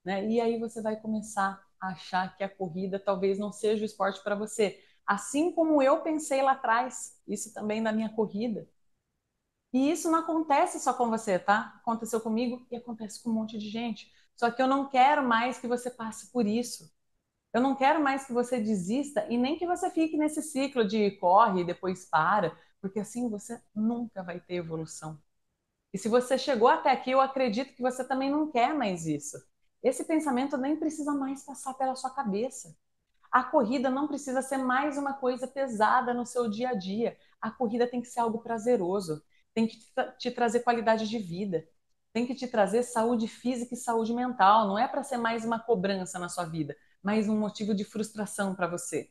né? 0.05 0.26
E 0.26 0.41
aí 0.41 0.59
você 0.59 0.80
vai 0.82 0.97
começar 0.97 1.62
achar 1.80 2.34
que 2.37 2.43
a 2.43 2.49
corrida 2.49 2.99
talvez 2.99 3.39
não 3.39 3.53
seja 3.53 3.82
o 3.82 3.84
esporte 3.87 4.22
para 4.22 4.34
você. 4.34 4.82
Assim 5.07 5.53
como 5.53 5.82
eu 5.82 6.01
pensei 6.03 6.43
lá 6.43 6.53
atrás, 6.53 7.20
isso 7.28 7.53
também 7.53 7.80
na 7.80 7.93
minha 7.93 8.09
corrida. 8.09 8.66
E 9.77 9.91
isso 9.91 10.11
não 10.11 10.20
acontece 10.20 10.81
só 10.81 10.95
com 10.95 11.11
você, 11.11 11.39
tá? 11.39 11.74
Aconteceu 11.83 12.18
comigo 12.18 12.66
e 12.70 12.77
acontece 12.77 13.22
com 13.22 13.29
um 13.29 13.35
monte 13.35 13.59
de 13.59 13.68
gente. 13.68 14.11
Só 14.35 14.51
que 14.51 14.62
eu 14.62 14.66
não 14.66 14.89
quero 14.89 15.22
mais 15.22 15.59
que 15.59 15.68
você 15.68 15.91
passe 15.91 16.33
por 16.33 16.47
isso. 16.47 16.91
Eu 17.53 17.61
não 17.61 17.77
quero 17.77 18.03
mais 18.03 18.24
que 18.27 18.33
você 18.33 18.59
desista 18.59 19.27
e 19.29 19.37
nem 19.37 19.59
que 19.59 19.66
você 19.66 19.91
fique 19.91 20.16
nesse 20.16 20.43
ciclo 20.43 20.87
de 20.89 21.11
corre 21.18 21.61
e 21.61 21.64
depois 21.66 22.07
para, 22.07 22.59
porque 22.81 23.01
assim 23.01 23.29
você 23.29 23.62
nunca 23.74 24.22
vai 24.22 24.41
ter 24.41 24.55
evolução. 24.55 25.20
E 25.93 25.99
se 25.99 26.09
você 26.09 26.39
chegou 26.39 26.68
até 26.68 26.91
aqui, 26.91 27.11
eu 27.11 27.20
acredito 27.20 27.74
que 27.74 27.83
você 27.83 28.03
também 28.03 28.31
não 28.31 28.51
quer 28.51 28.74
mais 28.74 29.07
isso. 29.07 29.37
Esse 29.83 30.05
pensamento 30.05 30.57
nem 30.57 30.77
precisa 30.77 31.12
mais 31.12 31.45
passar 31.45 31.74
pela 31.74 31.95
sua 31.95 32.11
cabeça. 32.11 32.74
A 33.31 33.45
corrida 33.45 33.91
não 33.91 34.09
precisa 34.09 34.43
ser 34.43 34.59
mais 34.59 34.97
uma 34.99 35.14
coisa 35.14 35.47
pesada 35.47 36.14
no 36.14 36.24
seu 36.24 36.49
dia 36.49 36.70
a 36.70 36.74
dia. 36.74 37.16
A 37.41 37.51
corrida 37.51 37.87
tem 37.87 38.01
que 38.01 38.09
ser 38.09 38.20
algo 38.20 38.39
prazeroso, 38.39 39.22
tem 39.57 39.67
que 39.67 39.79
te 40.19 40.31
trazer 40.31 40.61
qualidade 40.61 41.09
de 41.09 41.19
vida, 41.19 41.67
tem 42.13 42.27
que 42.27 42.35
te 42.35 42.47
trazer 42.47 42.83
saúde 42.83 43.27
física 43.27 43.73
e 43.73 43.79
saúde 43.79 44.13
mental. 44.13 44.69
Não 44.69 44.79
é 44.79 44.87
para 44.87 45.03
ser 45.03 45.17
mais 45.17 45.47
uma 45.47 45.59
cobrança 45.59 46.19
na 46.19 46.29
sua 46.29 46.45
vida, 46.45 46.77
mas 47.03 47.27
um 47.27 47.39
motivo 47.39 47.75
de 47.75 47.83
frustração 47.83 48.55
para 48.55 48.67
você. 48.67 49.11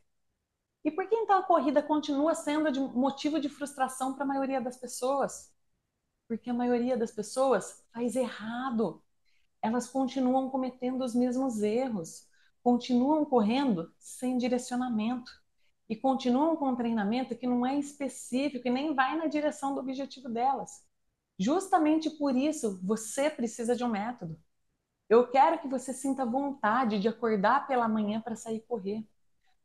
E 0.83 0.91
por 0.91 1.09
que 1.09 1.15
então 1.15 1.39
a 1.39 1.43
corrida 1.43 1.81
continua 1.81 2.35
sendo 2.35 2.71
de 2.71 2.79
motivo 2.79 3.39
de 3.39 3.49
frustração 3.49 4.13
para 4.13 4.23
a 4.23 4.27
maioria 4.27 4.61
das 4.61 4.77
pessoas? 4.77 5.51
Porque 6.27 6.47
a 6.51 6.53
maioria 6.53 6.95
das 6.95 7.11
pessoas 7.11 7.83
faz 7.91 8.15
errado 8.15 9.03
elas 9.63 9.87
continuam 9.87 10.47
cometendo 10.47 11.03
os 11.03 11.15
mesmos 11.15 11.63
erros, 11.63 12.27
continuam 12.61 13.25
correndo 13.25 13.91
sem 13.97 14.37
direcionamento 14.37 15.31
e 15.89 15.95
continuam 15.95 16.55
com 16.55 16.69
um 16.69 16.75
treinamento 16.75 17.35
que 17.35 17.47
não 17.47 17.65
é 17.65 17.77
específico 17.77 18.67
e 18.67 18.71
nem 18.71 18.93
vai 18.93 19.15
na 19.17 19.27
direção 19.27 19.73
do 19.73 19.79
objetivo 19.79 20.29
delas. 20.29 20.83
Justamente 21.37 22.09
por 22.09 22.35
isso, 22.35 22.79
você 22.83 23.29
precisa 23.29 23.75
de 23.75 23.83
um 23.83 23.89
método. 23.89 24.39
Eu 25.07 25.27
quero 25.27 25.59
que 25.59 25.67
você 25.67 25.93
sinta 25.93 26.25
vontade 26.25 26.99
de 26.99 27.07
acordar 27.07 27.67
pela 27.67 27.87
manhã 27.87 28.19
para 28.19 28.35
sair 28.35 28.61
correr. 28.61 29.05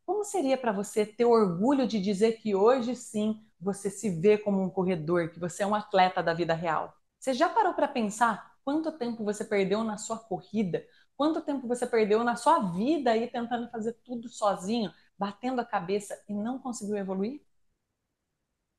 Como 0.05 0.25
seria 0.25 0.59
para 0.59 0.73
você 0.73 1.07
ter 1.07 1.25
orgulho 1.25 1.87
de 1.87 2.01
dizer 2.01 2.33
que 2.33 2.55
hoje 2.55 2.95
sim 2.97 3.41
você 3.61 3.89
se 3.89 4.11
vê 4.11 4.37
como 4.37 4.61
um 4.63 4.69
corredor, 4.69 5.31
que 5.31 5.39
você 5.39 5.63
é 5.63 5.67
um 5.67 5.75
atleta 5.75 6.23
da 6.23 6.35
vida 6.35 6.53
real? 6.53 6.95
Você 7.19 7.33
já 7.33 7.49
parou 7.49 7.75
para 7.75 7.89
pensar 7.89 8.57
quanto 8.65 8.93
tempo 8.93 9.25
você 9.25 9.45
perdeu 9.45 9.85
na 9.85 9.97
sua 9.97 10.19
corrida, 10.19 10.85
quanto 11.17 11.41
tempo 11.41 11.67
você 11.69 11.87
perdeu 11.87 12.25
na 12.25 12.37
sua 12.37 12.59
vida 12.73 13.13
aí 13.13 13.29
tentando 13.29 13.71
fazer 13.71 13.93
tudo 14.05 14.29
sozinho, 14.29 14.93
batendo 15.21 15.61
a 15.61 15.67
cabeça 15.67 16.19
e 16.29 16.35
não 16.35 16.59
conseguiu 16.59 16.97
evoluir? 16.97 17.43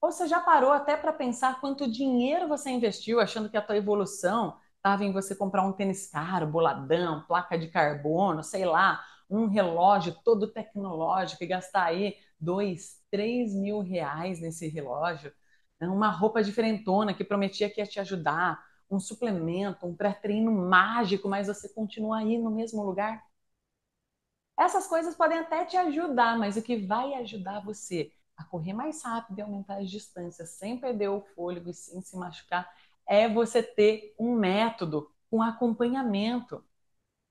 Ou 0.02 0.12
você 0.12 0.28
já 0.28 0.40
parou 0.40 0.72
até 0.72 0.98
para 0.98 1.14
pensar 1.14 1.60
quanto 1.62 1.90
dinheiro 1.90 2.48
você 2.48 2.70
investiu 2.72 3.20
achando 3.20 3.50
que 3.50 3.58
a 3.58 3.62
tua 3.62 3.78
evolução 3.78 4.58
estava 4.78 5.04
em 5.06 5.12
você 5.14 5.36
comprar 5.36 5.64
um 5.66 5.72
tênis 5.74 6.08
caro, 6.10 6.48
boladão, 6.48 7.24
placa 7.28 7.58
de 7.58 7.68
carbono, 7.68 8.44
sei 8.44 8.66
lá, 8.66 9.04
um 9.30 9.48
relógio 9.48 10.16
todo 10.24 10.52
tecnológico 10.52 11.44
e 11.44 11.48
gastar 11.48 11.86
aí 11.86 12.18
dois, 12.40 13.00
três 13.12 13.54
mil 13.54 13.80
reais 13.82 14.42
nesse 14.42 14.68
relógio, 14.68 15.32
uma 15.80 16.10
roupa 16.10 16.44
diferentona 16.44 17.14
que 17.14 17.24
prometia 17.24 17.70
que 17.70 17.80
ia 17.80 17.86
te 17.88 18.00
ajudar, 18.00 18.60
um 18.90 19.00
suplemento, 19.00 19.86
um 19.86 19.96
pré-treino 19.96 20.52
mágico, 20.52 21.30
mas 21.30 21.48
você 21.48 21.70
continua 21.70 22.20
aí 22.20 22.38
no 22.38 22.52
mesmo 22.52 22.84
lugar? 22.84 23.22
Essas 24.62 24.86
coisas 24.86 25.16
podem 25.16 25.40
até 25.40 25.66
te 25.66 25.76
ajudar, 25.76 26.38
mas 26.38 26.56
o 26.56 26.62
que 26.62 26.78
vai 26.78 27.16
ajudar 27.16 27.62
você 27.62 28.14
a 28.38 28.44
correr 28.44 28.74
mais 28.74 29.02
rápido 29.02 29.40
e 29.40 29.42
aumentar 29.42 29.80
as 29.80 29.90
distâncias 29.90 30.50
sem 30.50 30.78
perder 30.78 31.08
o 31.08 31.22
fôlego 31.34 31.72
e 31.72 31.74
sem 31.74 32.00
se 32.00 32.16
machucar 32.16 32.72
é 33.08 33.28
você 33.28 33.64
ter 33.64 34.14
um 34.20 34.36
método, 34.36 35.10
um 35.32 35.42
acompanhamento. 35.42 36.64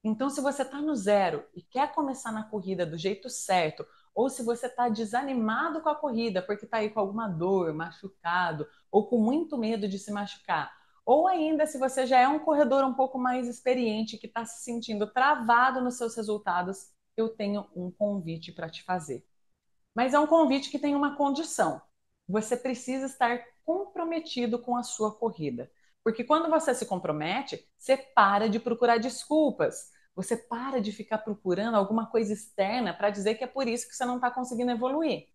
Então, 0.02 0.28
se 0.28 0.40
você 0.40 0.62
está 0.62 0.82
no 0.82 0.96
zero 0.96 1.44
e 1.54 1.62
quer 1.62 1.94
começar 1.94 2.32
na 2.32 2.42
corrida 2.42 2.84
do 2.84 2.98
jeito 2.98 3.30
certo, 3.30 3.86
ou 4.12 4.28
se 4.28 4.42
você 4.42 4.66
está 4.66 4.88
desanimado 4.88 5.80
com 5.82 5.88
a 5.88 5.94
corrida 5.94 6.42
porque 6.42 6.64
está 6.64 6.78
aí 6.78 6.90
com 6.90 6.98
alguma 6.98 7.28
dor, 7.28 7.72
machucado, 7.72 8.66
ou 8.90 9.06
com 9.06 9.18
muito 9.18 9.56
medo 9.56 9.86
de 9.86 10.00
se 10.00 10.10
machucar, 10.10 10.72
ou 11.06 11.28
ainda, 11.28 11.64
se 11.64 11.78
você 11.78 12.08
já 12.08 12.18
é 12.18 12.26
um 12.26 12.40
corredor 12.40 12.82
um 12.84 12.94
pouco 12.94 13.20
mais 13.20 13.46
experiente, 13.46 14.18
que 14.18 14.26
está 14.26 14.44
se 14.44 14.64
sentindo 14.64 15.06
travado 15.06 15.80
nos 15.80 15.96
seus 15.96 16.16
resultados, 16.16 16.90
eu 17.20 17.28
tenho 17.28 17.66
um 17.74 17.90
convite 17.90 18.52
para 18.52 18.68
te 18.68 18.82
fazer. 18.82 19.24
Mas 19.94 20.14
é 20.14 20.18
um 20.18 20.26
convite 20.26 20.70
que 20.70 20.78
tem 20.78 20.94
uma 20.94 21.16
condição. 21.16 21.80
Você 22.28 22.56
precisa 22.56 23.06
estar 23.06 23.40
comprometido 23.64 24.58
com 24.58 24.76
a 24.76 24.82
sua 24.82 25.14
corrida. 25.14 25.70
Porque 26.02 26.24
quando 26.24 26.48
você 26.48 26.74
se 26.74 26.86
compromete, 26.86 27.68
você 27.76 27.96
para 27.96 28.48
de 28.48 28.58
procurar 28.58 28.98
desculpas. 28.98 29.90
Você 30.14 30.36
para 30.36 30.80
de 30.80 30.92
ficar 30.92 31.18
procurando 31.18 31.76
alguma 31.76 32.06
coisa 32.06 32.32
externa 32.32 32.94
para 32.94 33.10
dizer 33.10 33.36
que 33.36 33.44
é 33.44 33.46
por 33.46 33.68
isso 33.68 33.88
que 33.88 33.94
você 33.94 34.04
não 34.04 34.16
está 34.16 34.30
conseguindo 34.30 34.70
evoluir. 34.70 35.28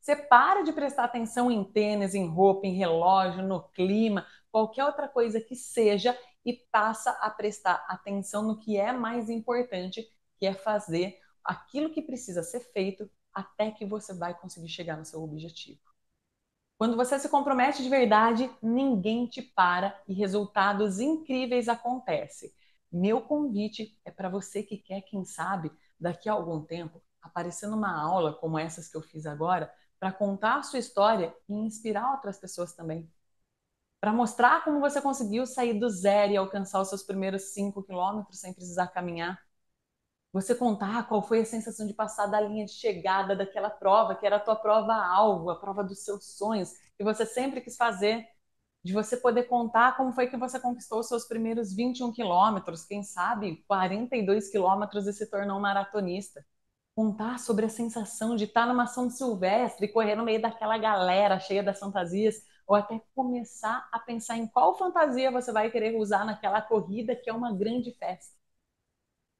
Você 0.00 0.14
para 0.14 0.62
de 0.62 0.72
prestar 0.72 1.04
atenção 1.04 1.50
em 1.50 1.64
tênis, 1.64 2.14
em 2.14 2.28
roupa, 2.28 2.66
em 2.66 2.76
relógio, 2.76 3.42
no 3.42 3.62
clima, 3.70 4.26
qualquer 4.52 4.84
outra 4.84 5.08
coisa 5.08 5.40
que 5.40 5.56
seja 5.56 6.16
e 6.44 6.52
passa 6.52 7.10
a 7.20 7.28
prestar 7.28 7.84
atenção 7.88 8.42
no 8.42 8.58
que 8.58 8.76
é 8.76 8.92
mais 8.92 9.28
importante, 9.28 10.06
que 10.38 10.46
é 10.46 10.54
fazer 10.54 11.18
aquilo 11.46 11.90
que 11.90 12.02
precisa 12.02 12.42
ser 12.42 12.60
feito 12.60 13.10
até 13.32 13.70
que 13.70 13.84
você 13.84 14.14
vai 14.14 14.38
conseguir 14.38 14.68
chegar 14.68 14.96
no 14.96 15.04
seu 15.04 15.22
objetivo. 15.22 15.80
Quando 16.78 16.96
você 16.96 17.18
se 17.18 17.28
compromete 17.28 17.82
de 17.82 17.88
verdade, 17.88 18.50
ninguém 18.62 19.26
te 19.26 19.40
para 19.40 19.98
e 20.06 20.12
resultados 20.12 21.00
incríveis 21.00 21.68
acontecem. 21.68 22.52
Meu 22.92 23.20
convite 23.22 23.98
é 24.04 24.10
para 24.10 24.28
você 24.28 24.62
que 24.62 24.76
quer, 24.76 25.00
quem 25.02 25.24
sabe, 25.24 25.72
daqui 25.98 26.28
a 26.28 26.32
algum 26.32 26.62
tempo, 26.62 27.02
aparecer 27.22 27.68
numa 27.68 27.98
aula 27.98 28.34
como 28.34 28.58
essas 28.58 28.88
que 28.88 28.96
eu 28.96 29.02
fiz 29.02 29.26
agora, 29.26 29.72
para 29.98 30.12
contar 30.12 30.56
a 30.58 30.62
sua 30.62 30.78
história 30.78 31.34
e 31.48 31.54
inspirar 31.54 32.12
outras 32.12 32.38
pessoas 32.38 32.74
também 32.74 33.10
para 34.00 34.12
mostrar 34.12 34.62
como 34.62 34.80
você 34.80 35.00
conseguiu 35.00 35.46
sair 35.46 35.74
do 35.78 35.88
zero 35.88 36.32
e 36.32 36.36
alcançar 36.36 36.80
os 36.80 36.88
seus 36.88 37.02
primeiros 37.02 37.52
cinco 37.52 37.82
quilômetros 37.82 38.38
sem 38.38 38.52
precisar 38.52 38.88
caminhar. 38.88 39.36
Você 40.36 40.54
contar 40.54 41.08
qual 41.08 41.22
foi 41.22 41.40
a 41.40 41.44
sensação 41.46 41.86
de 41.86 41.94
passar 41.94 42.26
da 42.26 42.38
linha 42.38 42.66
de 42.66 42.72
chegada 42.72 43.34
daquela 43.34 43.70
prova, 43.70 44.14
que 44.14 44.26
era 44.26 44.36
a 44.36 44.40
tua 44.40 44.54
prova-alvo, 44.54 45.48
a 45.48 45.56
prova 45.58 45.82
dos 45.82 46.04
seus 46.04 46.36
sonhos, 46.36 46.74
que 46.98 47.02
você 47.02 47.24
sempre 47.24 47.62
quis 47.62 47.74
fazer. 47.74 48.28
De 48.84 48.92
você 48.92 49.16
poder 49.16 49.44
contar 49.44 49.96
como 49.96 50.12
foi 50.12 50.28
que 50.28 50.36
você 50.36 50.60
conquistou 50.60 51.00
os 51.00 51.08
seus 51.08 51.24
primeiros 51.26 51.74
21 51.74 52.12
quilômetros, 52.12 52.84
quem 52.84 53.02
sabe 53.02 53.64
42 53.66 54.50
quilômetros 54.50 55.06
e 55.06 55.14
se 55.14 55.26
tornou 55.30 55.56
um 55.56 55.60
maratonista. 55.62 56.44
Contar 56.94 57.38
sobre 57.38 57.64
a 57.64 57.70
sensação 57.70 58.36
de 58.36 58.44
estar 58.44 58.66
numa 58.66 58.86
São 58.86 59.08
Silvestre, 59.08 59.88
correr 59.88 60.16
no 60.16 60.24
meio 60.24 60.42
daquela 60.42 60.76
galera 60.76 61.40
cheia 61.40 61.62
das 61.62 61.78
fantasias, 61.78 62.42
ou 62.66 62.76
até 62.76 63.00
começar 63.14 63.88
a 63.90 63.98
pensar 63.98 64.36
em 64.36 64.46
qual 64.46 64.76
fantasia 64.76 65.30
você 65.30 65.50
vai 65.50 65.70
querer 65.70 65.96
usar 65.96 66.26
naquela 66.26 66.60
corrida 66.60 67.16
que 67.16 67.30
é 67.30 67.32
uma 67.32 67.54
grande 67.54 67.90
festa. 67.92 68.35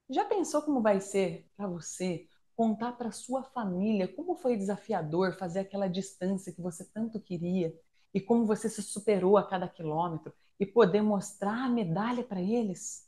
Já 0.09 0.25
pensou 0.25 0.63
como 0.63 0.81
vai 0.83 1.01
ser 1.01 1.49
para 1.57 1.67
você 1.67 2.27
contar 2.55 2.93
para 2.93 3.11
sua 3.11 3.43
família 3.43 4.09
como 4.09 4.37
foi 4.37 4.57
desafiador 4.57 5.37
fazer 5.37 5.61
aquela 5.61 5.89
distância 5.89 6.53
que 6.53 6.63
você 6.63 6.85
tanto 6.85 7.21
queria 7.21 7.75
e 8.15 8.21
como 8.21 8.47
você 8.47 8.69
se 8.69 8.83
superou 8.83 9.37
a 9.37 9.47
cada 9.47 9.69
quilômetro 9.69 10.33
e 10.59 10.65
poder 10.65 11.03
mostrar 11.03 11.65
a 11.65 11.69
medalha 11.69 12.25
para 12.25 12.41
eles? 12.41 13.07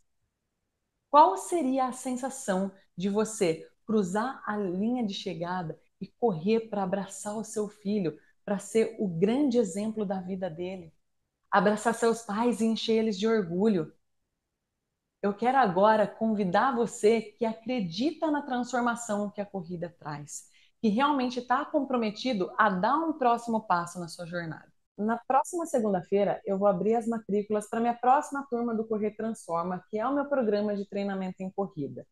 Qual 1.11 1.37
seria 1.37 1.87
a 1.87 1.93
sensação 1.93 2.71
de 2.97 3.09
você 3.09 3.67
cruzar 3.87 4.43
a 4.47 4.57
linha 4.57 5.05
de 5.07 5.15
chegada 5.15 5.79
e 6.01 6.07
correr 6.07 6.69
para 6.69 6.83
abraçar 6.83 7.37
o 7.37 7.45
seu 7.45 7.69
filho, 7.69 8.19
para 8.45 8.59
ser 8.59 8.97
o 8.99 9.09
grande 9.09 9.59
exemplo 9.59 10.05
da 10.05 10.21
vida 10.21 10.51
dele? 10.51 10.93
Abraçar 11.51 11.95
seus 11.95 12.23
pais 12.23 12.61
e 12.61 12.67
encher 12.67 12.95
eles 12.99 13.19
de 13.19 13.27
orgulho. 13.29 13.93
Eu 15.21 15.35
quero 15.35 15.59
agora 15.59 16.07
convidar 16.07 16.75
você 16.75 17.21
que 17.21 17.45
acredita 17.45 18.31
na 18.31 18.43
transformação 18.43 19.31
que 19.31 19.41
a 19.41 19.47
corrida 19.47 19.93
traz, 19.99 20.45
que 20.81 20.89
realmente 20.89 21.41
está 21.41 21.65
comprometido 21.65 22.53
a 22.57 22.71
dar 22.71 22.97
um 22.99 23.13
próximo 23.13 23.61
passo 23.67 23.99
na 23.99 24.07
sua 24.07 24.27
jornada. 24.27 24.73
Na 24.97 25.17
próxima 25.17 25.67
segunda-feira, 25.67 26.41
eu 26.45 26.57
vou 26.57 26.69
abrir 26.69 26.95
as 26.95 27.07
matrículas 27.07 27.69
para 27.69 27.81
minha 27.81 27.95
próxima 27.95 28.47
turma 28.49 28.75
do 28.75 28.87
Correr 28.87 29.13
Transforma, 29.17 29.85
que 29.91 29.99
é 29.99 30.07
o 30.07 30.15
meu 30.15 30.27
programa 30.27 30.77
de 30.77 30.89
treinamento 30.89 31.43
em 31.43 31.51
corrida. 31.51 32.07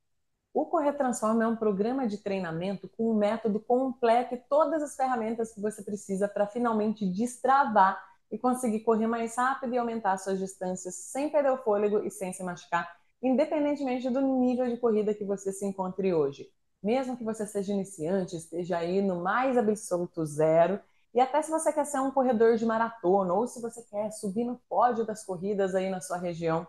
O 0.53 0.67
Correr 0.67 0.95
Transforma 0.95 1.45
é 1.45 1.47
um 1.47 1.57
programa 1.57 2.09
de 2.09 2.19
treinamento 2.19 2.89
com 2.89 3.13
um 3.13 3.15
método 3.15 3.61
completo 3.61 4.35
e 4.35 4.43
todas 4.49 4.83
as 4.83 4.97
ferramentas 4.97 5.53
que 5.53 5.61
você 5.61 5.83
precisa 5.83 6.27
para 6.29 6.47
finalmente 6.47 7.07
destravar 7.07 8.03
e 8.31 8.39
conseguir 8.39 8.81
correr 8.81 9.07
mais 9.07 9.37
rápido 9.37 9.75
e 9.75 9.79
aumentar 9.79 10.17
suas 10.19 10.39
distâncias 10.39 10.95
sem 10.95 11.31
perder 11.31 11.53
o 11.53 11.59
fôlego 11.59 12.05
e 12.05 12.11
sem 12.11 12.33
se 12.33 12.43
machucar, 12.43 12.91
independentemente 13.23 14.09
do 14.11 14.21
nível 14.21 14.67
de 14.69 14.77
corrida 14.77 15.15
que 15.15 15.25
você 15.25 15.53
se 15.53 15.65
encontre 15.65 16.13
hoje. 16.13 16.51
Mesmo 16.83 17.17
que 17.17 17.25
você 17.25 17.47
seja 17.47 17.73
iniciante, 17.73 18.37
esteja 18.37 18.79
aí 18.79 19.01
no 19.01 19.23
mais 19.23 19.57
absoluto 19.57 20.25
zero 20.25 20.81
e 21.15 21.21
até 21.21 21.41
se 21.43 21.51
você 21.51 21.73
quer 21.73 21.85
ser 21.87 22.01
um 22.01 22.11
corredor 22.11 22.57
de 22.57 22.67
maratona 22.67 23.33
ou 23.33 23.47
se 23.47 23.61
você 23.61 23.83
quer 23.83 24.11
subir 24.13 24.45
no 24.45 24.61
pódio 24.69 25.05
das 25.05 25.25
corridas 25.25 25.75
aí 25.75 25.89
na 25.89 26.01
sua 26.01 26.19
região. 26.19 26.67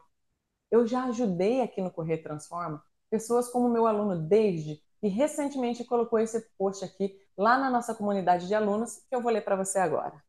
Eu 0.71 0.85
já 0.87 1.05
ajudei 1.05 1.61
aqui 1.61 1.81
no 1.81 1.91
Correr 1.91 2.17
Transforma 2.17 2.83
pessoas 3.09 3.49
como 3.49 3.69
meu 3.69 3.87
aluno 3.87 4.17
David, 4.27 4.81
que 4.99 5.07
recentemente 5.07 5.83
colocou 5.83 6.19
esse 6.19 6.39
post 6.57 6.83
aqui 6.83 7.15
lá 7.37 7.57
na 7.57 7.69
nossa 7.69 7.93
comunidade 7.93 8.47
de 8.47 8.55
alunos, 8.55 8.97
que 9.09 9.15
eu 9.15 9.21
vou 9.21 9.31
ler 9.31 9.41
para 9.41 9.55
você 9.55 9.79
agora. 9.79 10.21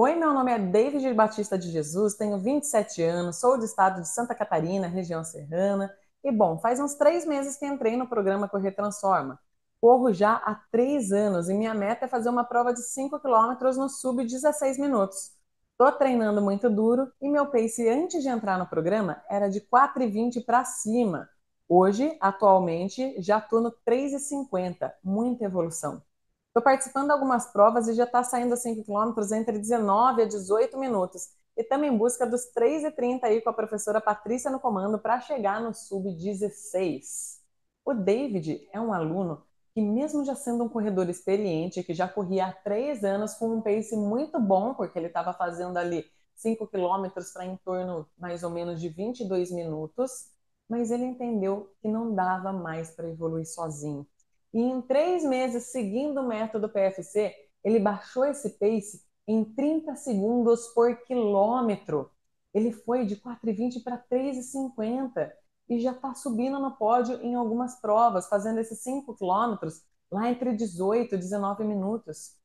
Oi, 0.00 0.14
meu 0.14 0.32
nome 0.32 0.52
é 0.52 0.58
David 0.60 1.12
Batista 1.12 1.58
de 1.58 1.72
Jesus, 1.72 2.14
tenho 2.14 2.38
27 2.38 3.02
anos, 3.02 3.40
sou 3.40 3.58
do 3.58 3.64
estado 3.64 4.00
de 4.00 4.06
Santa 4.06 4.32
Catarina, 4.32 4.86
região 4.86 5.24
serrana, 5.24 5.92
e 6.22 6.30
bom, 6.30 6.56
faz 6.56 6.78
uns 6.78 6.94
três 6.94 7.26
meses 7.26 7.56
que 7.56 7.66
entrei 7.66 7.96
no 7.96 8.06
programa 8.06 8.48
Correr 8.48 8.70
Transforma. 8.70 9.40
Corro 9.80 10.12
já 10.12 10.34
há 10.34 10.54
três 10.70 11.10
anos 11.10 11.48
e 11.48 11.54
minha 11.54 11.74
meta 11.74 12.04
é 12.04 12.08
fazer 12.08 12.28
uma 12.28 12.44
prova 12.44 12.72
de 12.72 12.80
5 12.80 13.18
km 13.18 13.76
no 13.76 13.88
sub 13.88 14.24
16 14.24 14.78
minutos. 14.78 15.32
Estou 15.72 15.90
treinando 15.90 16.40
muito 16.40 16.70
duro 16.70 17.10
e 17.20 17.28
meu 17.28 17.46
pace 17.46 17.88
antes 17.88 18.22
de 18.22 18.28
entrar 18.28 18.56
no 18.56 18.68
programa 18.68 19.20
era 19.28 19.48
de 19.48 19.60
4,20 19.62 20.44
para 20.44 20.64
cima. 20.64 21.28
Hoje, 21.68 22.16
atualmente, 22.20 23.20
já 23.20 23.38
estou 23.38 23.60
no 23.60 23.72
3,50. 23.84 24.92
Muita 25.02 25.44
evolução. 25.44 26.00
Estou 26.48 26.62
participando 26.62 27.06
de 27.06 27.12
algumas 27.12 27.52
provas 27.52 27.86
e 27.88 27.94
já 27.94 28.04
está 28.04 28.22
saindo 28.24 28.54
a 28.54 28.56
5 28.56 28.84
km 28.84 29.14
entre 29.32 29.58
19 29.58 30.22
a 30.22 30.24
18 30.26 30.76
minutos. 30.78 31.28
E 31.56 31.62
também 31.62 31.92
em 31.92 31.96
busca 31.96 32.26
dos 32.26 32.52
3,30 32.52 33.24
aí 33.24 33.40
com 33.40 33.50
a 33.50 33.52
professora 33.52 34.00
Patrícia 34.00 34.50
no 34.50 34.60
comando 34.60 34.98
para 34.98 35.20
chegar 35.20 35.60
no 35.60 35.74
sub 35.74 36.10
16. 36.12 37.40
O 37.84 37.94
David 37.94 38.68
é 38.72 38.80
um 38.80 38.92
aluno 38.92 39.42
que 39.74 39.80
mesmo 39.80 40.24
já 40.24 40.34
sendo 40.34 40.64
um 40.64 40.68
corredor 40.68 41.08
experiente, 41.08 41.82
que 41.82 41.94
já 41.94 42.08
corria 42.08 42.46
há 42.46 42.52
três 42.52 43.04
anos 43.04 43.34
com 43.34 43.54
um 43.54 43.60
pace 43.60 43.96
muito 43.96 44.40
bom, 44.40 44.74
porque 44.74 44.98
ele 44.98 45.06
estava 45.06 45.32
fazendo 45.32 45.76
ali 45.76 46.04
5 46.34 46.66
quilômetros 46.66 47.32
para 47.32 47.44
em 47.44 47.56
torno 47.58 48.06
mais 48.18 48.42
ou 48.42 48.50
menos 48.50 48.80
de 48.80 48.88
22 48.88 49.50
minutos, 49.52 50.30
mas 50.68 50.90
ele 50.90 51.04
entendeu 51.04 51.72
que 51.80 51.88
não 51.88 52.14
dava 52.14 52.52
mais 52.52 52.90
para 52.90 53.08
evoluir 53.08 53.46
sozinho. 53.46 54.06
E 54.52 54.60
em 54.60 54.80
três 54.80 55.24
meses, 55.24 55.64
seguindo 55.64 56.20
o 56.20 56.26
método 56.26 56.68
PFC, 56.68 57.34
ele 57.62 57.78
baixou 57.78 58.24
esse 58.24 58.50
pace 58.58 59.04
em 59.26 59.44
30 59.44 59.94
segundos 59.96 60.68
por 60.68 60.96
quilômetro. 61.02 62.10
Ele 62.54 62.72
foi 62.72 63.04
de 63.04 63.16
4,20 63.16 63.82
para 63.82 63.98
3,50 63.98 65.30
e 65.68 65.80
já 65.80 65.92
está 65.92 66.14
subindo 66.14 66.58
no 66.58 66.76
pódio 66.76 67.20
em 67.22 67.34
algumas 67.34 67.78
provas, 67.80 68.26
fazendo 68.28 68.58
esses 68.58 68.80
5 68.80 69.14
quilômetros 69.14 69.82
lá 70.10 70.30
entre 70.30 70.54
18 70.54 71.14
e 71.14 71.18
19 71.18 71.64
minutos. 71.64 72.36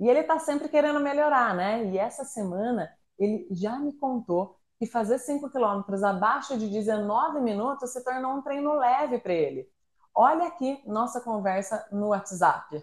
E 0.00 0.08
ele 0.08 0.20
está 0.20 0.38
sempre 0.38 0.68
querendo 0.68 0.98
melhorar, 0.98 1.54
né? 1.54 1.84
E 1.90 1.98
essa 1.98 2.24
semana 2.24 2.90
ele 3.18 3.46
já 3.50 3.78
me 3.78 3.92
contou 3.92 4.56
que 4.78 4.86
fazer 4.86 5.18
5 5.18 5.50
quilômetros 5.50 6.02
abaixo 6.02 6.56
de 6.56 6.68
19 6.68 7.40
minutos 7.42 7.92
se 7.92 8.02
tornou 8.02 8.32
um 8.32 8.42
treino 8.42 8.72
leve 8.72 9.18
para 9.18 9.34
ele. 9.34 9.68
Olha 10.14 10.46
aqui 10.46 10.80
nossa 10.86 11.20
conversa 11.20 11.84
no 11.90 12.10
WhatsApp. 12.10 12.80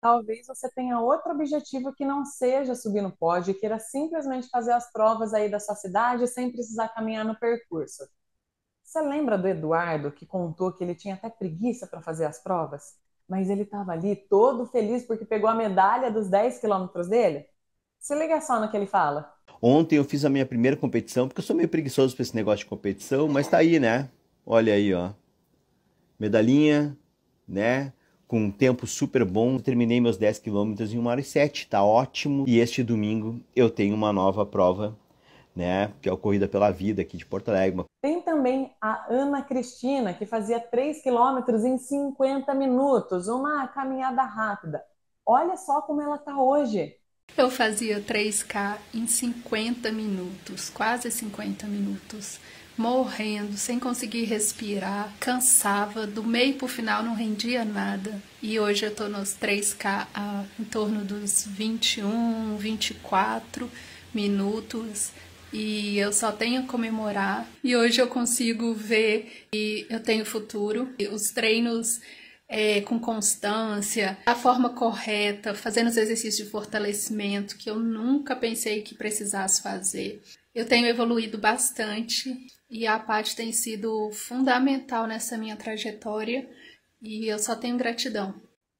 talvez 0.00 0.46
você 0.46 0.70
tenha 0.72 1.00
outro 1.00 1.32
objetivo 1.32 1.92
que 1.94 2.04
não 2.04 2.24
seja 2.24 2.74
subir 2.74 3.00
no 3.02 3.16
pódio 3.16 3.52
e 3.52 3.54
queira 3.54 3.78
simplesmente 3.78 4.48
fazer 4.48 4.72
as 4.72 4.90
provas 4.92 5.32
aí 5.32 5.48
da 5.50 5.60
sua 5.60 5.74
cidade 5.76 6.26
sem 6.26 6.50
precisar 6.50 6.88
caminhar 6.88 7.24
no 7.24 7.38
percurso. 7.38 8.02
Você 8.84 9.00
lembra 9.02 9.38
do 9.38 9.48
Eduardo 9.48 10.12
que 10.12 10.26
contou 10.26 10.72
que 10.72 10.84
ele 10.84 10.94
tinha 10.96 11.14
até 11.16 11.30
preguiça 11.30 11.86
para 11.86 12.02
fazer 12.02 12.26
as 12.26 12.42
provas? 12.42 12.96
Mas 13.28 13.50
ele 13.50 13.62
estava 13.62 13.92
ali 13.92 14.16
todo 14.16 14.66
feliz 14.66 15.04
porque 15.06 15.24
pegou 15.26 15.50
a 15.50 15.54
medalha 15.54 16.10
dos 16.12 16.28
10 16.28 16.58
quilômetros 16.60 17.08
dele? 17.08 17.46
Se 18.00 18.14
liga 18.16 18.40
só 18.42 18.60
no 18.60 18.70
que 18.70 18.76
ele 18.76 18.86
fala. 18.86 19.31
Ontem 19.60 19.96
eu 19.96 20.04
fiz 20.04 20.24
a 20.24 20.30
minha 20.30 20.46
primeira 20.46 20.76
competição, 20.76 21.28
porque 21.28 21.40
eu 21.40 21.44
sou 21.44 21.54
meio 21.54 21.68
preguiçoso 21.68 22.14
para 22.14 22.22
esse 22.22 22.34
negócio 22.34 22.60
de 22.60 22.66
competição, 22.66 23.28
mas 23.28 23.48
tá 23.48 23.58
aí, 23.58 23.78
né? 23.78 24.08
Olha 24.44 24.74
aí, 24.74 24.92
ó. 24.92 25.10
Medalhinha, 26.18 26.96
né? 27.46 27.92
com 28.32 28.44
um 28.44 28.50
tempo 28.50 28.86
super 28.86 29.26
bom. 29.26 29.58
terminei 29.58 30.00
meus 30.00 30.16
10 30.16 30.38
quilômetros 30.38 30.94
em 30.94 30.98
1 30.98 31.06
hora 31.06 31.20
e 31.20 31.22
7, 31.22 31.68
tá 31.68 31.84
ótimo. 31.84 32.46
E 32.48 32.60
este 32.60 32.82
domingo 32.82 33.38
eu 33.54 33.68
tenho 33.68 33.94
uma 33.94 34.10
nova 34.10 34.46
prova, 34.46 34.96
né, 35.54 35.92
que 36.00 36.08
é 36.08 36.12
a 36.12 36.16
Corrida 36.16 36.48
pela 36.48 36.70
Vida 36.70 37.02
aqui 37.02 37.18
de 37.18 37.26
Porto 37.26 37.50
Alegre. 37.50 37.84
Tem 38.00 38.22
também 38.22 38.72
a 38.80 39.04
Ana 39.12 39.42
Cristina, 39.42 40.14
que 40.14 40.24
fazia 40.24 40.58
3 40.58 41.02
quilômetros 41.02 41.62
em 41.62 41.76
50 41.76 42.54
minutos, 42.54 43.28
uma 43.28 43.68
caminhada 43.68 44.22
rápida. 44.22 44.82
Olha 45.26 45.58
só 45.58 45.82
como 45.82 46.00
ela 46.00 46.16
tá 46.16 46.42
hoje. 46.42 46.96
Eu 47.36 47.50
fazia 47.50 48.00
3K 48.00 48.76
em 48.92 49.06
50 49.06 49.90
minutos, 49.90 50.68
quase 50.68 51.10
50 51.10 51.66
minutos 51.66 52.38
morrendo, 52.76 53.56
sem 53.56 53.78
conseguir 53.78 54.24
respirar, 54.24 55.12
cansava, 55.20 56.06
do 56.06 56.22
meio 56.22 56.54
pro 56.54 56.66
final 56.66 57.02
não 57.02 57.14
rendia 57.14 57.64
nada. 57.64 58.22
E 58.42 58.58
hoje 58.58 58.84
eu 58.84 58.94
tô 58.94 59.08
nos 59.08 59.30
3K 59.30 60.06
a, 60.14 60.44
em 60.58 60.64
torno 60.64 61.04
dos 61.04 61.46
21, 61.46 62.56
24 62.56 63.70
minutos 64.12 65.10
e 65.52 65.98
eu 65.98 66.12
só 66.12 66.32
tenho 66.32 66.62
a 66.62 66.66
comemorar. 66.66 67.46
E 67.62 67.76
hoje 67.76 68.00
eu 68.00 68.06
consigo 68.08 68.74
ver 68.74 69.46
que 69.52 69.86
eu 69.90 70.00
tenho 70.00 70.24
futuro. 70.24 70.88
E 70.98 71.06
os 71.08 71.30
treinos 71.30 72.00
é, 72.52 72.82
com 72.82 73.00
constância, 73.00 74.18
a 74.26 74.34
forma 74.34 74.68
correta, 74.68 75.54
fazendo 75.54 75.86
os 75.86 75.96
exercícios 75.96 76.36
de 76.36 76.52
fortalecimento 76.52 77.56
que 77.56 77.70
eu 77.70 77.76
nunca 77.78 78.36
pensei 78.36 78.82
que 78.82 78.94
precisasse 78.94 79.62
fazer. 79.62 80.22
Eu 80.54 80.68
tenho 80.68 80.86
evoluído 80.86 81.38
bastante 81.38 82.30
e 82.70 82.86
a 82.86 82.98
Paty 82.98 83.34
tem 83.34 83.52
sido 83.52 84.10
fundamental 84.12 85.06
nessa 85.06 85.38
minha 85.38 85.56
trajetória 85.56 86.46
e 87.00 87.26
eu 87.26 87.38
só 87.38 87.56
tenho 87.56 87.78
gratidão. 87.78 88.34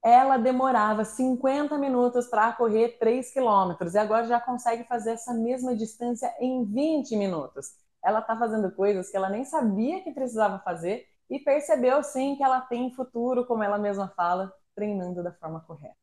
Ela 0.04 0.36
demorava 0.36 1.02
50 1.02 1.78
minutos 1.78 2.26
para 2.26 2.52
correr 2.52 2.98
3 2.98 3.32
quilômetros 3.32 3.94
e 3.94 3.98
agora 3.98 4.26
já 4.26 4.38
consegue 4.38 4.84
fazer 4.84 5.12
essa 5.12 5.32
mesma 5.32 5.74
distância 5.74 6.30
em 6.38 6.62
20 6.66 7.16
minutos. 7.16 7.68
Ela 8.04 8.18
está 8.18 8.36
fazendo 8.36 8.70
coisas 8.72 9.10
que 9.10 9.16
ela 9.16 9.30
nem 9.30 9.46
sabia 9.46 10.02
que 10.02 10.12
precisava 10.12 10.58
fazer 10.58 11.06
e 11.32 11.38
percebeu 11.40 12.02
sim 12.02 12.36
que 12.36 12.44
ela 12.44 12.60
tem 12.60 12.92
futuro, 12.92 13.46
como 13.46 13.62
ela 13.62 13.78
mesma 13.78 14.08
fala, 14.08 14.54
treinando 14.74 15.22
da 15.22 15.32
forma 15.32 15.60
correta. 15.60 15.96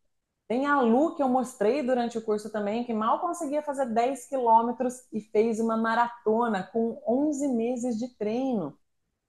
Tem 0.48 0.66
a 0.66 0.82
Lu, 0.82 1.16
que 1.16 1.22
eu 1.24 1.30
mostrei 1.30 1.84
durante 1.84 2.18
o 2.18 2.22
curso 2.24 2.52
também, 2.52 2.84
que 2.84 2.94
mal 2.94 3.20
conseguia 3.20 3.62
fazer 3.62 3.86
10 3.86 4.28
quilômetros 4.28 5.08
e 5.14 5.22
fez 5.22 5.60
uma 5.60 5.78
maratona 5.78 6.64
com 6.64 7.02
11 7.08 7.48
meses 7.50 7.98
de 8.00 8.08
treino. 8.18 8.78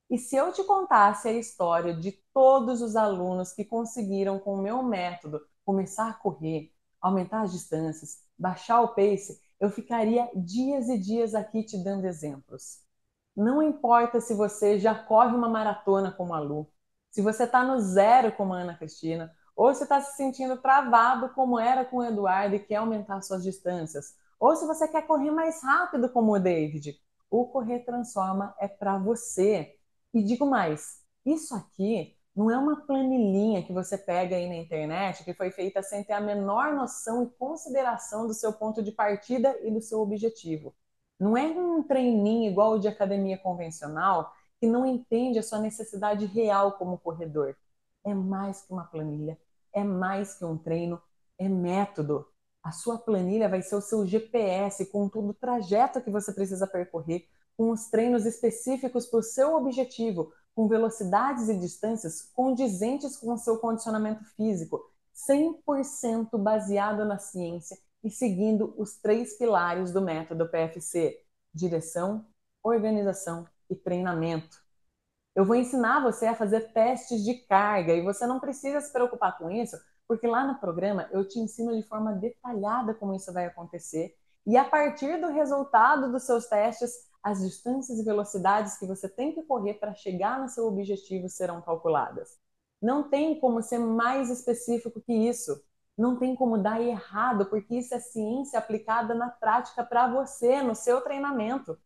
E 0.09 0.18
se 0.18 0.36
eu 0.36 0.53
te 0.53 0.64
contasse 0.64 1.28
a 1.28 1.32
história 1.32 1.94
de 1.94 2.12
todos 2.32 2.82
os 2.82 2.96
alunos 2.96 3.53
que 3.53 3.64
conseguiram, 3.64 4.38
com 4.38 4.55
o 4.55 4.62
meu 4.62 4.82
método, 4.82 5.40
começar 5.64 6.09
a 6.11 6.14
correr, 6.14 6.72
aumentar 7.01 7.42
as 7.42 7.53
distâncias, 7.53 8.24
baixar 8.38 8.80
o 8.80 8.88
pace 8.88 9.40
eu 9.61 9.68
ficaria 9.70 10.28
dias 10.34 10.88
e 10.88 10.98
dias 10.98 11.34
aqui 11.34 11.62
te 11.62 11.76
dando 11.84 12.07
exemplos. 12.07 12.80
Não 13.37 13.62
importa 13.62 14.20
se 14.20 14.35
você 14.35 14.78
já 14.78 14.95
corre 14.95 15.35
uma 15.35 15.49
maratona 15.49 16.11
como 16.12 16.35
a 16.35 16.41
Lu, 16.41 16.70
se 17.11 17.22
você 17.22 17.45
está 17.45 17.62
no 17.64 17.81
zero 17.81 18.33
como 18.33 18.53
a 18.55 18.59
Ana 18.59 18.76
Cristina, 18.76 19.33
ou 19.57 19.74
se 19.74 19.83
está 19.83 20.01
se 20.01 20.16
sentindo 20.16 20.57
travado 20.57 21.28
como 21.31 21.59
era 21.59 21.85
com 21.85 21.99
o 21.99 22.05
Eduardo 22.05 22.55
e 22.55 22.61
quer 22.61 22.76
aumentar 22.76 23.20
suas 23.22 23.43
distâncias, 23.43 24.14
ou 24.39 24.57
se 24.57 24.66
você 24.66 24.89
quer 24.89 25.07
correr 25.07 25.31
mais 25.31 25.62
rápido 25.62 26.09
como 26.09 26.33
o 26.33 26.39
David, 26.39 26.99
o 27.31 27.47
Correr 27.47 27.85
Transforma 27.85 28.55
é 28.59 28.66
para 28.66 28.99
você. 28.99 29.76
E 30.12 30.22
digo 30.22 30.47
mais, 30.47 31.01
isso 31.24 31.55
aqui 31.55 32.16
não 32.35 32.51
é 32.51 32.57
uma 32.57 32.85
planilhinha 32.87 33.62
que 33.62 33.72
você 33.72 33.97
pega 33.97 34.35
aí 34.35 34.49
na 34.49 34.57
internet 34.57 35.24
que 35.24 35.35
foi 35.35 35.51
feita 35.51 35.83
sem 35.83 36.03
ter 36.03 36.14
a 36.14 36.20
menor 36.20 36.74
noção 36.74 37.22
e 37.22 37.31
consideração 37.39 38.26
do 38.26 38.35
seu 38.35 38.53
ponto 38.53 38.83
de 38.83 38.93
partida 38.93 39.57
e 39.62 39.70
do 39.70 39.81
seu 39.81 40.01
objetivo. 40.01 40.74
Não 41.21 41.37
é 41.37 41.43
um 41.43 41.83
treininho 41.83 42.51
igual 42.51 42.73
o 42.73 42.79
de 42.79 42.89
academia 42.89 43.37
convencional 43.37 44.33
que 44.59 44.66
não 44.66 44.87
entende 44.87 45.39
a 45.39 45.43
sua 45.43 45.59
necessidade 45.59 46.25
real 46.25 46.73
como 46.73 46.97
corredor. 46.97 47.55
É 48.03 48.14
mais 48.14 48.62
que 48.62 48.73
uma 48.73 48.85
planilha, 48.85 49.39
é 49.71 49.85
mais 49.85 50.35
que 50.35 50.47
um 50.47 50.57
treino, 50.57 51.01
é 51.39 51.47
método. 51.47 52.27
A 52.62 52.73
sua 52.73 52.99
planilha 52.99 53.51
vai 53.51 53.61
ser 53.61 53.77
o 53.77 53.83
seu 53.83 54.07
GPS 54.07 54.87
com 54.87 55.11
todo 55.11 55.29
o 55.29 55.35
trajeto 55.35 56.01
que 56.01 56.11
você 56.11 56.33
precisa 56.33 56.66
percorrer, 56.66 57.29
com 57.55 57.71
os 57.71 57.91
treinos 57.91 58.25
específicos 58.25 59.05
para 59.05 59.21
o 59.21 59.23
seu 59.23 59.55
objetivo, 59.57 60.33
com 60.55 60.68
velocidades 60.68 61.51
e 61.51 61.59
distâncias 61.59 62.23
condizentes 62.35 63.18
com 63.18 63.35
o 63.35 63.39
seu 63.39 63.59
condicionamento 63.59 64.25
físico, 64.37 64.81
100% 65.14 66.39
baseado 66.39 67.05
na 67.05 67.18
ciência 67.18 67.77
e 68.03 68.11
seguindo 68.11 68.74
os 68.76 68.96
três 68.96 69.36
pilares 69.36 69.92
do 69.92 70.01
método 70.01 70.48
PFC: 70.48 71.22
direção, 71.53 72.26
organização 72.62 73.46
e 73.68 73.74
treinamento. 73.74 74.59
Eu 75.34 75.44
vou 75.44 75.57
ensinar 75.57 76.01
você 76.03 76.26
a 76.26 76.34
fazer 76.34 76.72
testes 76.72 77.24
de 77.24 77.34
carga 77.34 77.94
e 77.94 78.03
você 78.03 78.26
não 78.26 78.40
precisa 78.40 78.80
se 78.80 78.92
preocupar 78.92 79.38
com 79.38 79.51
isso, 79.51 79.76
porque 80.07 80.26
lá 80.26 80.44
no 80.44 80.59
programa 80.59 81.09
eu 81.12 81.26
te 81.26 81.38
ensino 81.38 81.74
de 81.74 81.82
forma 81.82 82.12
detalhada 82.12 82.94
como 82.94 83.14
isso 83.14 83.32
vai 83.32 83.46
acontecer. 83.46 84.16
E 84.46 84.57
a 84.57 84.64
partir 84.64 85.20
do 85.20 85.28
resultado 85.28 86.11
dos 86.11 86.24
seus 86.24 86.46
testes, 86.46 87.09
as 87.22 87.40
distâncias 87.40 87.98
e 87.98 88.05
velocidades 88.05 88.78
que 88.78 88.86
você 88.86 89.09
tem 89.09 89.32
que 89.32 89.42
correr 89.42 89.74
para 89.74 89.94
chegar 89.94 90.40
no 90.40 90.48
seu 90.48 90.66
objetivo 90.66 91.28
serão 91.28 91.61
calculadas. 91.61 92.38
Não 92.80 93.09
tem 93.09 93.38
como 93.38 93.62
ser 93.62 93.78
mais 93.78 94.30
específico 94.30 95.01
que 95.01 95.12
isso. 95.12 95.62
Não 96.01 96.16
tem 96.16 96.34
como 96.34 96.57
dar 96.57 96.80
errado, 96.80 97.44
porque 97.44 97.76
isso 97.76 97.94
é 97.94 98.01
ciência 98.01 98.59
aplicada 98.59 99.14
na 99.14 99.28
prática 99.28 99.84
para 99.84 100.09
você, 100.11 100.62
no 100.62 100.74
seu 100.74 101.03
treinamento. 101.03 101.78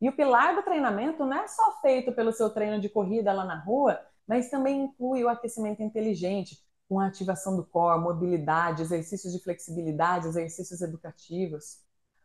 E 0.00 0.08
o 0.08 0.16
pilar 0.16 0.56
do 0.56 0.62
treinamento 0.62 1.26
não 1.26 1.36
é 1.36 1.46
só 1.46 1.78
feito 1.82 2.10
pelo 2.12 2.32
seu 2.32 2.48
treino 2.48 2.80
de 2.80 2.88
corrida 2.88 3.34
lá 3.34 3.44
na 3.44 3.58
rua, 3.60 4.00
mas 4.26 4.48
também 4.48 4.84
inclui 4.84 5.22
o 5.24 5.28
aquecimento 5.28 5.82
inteligente, 5.82 6.58
com 6.88 6.98
a 6.98 7.08
ativação 7.08 7.54
do 7.54 7.66
core, 7.66 8.00
mobilidade, 8.00 8.80
exercícios 8.80 9.30
de 9.30 9.38
flexibilidade, 9.44 10.28
exercícios 10.28 10.80
educativos. 10.80 11.80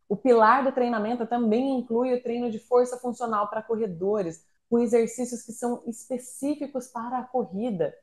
O 0.07 0.15
pilar 0.15 0.63
do 0.63 0.71
treinamento 0.71 1.27
também 1.27 1.77
inclui 1.77 2.13
o 2.13 2.23
treino 2.23 2.49
de 2.49 2.59
força 2.59 2.97
funcional 2.97 3.49
para 3.49 3.61
corredores, 3.61 4.45
com 4.69 4.79
exercícios 4.79 5.43
que 5.43 5.51
são 5.51 5.83
específicos 5.85 6.87
para 6.87 7.19
a 7.19 7.23
corrida. 7.23 7.93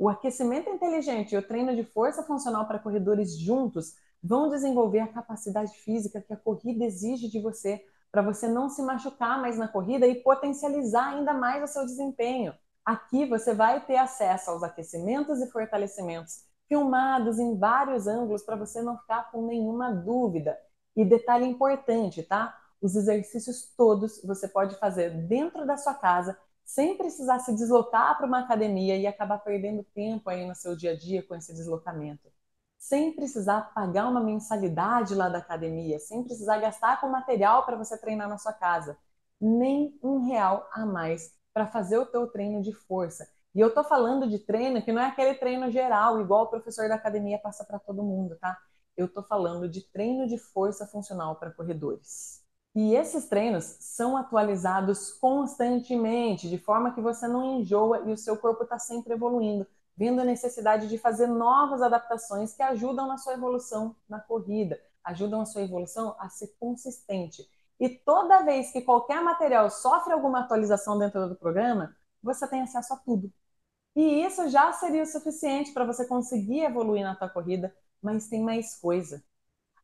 O 0.00 0.08
aquecimento 0.08 0.70
inteligente 0.70 1.34
e 1.34 1.36
o 1.36 1.46
treino 1.46 1.76
de 1.76 1.84
força 1.84 2.22
funcional 2.22 2.66
para 2.66 2.78
corredores 2.78 3.38
juntos 3.38 3.96
vão 4.22 4.48
desenvolver 4.48 5.00
a 5.00 5.12
capacidade 5.12 5.76
física 5.76 6.22
que 6.22 6.32
a 6.32 6.38
corrida 6.38 6.86
exige 6.86 7.28
de 7.28 7.38
você 7.38 7.84
para 8.10 8.22
você 8.22 8.48
não 8.48 8.70
se 8.70 8.80
machucar 8.80 9.38
mais 9.38 9.58
na 9.58 9.68
corrida 9.68 10.06
e 10.06 10.14
potencializar 10.14 11.08
ainda 11.08 11.34
mais 11.34 11.62
o 11.62 11.70
seu 11.70 11.84
desempenho. 11.84 12.54
Aqui 12.82 13.26
você 13.26 13.52
vai 13.52 13.84
ter 13.84 13.98
acesso 13.98 14.50
aos 14.50 14.62
aquecimentos 14.62 15.38
e 15.42 15.50
fortalecimentos 15.50 16.46
filmados 16.66 17.38
em 17.38 17.58
vários 17.58 18.06
ângulos 18.06 18.42
para 18.42 18.56
você 18.56 18.80
não 18.80 18.96
ficar 18.96 19.30
com 19.30 19.44
nenhuma 19.44 19.92
dúvida. 19.92 20.56
E 20.96 21.04
detalhe 21.04 21.44
importante, 21.44 22.22
tá? 22.22 22.58
Os 22.80 22.96
exercícios 22.96 23.74
todos 23.76 24.18
você 24.24 24.48
pode 24.48 24.78
fazer 24.78 25.10
dentro 25.26 25.66
da 25.66 25.76
sua 25.76 25.92
casa, 25.92 26.38
sem 26.72 26.96
precisar 26.96 27.40
se 27.40 27.54
deslocar 27.54 28.16
para 28.16 28.26
uma 28.26 28.40
academia 28.40 28.96
e 28.96 29.06
acabar 29.06 29.38
perdendo 29.38 29.82
tempo 29.94 30.30
aí 30.30 30.46
no 30.46 30.54
seu 30.54 30.76
dia 30.76 30.92
a 30.92 30.96
dia 30.96 31.22
com 31.22 31.34
esse 31.34 31.52
deslocamento 31.54 32.30
sem 32.78 33.12
precisar 33.14 33.74
pagar 33.74 34.08
uma 34.08 34.20
mensalidade 34.22 35.14
lá 35.14 35.28
da 35.28 35.38
academia, 35.38 35.98
sem 35.98 36.24
precisar 36.24 36.58
gastar 36.58 36.98
com 37.00 37.08
material 37.08 37.64
para 37.66 37.76
você 37.76 37.96
treinar 37.98 38.28
na 38.28 38.38
sua 38.38 38.54
casa, 38.54 38.96
nem 39.40 39.98
um 40.02 40.24
real 40.26 40.66
a 40.72 40.86
mais 40.86 41.34
para 41.52 41.66
fazer 41.66 41.98
o 41.98 42.06
teu 42.06 42.26
treino 42.26 42.62
de 42.62 42.72
força. 42.72 43.28
E 43.54 43.60
eu 43.60 43.74
tô 43.74 43.84
falando 43.84 44.28
de 44.28 44.38
treino 44.38 44.82
que 44.82 44.92
não 44.92 45.02
é 45.02 45.06
aquele 45.06 45.34
treino 45.34 45.70
geral, 45.70 46.20
igual 46.20 46.44
o 46.44 46.48
professor 46.48 46.88
da 46.88 46.94
academia 46.94 47.38
passa 47.38 47.64
para 47.64 47.78
todo 47.78 48.02
mundo, 48.02 48.36
tá? 48.40 48.56
Eu 48.96 49.08
tô 49.08 49.22
falando 49.22 49.68
de 49.68 49.82
treino 49.92 50.26
de 50.26 50.38
força 50.38 50.86
funcional 50.86 51.36
para 51.36 51.50
corredores. 51.50 52.39
E 52.74 52.94
esses 52.94 53.28
treinos 53.28 53.64
são 53.80 54.16
atualizados 54.16 55.12
constantemente, 55.12 56.48
de 56.48 56.58
forma 56.58 56.94
que 56.94 57.00
você 57.00 57.26
não 57.26 57.58
enjoa 57.58 58.08
e 58.08 58.12
o 58.12 58.16
seu 58.16 58.36
corpo 58.36 58.62
está 58.62 58.78
sempre 58.78 59.12
evoluindo 59.12 59.66
vendo 60.00 60.22
a 60.22 60.24
necessidade 60.24 60.88
de 60.88 60.96
fazer 60.96 61.26
novas 61.26 61.82
adaptações 61.82 62.54
que 62.54 62.62
ajudam 62.62 63.06
na 63.06 63.18
sua 63.18 63.34
evolução 63.34 63.94
na 64.08 64.18
corrida, 64.18 64.80
ajudam 65.04 65.42
a 65.42 65.44
sua 65.44 65.60
evolução 65.60 66.16
a 66.18 66.26
ser 66.30 66.56
consistente. 66.58 67.46
E 67.78 67.86
toda 67.86 68.42
vez 68.42 68.72
que 68.72 68.80
qualquer 68.80 69.22
material 69.22 69.68
sofre 69.70 70.14
alguma 70.14 70.40
atualização 70.40 70.98
dentro 70.98 71.28
do 71.28 71.36
programa, 71.36 71.94
você 72.22 72.48
tem 72.48 72.62
acesso 72.62 72.94
a 72.94 72.96
tudo. 72.96 73.30
E 73.94 74.24
isso 74.24 74.48
já 74.48 74.72
seria 74.72 75.02
o 75.02 75.06
suficiente 75.06 75.70
para 75.72 75.84
você 75.84 76.06
conseguir 76.06 76.60
evoluir 76.60 77.04
na 77.04 77.14
sua 77.14 77.28
corrida, 77.28 77.74
mas 78.00 78.26
tem 78.26 78.42
mais 78.42 78.74
coisa. 78.80 79.22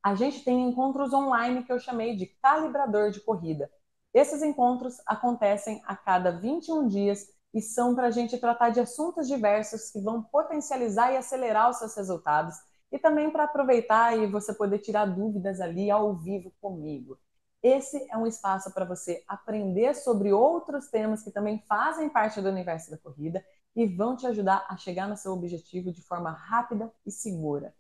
A 0.07 0.15
gente 0.15 0.45
tem 0.45 0.69
encontros 0.69 1.13
online 1.13 1.65
que 1.65 1.73
eu 1.73 1.81
chamei 1.81 2.15
de 2.15 2.27
calibrador 2.27 3.11
de 3.11 3.19
corrida. 3.19 3.69
Esses 4.15 4.41
encontros 4.41 5.03
acontecem 5.05 5.83
a 5.85 5.97
cada 5.97 6.31
21 6.31 6.87
dias 6.87 7.27
e 7.53 7.61
são 7.61 7.93
para 7.93 8.07
a 8.07 8.11
gente 8.13 8.39
tratar 8.39 8.71
de 8.71 8.79
assuntos 8.79 9.27
diversos 9.27 9.91
que 9.91 10.01
vão 10.01 10.23
potencializar 10.23 11.13
e 11.13 11.17
acelerar 11.17 11.69
os 11.71 11.79
seus 11.79 11.97
resultados 11.97 12.55
e 12.93 13.01
também 13.01 13.33
para 13.33 13.43
aproveitar 13.43 14.17
e 14.17 14.29
você 14.29 14.55
poder 14.55 14.79
tirar 14.79 15.07
dúvidas 15.07 15.61
ali 15.61 15.91
ao 15.91 16.15
vivo 16.15 16.53
comigo. 16.61 17.19
Esse 17.61 18.09
é 18.09 18.17
um 18.17 18.29
espaço 18.29 18.73
para 18.73 18.85
você 18.85 19.25
aprender 19.27 19.93
sobre 19.93 20.33
outros 20.33 20.87
temas 20.87 21.25
que 21.25 21.33
também 21.33 21.65
fazem 21.67 22.09
parte 22.09 22.41
do 22.41 22.49
universo 22.49 22.93
da 22.93 22.99
corrida 22.99 23.45
e 23.75 23.89
vão 23.89 24.15
te 24.15 24.25
ajudar 24.25 24.67
a 24.69 24.77
chegar 24.77 25.09
no 25.09 25.17
seu 25.17 25.33
objetivo 25.33 25.91
de 25.91 26.01
forma 26.01 26.31
rápida 26.31 26.93
e 27.05 27.11
segura. 27.11 27.75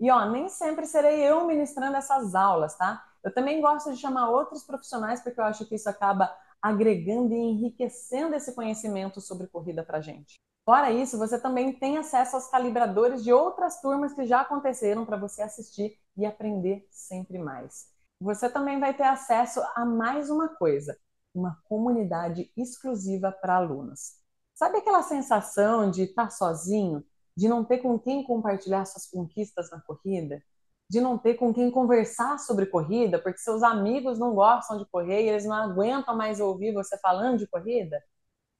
E 0.00 0.10
ó, 0.10 0.30
nem 0.30 0.48
sempre 0.48 0.86
serei 0.86 1.20
eu 1.20 1.46
ministrando 1.46 1.96
essas 1.96 2.34
aulas, 2.34 2.76
tá? 2.76 3.04
Eu 3.22 3.34
também 3.34 3.60
gosto 3.60 3.90
de 3.92 3.98
chamar 3.98 4.30
outros 4.30 4.62
profissionais 4.62 5.20
porque 5.20 5.40
eu 5.40 5.44
acho 5.44 5.66
que 5.66 5.74
isso 5.74 5.88
acaba 5.88 6.32
agregando 6.62 7.34
e 7.34 7.38
enriquecendo 7.38 8.34
esse 8.34 8.54
conhecimento 8.54 9.20
sobre 9.20 9.46
corrida 9.46 9.82
para 9.82 10.00
gente. 10.00 10.38
Fora 10.64 10.90
isso, 10.90 11.16
você 11.16 11.40
também 11.40 11.72
tem 11.72 11.96
acesso 11.96 12.36
aos 12.36 12.48
calibradores 12.48 13.24
de 13.24 13.32
outras 13.32 13.80
turmas 13.80 14.12
que 14.12 14.26
já 14.26 14.42
aconteceram 14.42 15.06
para 15.06 15.16
você 15.16 15.42
assistir 15.42 15.98
e 16.16 16.26
aprender 16.26 16.86
sempre 16.90 17.38
mais. 17.38 17.88
Você 18.20 18.50
também 18.50 18.78
vai 18.78 18.92
ter 18.92 19.04
acesso 19.04 19.60
a 19.74 19.84
mais 19.84 20.28
uma 20.28 20.48
coisa, 20.48 20.98
uma 21.34 21.58
comunidade 21.64 22.52
exclusiva 22.56 23.32
para 23.32 23.56
alunos. 23.56 24.18
Sabe 24.54 24.78
aquela 24.78 25.02
sensação 25.02 25.90
de 25.90 26.02
estar 26.02 26.30
sozinho, 26.30 27.04
de 27.38 27.48
não 27.48 27.64
ter 27.64 27.78
com 27.78 27.98
quem 27.98 28.24
compartilhar 28.24 28.84
suas 28.84 29.06
conquistas 29.06 29.70
na 29.70 29.80
corrida? 29.80 30.42
de 30.90 31.00
não 31.00 31.18
ter 31.18 31.34
com 31.34 31.52
quem 31.52 31.70
conversar 31.70 32.38
sobre 32.38 32.66
corrida, 32.66 33.18
porque 33.18 33.38
seus 33.38 33.62
amigos 33.62 34.18
não 34.18 34.34
gostam 34.34 34.78
de 34.78 34.86
correr 34.86 35.22
e 35.24 35.28
eles 35.28 35.44
não 35.44 35.54
aguentam 35.54 36.16
mais 36.16 36.40
ouvir 36.40 36.72
você 36.72 36.98
falando 36.98 37.38
de 37.38 37.46
corrida, 37.46 38.02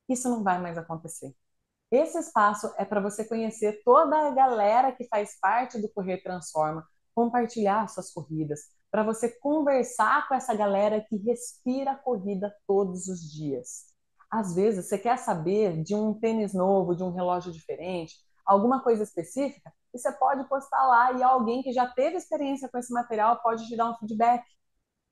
isso 0.08 0.28
não 0.28 0.42
vai 0.42 0.60
mais 0.60 0.76
acontecer. 0.76 1.34
Esse 1.90 2.18
espaço 2.18 2.72
é 2.76 2.84
para 2.84 3.00
você 3.00 3.24
conhecer 3.24 3.82
toda 3.82 4.28
a 4.28 4.30
galera 4.30 4.92
que 4.92 5.04
faz 5.08 5.38
parte 5.40 5.80
do 5.80 5.88
Correr 5.88 6.22
Transforma, 6.22 6.86
compartilhar 7.14 7.88
suas 7.88 8.12
corridas, 8.12 8.60
para 8.90 9.02
você 9.02 9.30
conversar 9.40 10.28
com 10.28 10.34
essa 10.34 10.54
galera 10.54 11.00
que 11.08 11.16
respira 11.16 11.96
corrida 11.96 12.54
todos 12.66 13.08
os 13.08 13.20
dias. 13.20 13.86
Às 14.30 14.54
vezes 14.54 14.86
você 14.86 14.98
quer 14.98 15.16
saber 15.16 15.82
de 15.82 15.94
um 15.94 16.12
tênis 16.12 16.52
novo, 16.52 16.94
de 16.94 17.02
um 17.02 17.10
relógio 17.10 17.50
diferente, 17.50 18.14
alguma 18.48 18.82
coisa 18.82 19.02
específica, 19.02 19.72
e 19.94 19.98
você 19.98 20.10
pode 20.12 20.48
postar 20.48 20.84
lá 20.86 21.12
e 21.12 21.22
alguém 21.22 21.62
que 21.62 21.72
já 21.72 21.86
teve 21.86 22.16
experiência 22.16 22.68
com 22.68 22.78
esse 22.78 22.92
material 22.92 23.40
pode 23.42 23.66
te 23.68 23.76
dar 23.76 23.90
um 23.90 23.96
feedback. 23.98 24.44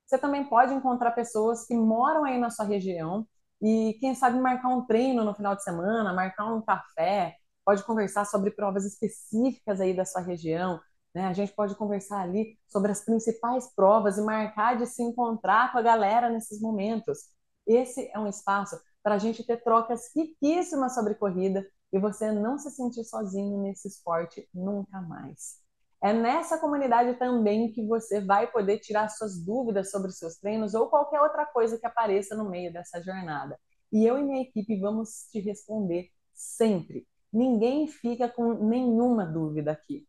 Você 0.05 0.17
também 0.17 0.45
pode 0.49 0.73
encontrar 0.73 1.11
pessoas 1.11 1.65
que 1.65 1.75
moram 1.75 2.23
aí 2.25 2.39
na 2.39 2.49
sua 2.49 2.65
região 2.65 3.27
e, 3.61 3.97
quem 3.99 4.15
sabe, 4.15 4.39
marcar 4.39 4.69
um 4.69 4.85
treino 4.85 5.23
no 5.23 5.33
final 5.35 5.55
de 5.55 5.63
semana, 5.63 6.13
marcar 6.13 6.53
um 6.53 6.61
café, 6.61 7.35
pode 7.65 7.83
conversar 7.83 8.25
sobre 8.25 8.51
provas 8.51 8.85
específicas 8.85 9.81
aí 9.81 9.95
da 9.95 10.05
sua 10.05 10.21
região, 10.21 10.79
Né? 11.13 11.25
A 11.25 11.33
gente 11.33 11.51
pode 11.53 11.75
conversar 11.75 12.21
ali 12.21 12.57
sobre 12.67 12.91
as 12.91 13.03
principais 13.03 13.73
provas 13.75 14.17
e 14.17 14.21
marcar 14.21 14.77
de 14.77 14.85
se 14.85 15.01
encontrar 15.01 15.71
com 15.71 15.79
a 15.79 15.81
galera 15.81 16.29
nesses 16.29 16.61
momentos. 16.61 17.19
Esse 17.65 18.09
é 18.13 18.19
um 18.19 18.27
espaço 18.27 18.79
para 19.03 19.15
a 19.15 19.17
gente 19.17 19.43
ter 19.45 19.57
trocas 19.63 20.11
riquíssimas 20.15 20.93
sobre 20.93 21.15
corrida 21.15 21.65
e 21.91 21.99
você 21.99 22.31
não 22.31 22.57
se 22.57 22.69
sentir 22.71 23.03
sozinho 23.03 23.61
nesse 23.61 23.87
esporte 23.87 24.47
nunca 24.53 25.01
mais. 25.01 25.61
É 26.01 26.13
nessa 26.13 26.59
comunidade 26.59 27.17
também 27.17 27.71
que 27.71 27.85
você 27.85 28.21
vai 28.21 28.51
poder 28.51 28.79
tirar 28.79 29.09
suas 29.09 29.43
dúvidas 29.43 29.89
sobre 29.89 30.09
os 30.09 30.17
seus 30.17 30.35
treinos 30.37 30.73
ou 30.75 30.89
qualquer 30.89 31.21
outra 31.21 31.45
coisa 31.45 31.77
que 31.79 31.87
apareça 31.87 32.35
no 32.35 32.49
meio 32.49 32.71
dessa 32.71 33.01
jornada. 33.01 33.59
E 33.91 34.05
eu 34.05 34.17
e 34.17 34.23
minha 34.23 34.41
equipe 34.41 34.79
vamos 34.79 35.27
te 35.31 35.39
responder 35.39 36.09
sempre. 36.33 37.07
Ninguém 37.33 37.87
fica 37.87 38.29
com 38.29 38.53
nenhuma 38.53 39.25
dúvida 39.25 39.71
aqui. 39.71 40.07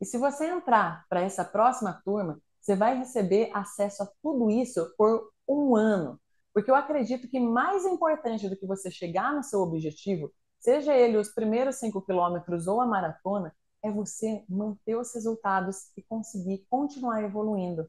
E 0.00 0.04
se 0.04 0.18
você 0.18 0.46
entrar 0.46 1.04
para 1.08 1.20
essa 1.20 1.44
próxima 1.44 2.00
turma, 2.04 2.40
você 2.60 2.74
vai 2.74 2.98
receber 2.98 3.50
acesso 3.54 4.02
a 4.02 4.08
tudo 4.22 4.50
isso 4.50 4.92
por 4.96 5.30
um 5.48 5.76
ano. 5.76 6.20
Porque 6.52 6.70
eu 6.70 6.74
acredito 6.74 7.28
que 7.28 7.38
mais 7.38 7.84
importante 7.84 8.48
do 8.48 8.56
que 8.56 8.66
você 8.66 8.90
chegar 8.90 9.32
no 9.32 9.42
seu 9.42 9.60
objetivo, 9.60 10.32
seja 10.58 10.94
ele 10.94 11.16
os 11.16 11.28
primeiros 11.28 11.76
cinco 11.76 12.02
quilômetros 12.02 12.66
ou 12.66 12.80
a 12.80 12.86
maratona, 12.86 13.54
é 13.82 13.90
você 13.90 14.44
manter 14.48 14.96
os 14.96 15.14
resultados 15.14 15.90
e 15.96 16.02
conseguir 16.02 16.66
continuar 16.68 17.22
evoluindo. 17.22 17.88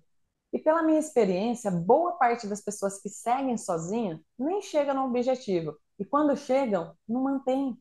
E 0.52 0.60
pela 0.60 0.82
minha 0.82 1.00
experiência, 1.00 1.70
boa 1.70 2.14
parte 2.14 2.48
das 2.48 2.62
pessoas 2.62 3.02
que 3.02 3.10
seguem 3.10 3.58
sozinha 3.58 4.20
nem 4.38 4.62
chegam 4.62 4.96
no 4.96 5.06
objetivo. 5.06 5.76
E 5.98 6.06
quando 6.06 6.36
chegam, 6.36 6.96
não 7.08 7.24
mantém. 7.24 7.78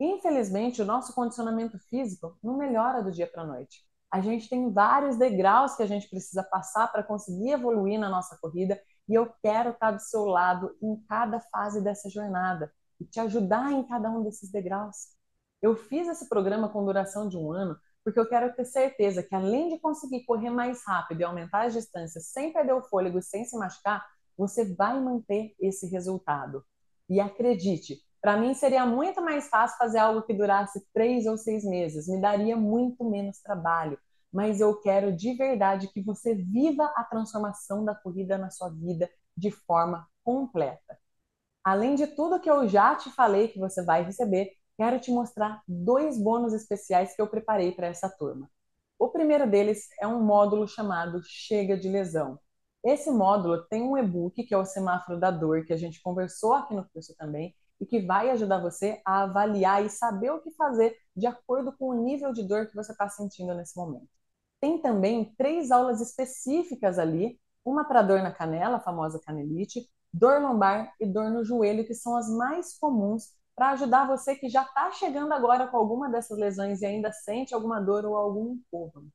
Infelizmente, 0.00 0.80
o 0.80 0.84
nosso 0.84 1.12
condicionamento 1.14 1.78
físico 1.90 2.36
não 2.42 2.56
melhora 2.56 3.02
do 3.02 3.10
dia 3.10 3.26
para 3.26 3.42
a 3.42 3.46
noite. 3.46 3.84
A 4.10 4.20
gente 4.20 4.48
tem 4.48 4.72
vários 4.72 5.16
degraus 5.16 5.76
que 5.76 5.82
a 5.82 5.86
gente 5.86 6.08
precisa 6.08 6.42
passar 6.42 6.90
para 6.90 7.02
conseguir 7.02 7.50
evoluir 7.50 7.98
na 7.98 8.08
nossa 8.08 8.38
corrida 8.40 8.80
e 9.08 9.14
eu 9.14 9.32
quero 9.42 9.70
estar 9.70 9.90
do 9.90 10.00
seu 10.00 10.24
lado 10.24 10.74
em 10.80 10.96
cada 11.08 11.40
fase 11.40 11.82
dessa 11.82 12.08
jornada 12.08 12.72
e 13.00 13.04
te 13.04 13.20
ajudar 13.20 13.72
em 13.72 13.84
cada 13.84 14.10
um 14.10 14.22
desses 14.22 14.50
degraus. 14.50 15.16
Eu 15.60 15.76
fiz 15.76 16.06
esse 16.08 16.28
programa 16.28 16.68
com 16.68 16.84
duração 16.84 17.28
de 17.28 17.36
um 17.36 17.52
ano 17.52 17.76
porque 18.04 18.20
eu 18.20 18.28
quero 18.28 18.54
ter 18.54 18.64
certeza 18.64 19.22
que, 19.22 19.34
além 19.34 19.68
de 19.68 19.78
conseguir 19.80 20.24
correr 20.24 20.48
mais 20.48 20.82
rápido 20.86 21.20
e 21.20 21.24
aumentar 21.24 21.66
as 21.66 21.74
distâncias 21.74 22.26
sem 22.28 22.52
perder 22.52 22.72
o 22.72 22.82
fôlego 22.82 23.18
e 23.18 23.22
sem 23.22 23.44
se 23.44 23.54
machucar, 23.58 24.02
você 24.36 24.74
vai 24.74 24.98
manter 24.98 25.54
esse 25.60 25.86
resultado. 25.88 26.64
E 27.08 27.20
acredite, 27.20 28.00
para 28.20 28.36
mim 28.36 28.54
seria 28.54 28.86
muito 28.86 29.20
mais 29.20 29.48
fácil 29.48 29.76
fazer 29.76 29.98
algo 29.98 30.22
que 30.22 30.32
durasse 30.32 30.82
três 30.92 31.26
ou 31.26 31.36
seis 31.36 31.64
meses, 31.64 32.08
me 32.08 32.20
daria 32.20 32.56
muito 32.56 33.04
menos 33.04 33.40
trabalho. 33.40 33.98
Mas 34.32 34.60
eu 34.60 34.74
quero 34.80 35.14
de 35.14 35.34
verdade 35.34 35.88
que 35.88 36.02
você 36.02 36.34
viva 36.34 36.84
a 36.96 37.04
transformação 37.04 37.84
da 37.84 37.94
corrida 37.94 38.38
na 38.38 38.50
sua 38.50 38.70
vida 38.70 39.10
de 39.36 39.50
forma 39.50 40.06
completa. 40.22 40.98
Além 41.64 41.94
de 41.94 42.06
tudo 42.06 42.40
que 42.40 42.50
eu 42.50 42.66
já 42.68 42.94
te 42.94 43.10
falei 43.10 43.48
que 43.48 43.58
você 43.58 43.84
vai 43.84 44.02
receber, 44.02 44.52
quero 44.76 45.00
te 45.00 45.10
mostrar 45.10 45.62
dois 45.66 46.18
bônus 46.18 46.52
especiais 46.52 47.14
que 47.14 47.20
eu 47.20 47.26
preparei 47.26 47.72
para 47.72 47.88
essa 47.88 48.08
turma. 48.08 48.50
O 48.98 49.08
primeiro 49.08 49.48
deles 49.48 49.88
é 50.00 50.06
um 50.06 50.22
módulo 50.22 50.66
chamado 50.66 51.20
Chega 51.22 51.76
de 51.76 51.88
Lesão. 51.88 52.38
Esse 52.84 53.10
módulo 53.10 53.64
tem 53.68 53.82
um 53.82 53.98
e-book, 53.98 54.42
que 54.44 54.54
é 54.54 54.58
o 54.58 54.64
Semáforo 54.64 55.18
da 55.18 55.30
Dor, 55.30 55.64
que 55.64 55.72
a 55.72 55.76
gente 55.76 56.00
conversou 56.00 56.52
aqui 56.52 56.74
no 56.74 56.88
curso 56.88 57.14
também, 57.16 57.54
e 57.80 57.86
que 57.86 58.00
vai 58.00 58.30
ajudar 58.30 58.60
você 58.60 59.00
a 59.04 59.22
avaliar 59.22 59.84
e 59.84 59.90
saber 59.90 60.30
o 60.30 60.40
que 60.40 60.50
fazer 60.52 60.96
de 61.16 61.26
acordo 61.26 61.72
com 61.76 61.88
o 61.90 62.04
nível 62.04 62.32
de 62.32 62.42
dor 62.42 62.66
que 62.66 62.74
você 62.74 62.92
está 62.92 63.08
sentindo 63.08 63.54
nesse 63.54 63.76
momento. 63.76 64.08
Tem 64.60 64.80
também 64.80 65.32
três 65.36 65.70
aulas 65.70 66.00
específicas 66.00 66.98
ali, 66.98 67.40
uma 67.64 67.84
para 67.84 68.02
dor 68.02 68.22
na 68.22 68.32
canela, 68.32 68.76
a 68.78 68.80
famosa 68.80 69.20
canelite, 69.20 69.88
dor 70.12 70.40
lombar 70.40 70.92
e 71.00 71.06
dor 71.06 71.30
no 71.30 71.44
joelho, 71.44 71.86
que 71.86 71.94
são 71.94 72.16
as 72.16 72.28
mais 72.28 72.78
comuns 72.78 73.32
para 73.54 73.70
ajudar 73.70 74.06
você 74.06 74.36
que 74.36 74.48
já 74.48 74.62
está 74.62 74.90
chegando 74.92 75.32
agora 75.32 75.66
com 75.66 75.76
alguma 75.76 76.08
dessas 76.08 76.38
lesões 76.38 76.80
e 76.80 76.86
ainda 76.86 77.12
sente 77.12 77.54
alguma 77.54 77.80
dor 77.80 78.04
ou 78.04 78.16
algum 78.16 78.52
incômodo. 78.52 79.08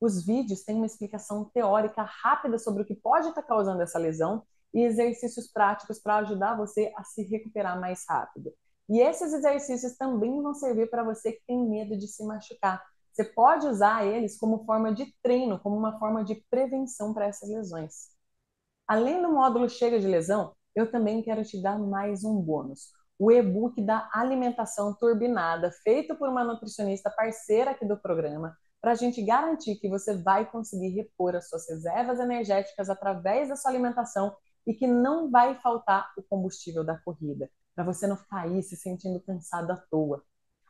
Os 0.00 0.24
vídeos 0.24 0.62
têm 0.62 0.76
uma 0.76 0.86
explicação 0.86 1.44
teórica 1.46 2.02
rápida 2.02 2.58
sobre 2.58 2.82
o 2.82 2.86
que 2.86 2.94
pode 2.94 3.28
estar 3.28 3.42
tá 3.42 3.48
causando 3.48 3.82
essa 3.82 3.98
lesão 3.98 4.42
e 4.72 4.82
exercícios 4.82 5.50
práticos 5.50 5.98
para 5.98 6.18
ajudar 6.18 6.56
você 6.56 6.92
a 6.96 7.04
se 7.04 7.22
recuperar 7.22 7.80
mais 7.80 8.04
rápido. 8.08 8.52
E 8.88 9.00
esses 9.00 9.32
exercícios 9.32 9.96
também 9.96 10.42
vão 10.42 10.54
servir 10.54 10.90
para 10.90 11.04
você 11.04 11.32
que 11.32 11.42
tem 11.46 11.68
medo 11.68 11.96
de 11.96 12.08
se 12.08 12.24
machucar. 12.24 12.82
Você 13.12 13.24
pode 13.24 13.66
usar 13.66 14.04
eles 14.06 14.38
como 14.38 14.64
forma 14.64 14.92
de 14.92 15.12
treino, 15.22 15.58
como 15.58 15.76
uma 15.76 15.98
forma 15.98 16.24
de 16.24 16.34
prevenção 16.50 17.12
para 17.12 17.26
essas 17.26 17.48
lesões. 17.48 18.10
Além 18.90 19.22
do 19.22 19.30
módulo 19.30 19.68
Chega 19.68 20.00
de 20.00 20.08
Lesão, 20.08 20.52
eu 20.74 20.90
também 20.90 21.22
quero 21.22 21.44
te 21.44 21.62
dar 21.62 21.78
mais 21.78 22.24
um 22.24 22.42
bônus 22.42 22.90
o 23.16 23.30
e-book 23.30 23.80
da 23.80 24.10
alimentação 24.12 24.92
turbinada, 24.98 25.70
feito 25.84 26.16
por 26.16 26.28
uma 26.28 26.42
nutricionista 26.42 27.08
parceira 27.08 27.70
aqui 27.70 27.86
do 27.86 27.96
programa, 27.96 28.56
para 28.80 28.90
a 28.90 28.94
gente 28.96 29.22
garantir 29.22 29.76
que 29.76 29.88
você 29.88 30.16
vai 30.16 30.50
conseguir 30.50 30.88
repor 30.88 31.36
as 31.36 31.48
suas 31.48 31.68
reservas 31.68 32.18
energéticas 32.18 32.90
através 32.90 33.48
da 33.48 33.54
sua 33.54 33.70
alimentação 33.70 34.34
e 34.66 34.74
que 34.74 34.88
não 34.88 35.30
vai 35.30 35.54
faltar 35.60 36.10
o 36.18 36.22
combustível 36.24 36.82
da 36.82 36.98
corrida, 36.98 37.48
para 37.76 37.84
você 37.84 38.08
não 38.08 38.16
ficar 38.16 38.40
aí 38.40 38.60
se 38.60 38.76
sentindo 38.76 39.20
cansado 39.20 39.70
à 39.70 39.76
toa. 39.76 40.20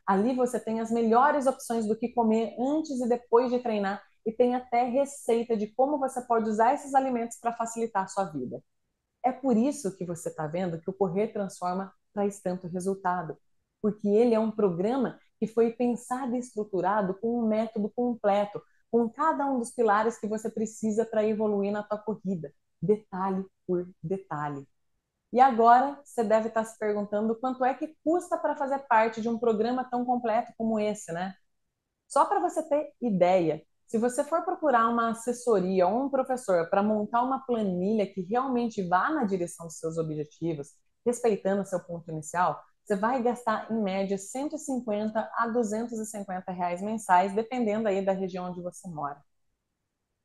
Ali 0.05 0.35
você 0.35 0.59
tem 0.59 0.79
as 0.79 0.91
melhores 0.91 1.47
opções 1.47 1.87
do 1.87 1.97
que 1.97 2.09
comer 2.09 2.55
antes 2.59 3.01
e 3.01 3.09
depois 3.09 3.49
de 3.49 3.57
treinar 3.57 3.99
e 4.25 4.31
tem 4.31 4.55
até 4.55 4.83
receita 4.83 5.57
de 5.57 5.67
como 5.67 5.97
você 5.97 6.21
pode 6.21 6.49
usar 6.49 6.73
esses 6.73 6.93
alimentos 6.93 7.37
para 7.37 7.53
facilitar 7.53 8.03
a 8.03 8.07
sua 8.07 8.25
vida. 8.25 8.63
É 9.23 9.31
por 9.31 9.57
isso 9.57 9.95
que 9.95 10.05
você 10.05 10.29
está 10.29 10.47
vendo 10.47 10.79
que 10.79 10.89
o 10.89 10.93
Correr 10.93 11.31
Transforma 11.33 11.93
traz 12.13 12.41
tanto 12.41 12.67
resultado, 12.67 13.37
porque 13.81 14.07
ele 14.07 14.35
é 14.35 14.39
um 14.39 14.51
programa 14.51 15.19
que 15.39 15.47
foi 15.47 15.71
pensado 15.71 16.35
e 16.35 16.39
estruturado 16.39 17.15
com 17.15 17.39
um 17.39 17.47
método 17.47 17.89
completo, 17.89 18.61
com 18.91 19.09
cada 19.09 19.45
um 19.47 19.59
dos 19.59 19.71
pilares 19.71 20.19
que 20.19 20.27
você 20.27 20.49
precisa 20.49 21.05
para 21.05 21.25
evoluir 21.25 21.71
na 21.71 21.83
tua 21.83 21.97
corrida, 21.97 22.53
detalhe 22.81 23.45
por 23.65 23.89
detalhe. 24.03 24.67
E 25.33 25.39
agora 25.39 25.99
você 26.03 26.23
deve 26.23 26.49
estar 26.49 26.63
se 26.65 26.77
perguntando 26.77 27.35
quanto 27.35 27.63
é 27.63 27.73
que 27.73 27.95
custa 28.03 28.37
para 28.37 28.55
fazer 28.55 28.79
parte 28.79 29.21
de 29.21 29.29
um 29.29 29.39
programa 29.39 29.83
tão 29.89 30.03
completo 30.05 30.53
como 30.57 30.79
esse, 30.79 31.11
né? 31.13 31.35
Só 32.07 32.25
para 32.25 32.39
você 32.39 32.61
ter 32.67 32.93
ideia, 33.01 33.63
se 33.91 33.97
você 33.97 34.23
for 34.23 34.41
procurar 34.45 34.87
uma 34.87 35.09
assessoria 35.09 35.85
ou 35.85 36.05
um 36.05 36.09
professor 36.09 36.69
para 36.69 36.81
montar 36.81 37.21
uma 37.23 37.45
planilha 37.45 38.07
que 38.07 38.21
realmente 38.21 38.81
vá 38.87 39.09
na 39.09 39.25
direção 39.25 39.65
dos 39.67 39.79
seus 39.79 39.97
objetivos, 39.97 40.69
respeitando 41.05 41.65
seu 41.65 41.77
ponto 41.83 42.09
inicial, 42.09 42.57
você 42.85 42.95
vai 42.95 43.21
gastar 43.21 43.69
em 43.69 43.83
média 43.83 44.17
150 44.17 45.29
a 45.35 45.47
250 45.49 46.53
reais 46.53 46.81
mensais, 46.81 47.35
dependendo 47.35 47.85
aí 47.89 48.01
da 48.03 48.13
região 48.13 48.45
onde 48.49 48.61
você 48.61 48.87
mora. 48.87 49.21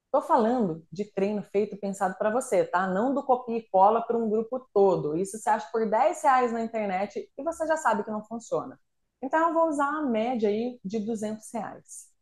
Estou 0.07 0.23
falando 0.23 0.87
de 0.93 1.05
treino 1.13 1.43
feito 1.43 1.77
pensado 1.77 2.17
para 2.17 2.31
você, 2.31 2.65
tá? 2.65 2.87
Não 2.87 3.13
do 3.13 3.25
copia 3.25 3.57
e 3.59 3.69
cola 3.69 4.01
para 4.01 4.17
um 4.17 4.31
grupo 4.31 4.61
todo. 4.73 5.17
Isso 5.17 5.39
você 5.39 5.51
acha 5.51 5.69
por 5.73 5.91
10 5.91 6.23
reais 6.23 6.53
na 6.53 6.63
internet 6.63 7.29
e 7.37 7.43
você 7.43 7.67
já 7.67 7.77
sabe 7.77 8.05
que 8.05 8.13
não 8.13 8.25
funciona. 8.25 8.79
Então 9.21 9.49
eu 9.49 9.53
vou 9.55 9.69
usar 9.69 9.89
a 9.89 10.03
média 10.03 10.49
aí 10.49 10.79
de 10.85 11.01
200 11.01 11.53
reais. 11.53 12.15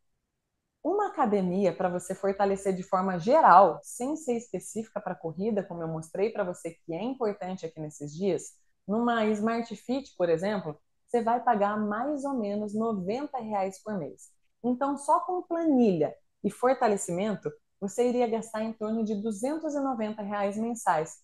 Uma 0.84 1.08
academia 1.08 1.74
para 1.74 1.88
você 1.88 2.14
fortalecer 2.14 2.76
de 2.76 2.82
forma 2.82 3.18
geral, 3.18 3.80
sem 3.82 4.16
ser 4.16 4.36
específica 4.36 5.00
para 5.00 5.14
corrida, 5.14 5.64
como 5.64 5.82
eu 5.82 5.88
mostrei 5.88 6.28
para 6.30 6.44
você 6.44 6.72
que 6.72 6.92
é 6.92 7.02
importante 7.02 7.64
aqui 7.64 7.80
nesses 7.80 8.14
dias, 8.14 8.52
numa 8.86 9.24
Smart 9.26 9.74
Fit, 9.76 10.14
por 10.14 10.28
exemplo, 10.28 10.78
você 11.08 11.22
vai 11.22 11.42
pagar 11.42 11.78
mais 11.78 12.22
ou 12.26 12.34
menos 12.34 12.74
90 12.74 13.38
reais 13.38 13.82
por 13.82 13.96
mês. 13.98 14.28
Então, 14.62 14.98
só 14.98 15.20
com 15.20 15.40
planilha 15.42 16.14
e 16.42 16.50
fortalecimento, 16.50 17.50
você 17.80 18.06
iria 18.08 18.26
gastar 18.26 18.62
em 18.62 18.72
torno 18.74 19.04
de 19.04 19.14
290 19.22 20.20
reais 20.22 20.58
mensais. 20.58 21.16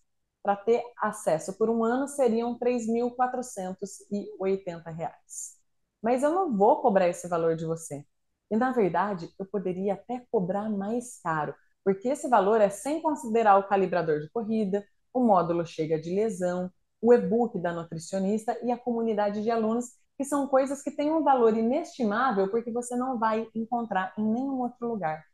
Para 0.43 0.57
ter 0.57 0.83
acesso 1.03 1.53
por 1.59 1.69
um 1.69 1.85
ano, 1.85 2.09
seriam 2.09 2.59
3.480 2.59 4.91
reais. 4.91 5.59
Mas 6.03 6.23
eu 6.23 6.31
não 6.31 6.57
vou 6.57 6.81
cobrar 6.81 7.09
esse 7.09 7.29
valor 7.29 7.57
de 7.57 7.67
você. 7.67 8.07
E 8.51 8.57
na 8.57 8.73
verdade, 8.73 9.31
eu 9.39 9.47
poderia 9.47 9.95
até 9.95 10.25
cobrar 10.31 10.69
mais 10.69 11.21
caro, 11.23 11.55
porque 11.85 12.09
esse 12.09 12.29
valor 12.29 12.61
é 12.61 12.69
sem 12.69 13.01
considerar 13.01 13.59
o 13.59 13.69
calibrador 13.69 14.21
de 14.21 14.31
corrida, 14.31 14.85
o 15.13 15.21
módulo 15.25 15.67
chega 15.67 16.01
de 16.01 16.15
lesão, 16.15 16.71
o 17.01 17.13
e-book 17.15 17.59
da 17.59 17.73
nutricionista 17.73 18.59
e 18.63 18.71
a 18.71 18.79
comunidade 18.79 19.43
de 19.43 19.51
alunos, 19.51 19.87
que 20.17 20.25
são 20.25 20.47
coisas 20.49 20.83
que 20.83 20.91
têm 20.91 21.11
um 21.13 21.23
valor 21.23 21.57
inestimável 21.57 22.51
porque 22.51 22.71
você 22.71 22.95
não 22.97 23.19
vai 23.19 23.49
encontrar 23.55 24.13
em 24.19 24.25
nenhum 24.25 24.61
outro 24.61 24.87
lugar. 24.89 25.25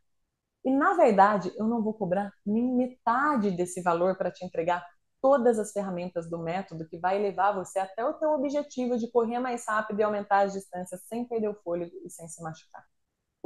E 0.63 0.71
na 0.71 0.93
verdade, 0.95 1.51
eu 1.57 1.65
não 1.65 1.81
vou 1.83 1.93
cobrar 1.93 2.31
nem 2.45 2.75
metade 2.75 3.51
desse 3.51 3.81
valor 3.81 4.17
para 4.17 4.31
te 4.31 4.45
entregar 4.45 4.85
todas 5.21 5.59
as 5.59 5.71
ferramentas 5.71 6.29
do 6.29 6.37
método 6.39 6.87
que 6.87 6.97
vai 6.99 7.19
levar 7.19 7.53
você 7.53 7.79
até 7.79 8.05
o 8.05 8.13
teu 8.13 8.31
objetivo 8.31 8.97
de 8.97 9.09
correr 9.11 9.39
mais 9.39 9.65
rápido 9.67 9.99
e 9.99 10.03
aumentar 10.03 10.45
as 10.45 10.53
distâncias 10.53 11.01
sem 11.07 11.25
perder 11.27 11.49
o 11.49 11.55
fôlego 11.63 11.95
e 12.05 12.09
sem 12.09 12.27
se 12.27 12.41
machucar. 12.43 12.85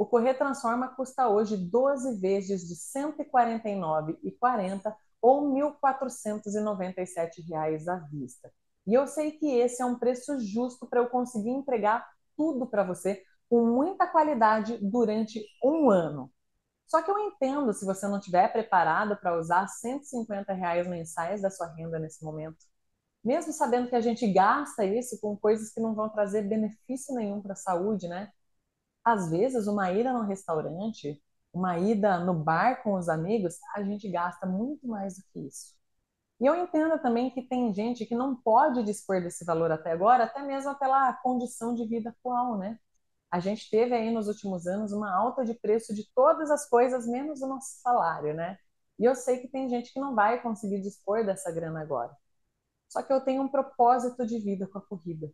O 0.02 0.04
Correr 0.04 0.34
Transforma 0.34 0.88
custa 0.88 1.28
hoje 1.28 1.56
12 1.56 2.18
vezes 2.18 2.66
de 2.66 2.74
R$ 2.98 3.14
149,40 3.22 4.92
ou 5.20 5.54
R$ 5.54 5.60
1.497 5.80 7.88
à 7.88 7.96
vista. 8.10 8.52
E 8.84 8.94
eu 8.94 9.06
sei 9.06 9.30
que 9.30 9.46
esse 9.46 9.80
é 9.80 9.86
um 9.86 9.96
preço 9.96 10.40
justo 10.40 10.88
para 10.88 10.98
eu 10.98 11.08
conseguir 11.08 11.50
entregar 11.50 12.04
tudo 12.36 12.66
para 12.66 12.82
você 12.82 13.22
com 13.48 13.64
muita 13.64 14.04
qualidade 14.08 14.76
durante 14.78 15.40
um 15.62 15.88
ano. 15.88 16.28
Só 16.88 17.00
que 17.00 17.08
eu 17.08 17.20
entendo 17.20 17.72
se 17.72 17.86
você 17.86 18.08
não 18.08 18.18
estiver 18.18 18.52
preparado 18.52 19.16
para 19.18 19.38
usar 19.38 19.68
150 19.68 20.52
reais 20.52 20.88
mensais 20.88 21.40
da 21.40 21.48
sua 21.48 21.72
renda 21.76 22.00
nesse 22.00 22.24
momento. 22.24 22.58
Mesmo 23.22 23.52
sabendo 23.52 23.88
que 23.88 23.94
a 23.94 24.00
gente 24.00 24.26
gasta 24.32 24.84
isso 24.84 25.20
com 25.20 25.36
coisas 25.36 25.72
que 25.72 25.80
não 25.80 25.94
vão 25.94 26.08
trazer 26.08 26.42
benefício 26.42 27.14
nenhum 27.14 27.40
para 27.40 27.52
a 27.52 27.54
saúde, 27.54 28.08
né? 28.08 28.32
Às 29.04 29.30
vezes, 29.30 29.66
uma 29.66 29.90
ida 29.92 30.12
no 30.12 30.22
restaurante, 30.22 31.22
uma 31.52 31.78
ida 31.78 32.18
no 32.20 32.34
bar 32.34 32.82
com 32.82 32.94
os 32.94 33.08
amigos, 33.08 33.56
a 33.74 33.82
gente 33.82 34.08
gasta 34.10 34.46
muito 34.46 34.86
mais 34.86 35.16
do 35.16 35.22
que 35.32 35.40
isso. 35.40 35.74
E 36.40 36.46
eu 36.46 36.56
entendo 36.56 36.98
também 37.00 37.30
que 37.30 37.42
tem 37.42 37.72
gente 37.72 38.04
que 38.06 38.14
não 38.14 38.34
pode 38.36 38.82
dispor 38.84 39.22
desse 39.22 39.44
valor 39.44 39.70
até 39.70 39.92
agora, 39.92 40.24
até 40.24 40.42
mesmo 40.42 40.74
pela 40.78 41.12
condição 41.14 41.74
de 41.74 41.86
vida 41.86 42.10
atual, 42.10 42.58
né? 42.58 42.78
A 43.30 43.40
gente 43.40 43.70
teve 43.70 43.94
aí 43.94 44.10
nos 44.12 44.28
últimos 44.28 44.66
anos 44.66 44.92
uma 44.92 45.12
alta 45.14 45.44
de 45.44 45.54
preço 45.54 45.94
de 45.94 46.04
todas 46.14 46.50
as 46.50 46.68
coisas, 46.68 47.06
menos 47.06 47.42
o 47.42 47.48
nosso 47.48 47.80
salário, 47.82 48.34
né? 48.34 48.58
E 48.98 49.04
eu 49.04 49.14
sei 49.14 49.38
que 49.40 49.48
tem 49.48 49.68
gente 49.68 49.92
que 49.92 50.00
não 50.00 50.14
vai 50.14 50.42
conseguir 50.42 50.80
dispor 50.82 51.24
dessa 51.24 51.50
grana 51.52 51.80
agora. 51.82 52.16
Só 52.88 53.02
que 53.02 53.12
eu 53.12 53.20
tenho 53.22 53.42
um 53.42 53.48
propósito 53.48 54.26
de 54.26 54.38
vida 54.40 54.66
com 54.68 54.78
a 54.78 54.82
corrida. 54.82 55.32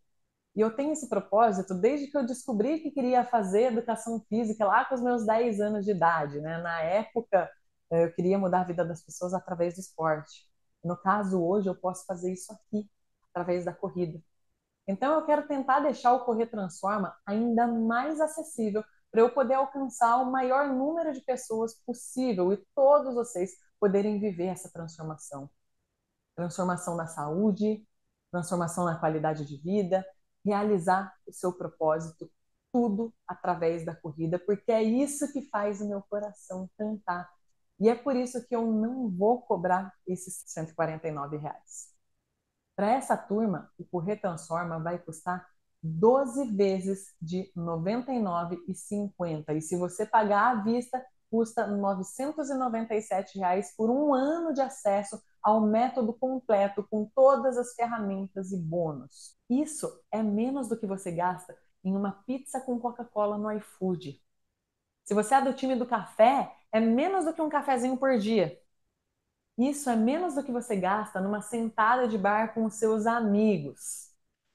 E 0.59 0.61
eu 0.61 0.75
tenho 0.75 0.93
esse 0.93 1.09
propósito 1.09 1.73
desde 1.73 2.09
que 2.09 2.19
eu 2.19 2.27
descobri 2.27 2.81
que 2.81 2.91
queria 2.91 3.25
fazer 3.25 3.67
educação 3.67 4.21
física 4.29 4.65
lá 4.67 4.85
com 4.85 4.97
os 4.97 5.01
meus 5.01 5.25
10 5.25 5.61
anos 5.61 5.85
de 5.85 5.93
idade, 5.93 6.41
né? 6.41 6.59
Na 6.61 6.81
época, 6.83 7.49
eu 7.93 8.13
queria 8.13 8.37
mudar 8.37 8.63
a 8.63 8.65
vida 8.65 8.85
das 8.85 9.01
pessoas 9.01 9.33
através 9.33 9.77
do 9.77 9.81
esporte. 9.81 10.49
No 10.83 10.97
caso, 10.97 11.41
hoje, 11.41 11.69
eu 11.69 11.77
posso 11.77 12.05
fazer 12.07 12.33
isso 12.33 12.53
aqui, 12.53 12.91
através 13.31 13.65
da 13.65 13.73
corrida. 13.73 14.21
Então, 14.89 15.15
eu 15.15 15.25
quero 15.25 15.47
tentar 15.47 15.79
deixar 15.79 16.13
o 16.15 16.25
Correr 16.25 16.47
Transforma 16.49 17.17
ainda 17.25 17.69
mais 17.69 18.21
acessível 18.21 18.83
para 19.13 19.21
eu 19.21 19.33
poder 19.33 19.55
alcançar 19.55 20.17
o 20.17 20.33
maior 20.33 20.75
número 20.75 21.13
de 21.13 21.21
pessoas 21.21 21.75
possível 21.87 22.53
e 22.53 22.57
todos 22.75 23.15
vocês 23.15 23.53
poderem 23.79 24.19
viver 24.19 24.47
essa 24.47 24.69
transformação. 24.73 25.49
Transformação 26.35 26.97
na 26.97 27.07
saúde, 27.07 27.87
transformação 28.33 28.85
na 28.85 28.99
qualidade 28.99 29.45
de 29.47 29.57
vida, 29.57 30.05
realizar 30.49 31.15
o 31.27 31.33
seu 31.33 31.53
propósito, 31.53 32.31
tudo 32.73 33.15
através 33.27 33.85
da 33.85 33.95
corrida, 33.95 34.39
porque 34.39 34.73
é 34.73 34.83
isso 34.83 35.33
que 35.33 35.43
faz 35.43 35.81
o 35.81 35.89
meu 35.89 36.03
coração 36.03 36.69
cantar 36.77 37.29
e 37.81 37.89
é 37.89 37.95
por 37.95 38.17
isso 38.17 38.45
que 38.47 38.55
eu 38.55 38.67
não 38.67 39.09
vou 39.09 39.41
cobrar 39.43 39.93
esses 40.07 40.43
149 40.47 41.37
reais. 41.37 41.89
Para 42.75 42.91
essa 42.91 43.17
turma, 43.17 43.71
o 43.79 43.85
Correr 43.85 44.17
Transforma 44.17 44.81
vai 44.81 44.99
custar 44.99 45.47
12 45.83 46.57
vezes 46.57 47.15
de 47.21 47.43
R$ 47.43 47.53
99,50. 47.57 49.57
E 49.57 49.61
se 49.61 49.77
você 49.77 50.05
pagar 50.05 50.59
à 50.59 50.63
vista, 50.63 51.05
custa 51.31 51.67
997 51.67 53.39
reais 53.39 53.75
por 53.77 53.91
um 53.91 54.13
ano 54.13 54.53
de 54.53 54.61
acesso 54.61 55.21
ao 55.43 55.61
método 55.61 56.13
completo 56.13 56.87
com 56.91 57.07
todas 57.15 57.57
as 57.57 57.75
ferramentas 57.75 58.53
e 58.53 58.57
bônus. 58.57 59.37
Isso 59.49 59.89
é 60.11 60.23
menos 60.23 60.69
do 60.69 60.79
que 60.79 60.87
você 60.87 61.11
gasta 61.13 61.57
em 61.85 61.97
uma 61.97 62.13
pizza 62.27 62.61
com 62.61 62.79
Coca-Cola 62.79 63.39
no 63.39 63.51
iFood. 63.53 64.21
Se 65.05 65.15
você 65.15 65.37
é 65.37 65.43
do 65.43 65.55
time 65.55 65.77
do 65.77 65.87
café, 65.87 66.55
é 66.73 66.81
menos 66.81 67.25
do 67.25 67.33
que 67.35 67.43
um 67.43 67.49
cafezinho 67.49 67.97
por 67.97 68.19
dia. 68.19 68.61
Isso 69.59 69.91
é 69.91 69.97
menos 69.97 70.35
do 70.35 70.45
que 70.45 70.53
você 70.53 70.77
gasta 70.77 71.21
numa 71.21 71.43
sentada 71.43 72.07
de 72.09 72.17
bar 72.17 72.55
com 72.55 72.65
os 72.65 72.75
seus 72.75 73.07
amigos. 73.07 74.09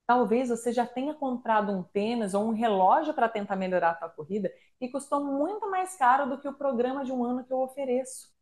Talvez 0.08 0.50
você 0.50 0.72
já 0.74 0.86
tenha 0.86 1.14
comprado 1.14 1.72
um 1.72 1.84
tênis 1.84 2.34
ou 2.34 2.46
um 2.46 2.54
relógio 2.54 3.14
para 3.14 3.30
tentar 3.30 3.56
melhorar 3.56 3.92
a 3.92 4.00
sua 4.00 4.10
corrida 4.10 4.52
e 4.80 4.90
custou 4.90 5.24
muito 5.24 5.70
mais 5.70 5.96
caro 5.96 6.30
do 6.30 6.40
que 6.40 6.48
o 6.48 6.54
programa 6.54 7.04
de 7.06 7.12
um 7.12 7.24
ano 7.24 7.44
que 7.46 7.54
eu 7.54 7.60
ofereço. 7.60 8.33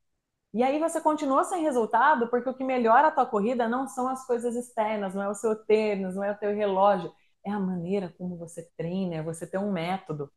E 0.53 0.63
aí 0.63 0.79
você 0.79 0.99
continua 1.01 1.43
sem 1.45 1.63
resultado 1.63 2.27
porque 2.29 2.49
o 2.49 2.53
que 2.53 2.63
melhora 2.63 3.07
a 3.07 3.11
tua 3.11 3.25
corrida 3.25 3.67
não 3.67 3.87
são 3.87 4.07
as 4.07 4.25
coisas 4.25 4.55
externas, 4.55 5.15
não 5.15 5.23
é 5.23 5.29
o 5.29 5.35
seu 5.35 5.55
tênis, 5.55 6.15
não 6.15 6.23
é 6.23 6.31
o 6.31 6.37
teu 6.37 6.53
relógio, 6.53 7.11
é 7.45 7.51
a 7.51 7.59
maneira 7.59 8.13
como 8.17 8.37
você 8.37 8.63
treina, 8.77 9.15
é 9.15 9.23
você 9.23 9.47
ter 9.47 9.57
um 9.57 9.71
método 9.71 10.31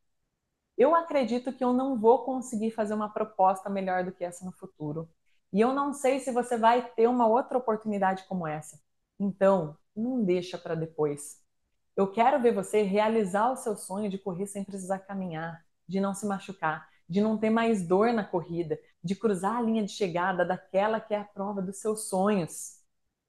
eu 0.76 0.94
acredito 0.94 1.52
que 1.52 1.62
eu 1.62 1.72
não 1.72 1.98
vou 1.98 2.24
conseguir 2.24 2.70
fazer 2.72 2.94
uma 2.94 3.08
proposta 3.08 3.70
melhor 3.70 4.04
do 4.04 4.12
que 4.12 4.24
essa 4.24 4.44
no 4.44 4.52
futuro. 4.52 5.08
E 5.52 5.60
eu 5.60 5.72
não 5.72 5.92
sei 5.92 6.18
se 6.18 6.32
você 6.32 6.58
vai 6.58 6.90
ter 6.94 7.06
uma 7.06 7.26
outra 7.28 7.56
oportunidade 7.58 8.24
como 8.24 8.46
essa. 8.46 8.80
Então, 9.18 9.76
não 9.94 10.24
deixa 10.24 10.58
para 10.58 10.74
depois. 10.74 11.40
Eu 11.96 12.10
quero 12.10 12.42
ver 12.42 12.52
você 12.52 12.82
realizar 12.82 13.52
o 13.52 13.56
seu 13.56 13.76
sonho 13.76 14.10
de 14.10 14.18
correr 14.18 14.46
sem 14.46 14.64
precisar 14.64 14.98
caminhar, 15.00 15.64
de 15.86 16.00
não 16.00 16.12
se 16.12 16.26
machucar, 16.26 16.88
de 17.08 17.20
não 17.20 17.38
ter 17.38 17.50
mais 17.50 17.86
dor 17.86 18.12
na 18.12 18.24
corrida, 18.24 18.78
de 19.02 19.14
cruzar 19.14 19.56
a 19.56 19.62
linha 19.62 19.84
de 19.84 19.92
chegada 19.92 20.44
daquela 20.44 21.00
que 21.00 21.14
é 21.14 21.18
a 21.18 21.24
prova 21.24 21.60
dos 21.62 21.78
seus 21.78 22.08
sonhos. 22.08 22.80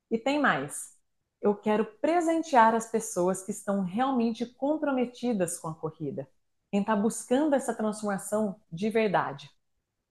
E 0.09 0.17
tem 0.17 0.39
mais. 0.39 0.95
Eu 1.41 1.55
quero 1.55 1.85
presentear 2.01 2.73
as 2.73 2.89
pessoas 2.89 3.43
que 3.43 3.51
estão 3.51 3.81
realmente 3.81 4.45
comprometidas 4.45 5.59
com 5.59 5.67
a 5.67 5.75
corrida 5.75 6.27
quem 6.75 6.81
está 6.81 6.93
buscando 6.93 7.55
essa 7.55 7.73
transformação 7.73 8.59
de 8.69 8.89
verdade. 8.89 9.49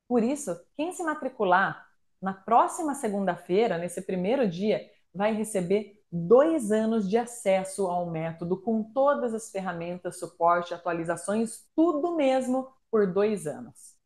Por 0.09 0.23
isso, 0.23 0.59
quem 0.75 0.93
se 0.93 1.03
matricular 1.03 1.87
na 2.23 2.33
próxima 2.33 2.95
segunda-feira, 2.95 3.77
nesse 3.77 4.01
primeiro 4.01 4.49
dia, 4.49 4.81
vai 5.15 5.35
receber 5.35 6.03
dois 6.11 6.73
anos 6.73 7.07
de 7.07 7.19
acesso 7.19 7.87
ao 7.87 8.11
método 8.11 8.57
com 8.57 8.83
todas 8.83 9.35
as 9.35 9.51
ferramentas, 9.51 10.19
suporte, 10.19 10.73
atualizações, 10.73 11.67
tudo 11.77 12.17
mesmo 12.17 12.69
por 12.95 13.13
dois 13.13 13.45
anos. 13.45 13.97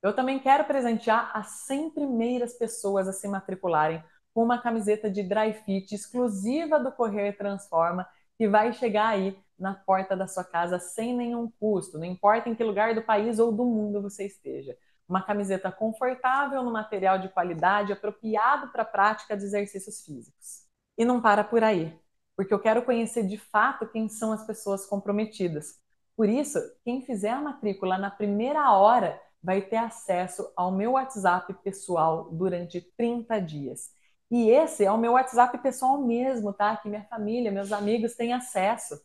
Eu 0.00 0.14
também 0.14 0.38
quero 0.38 0.62
presentear 0.62 1.36
as 1.36 1.64
100 1.66 1.90
primeiras 1.90 2.56
pessoas 2.56 3.08
a 3.08 3.12
se 3.12 3.26
matricularem 3.26 4.00
com 4.32 4.44
uma 4.44 4.62
camiseta 4.62 5.10
de 5.10 5.24
dry 5.24 5.52
fit 5.52 5.92
exclusiva 5.92 6.78
do 6.78 6.92
Correio 6.92 7.36
Transforma 7.36 8.08
que 8.38 8.46
vai 8.48 8.72
chegar 8.72 9.08
aí 9.08 9.36
na 9.58 9.74
porta 9.74 10.16
da 10.16 10.28
sua 10.28 10.44
casa 10.44 10.78
sem 10.78 11.12
nenhum 11.12 11.50
custo, 11.58 11.98
não 11.98 12.04
importa 12.04 12.48
em 12.48 12.54
que 12.54 12.62
lugar 12.62 12.94
do 12.94 13.02
país 13.02 13.40
ou 13.40 13.50
do 13.50 13.64
mundo 13.64 14.00
você 14.00 14.26
esteja. 14.26 14.78
Uma 15.08 15.26
camiseta 15.26 15.72
confortável, 15.72 16.62
no 16.62 16.72
material 16.72 17.18
de 17.18 17.30
qualidade, 17.30 17.92
apropriado 17.92 18.70
para 18.70 18.82
a 18.82 18.86
prática 18.86 19.36
de 19.36 19.42
exercícios 19.42 20.04
físicos. 20.04 20.68
E 20.96 21.04
não 21.04 21.20
para 21.20 21.42
por 21.42 21.64
aí, 21.64 21.98
porque 22.36 22.54
eu 22.54 22.60
quero 22.60 22.84
conhecer 22.84 23.26
de 23.26 23.38
fato 23.38 23.88
quem 23.88 24.08
são 24.08 24.30
as 24.30 24.46
pessoas 24.46 24.86
comprometidas. 24.86 25.81
Por 26.22 26.28
isso, 26.28 26.60
quem 26.84 27.02
fizer 27.02 27.30
a 27.30 27.40
matrícula 27.40 27.98
na 27.98 28.08
primeira 28.08 28.70
hora 28.76 29.20
vai 29.42 29.60
ter 29.60 29.78
acesso 29.78 30.52
ao 30.54 30.70
meu 30.70 30.92
WhatsApp 30.92 31.52
pessoal 31.64 32.30
durante 32.30 32.80
30 32.96 33.40
dias. 33.40 33.90
E 34.30 34.48
esse 34.48 34.84
é 34.84 34.92
o 34.92 34.96
meu 34.96 35.14
WhatsApp 35.14 35.58
pessoal 35.58 36.00
mesmo, 36.00 36.52
tá? 36.52 36.76
Que 36.76 36.88
minha 36.88 37.02
família, 37.06 37.50
meus 37.50 37.72
amigos 37.72 38.14
têm 38.14 38.32
acesso 38.32 39.02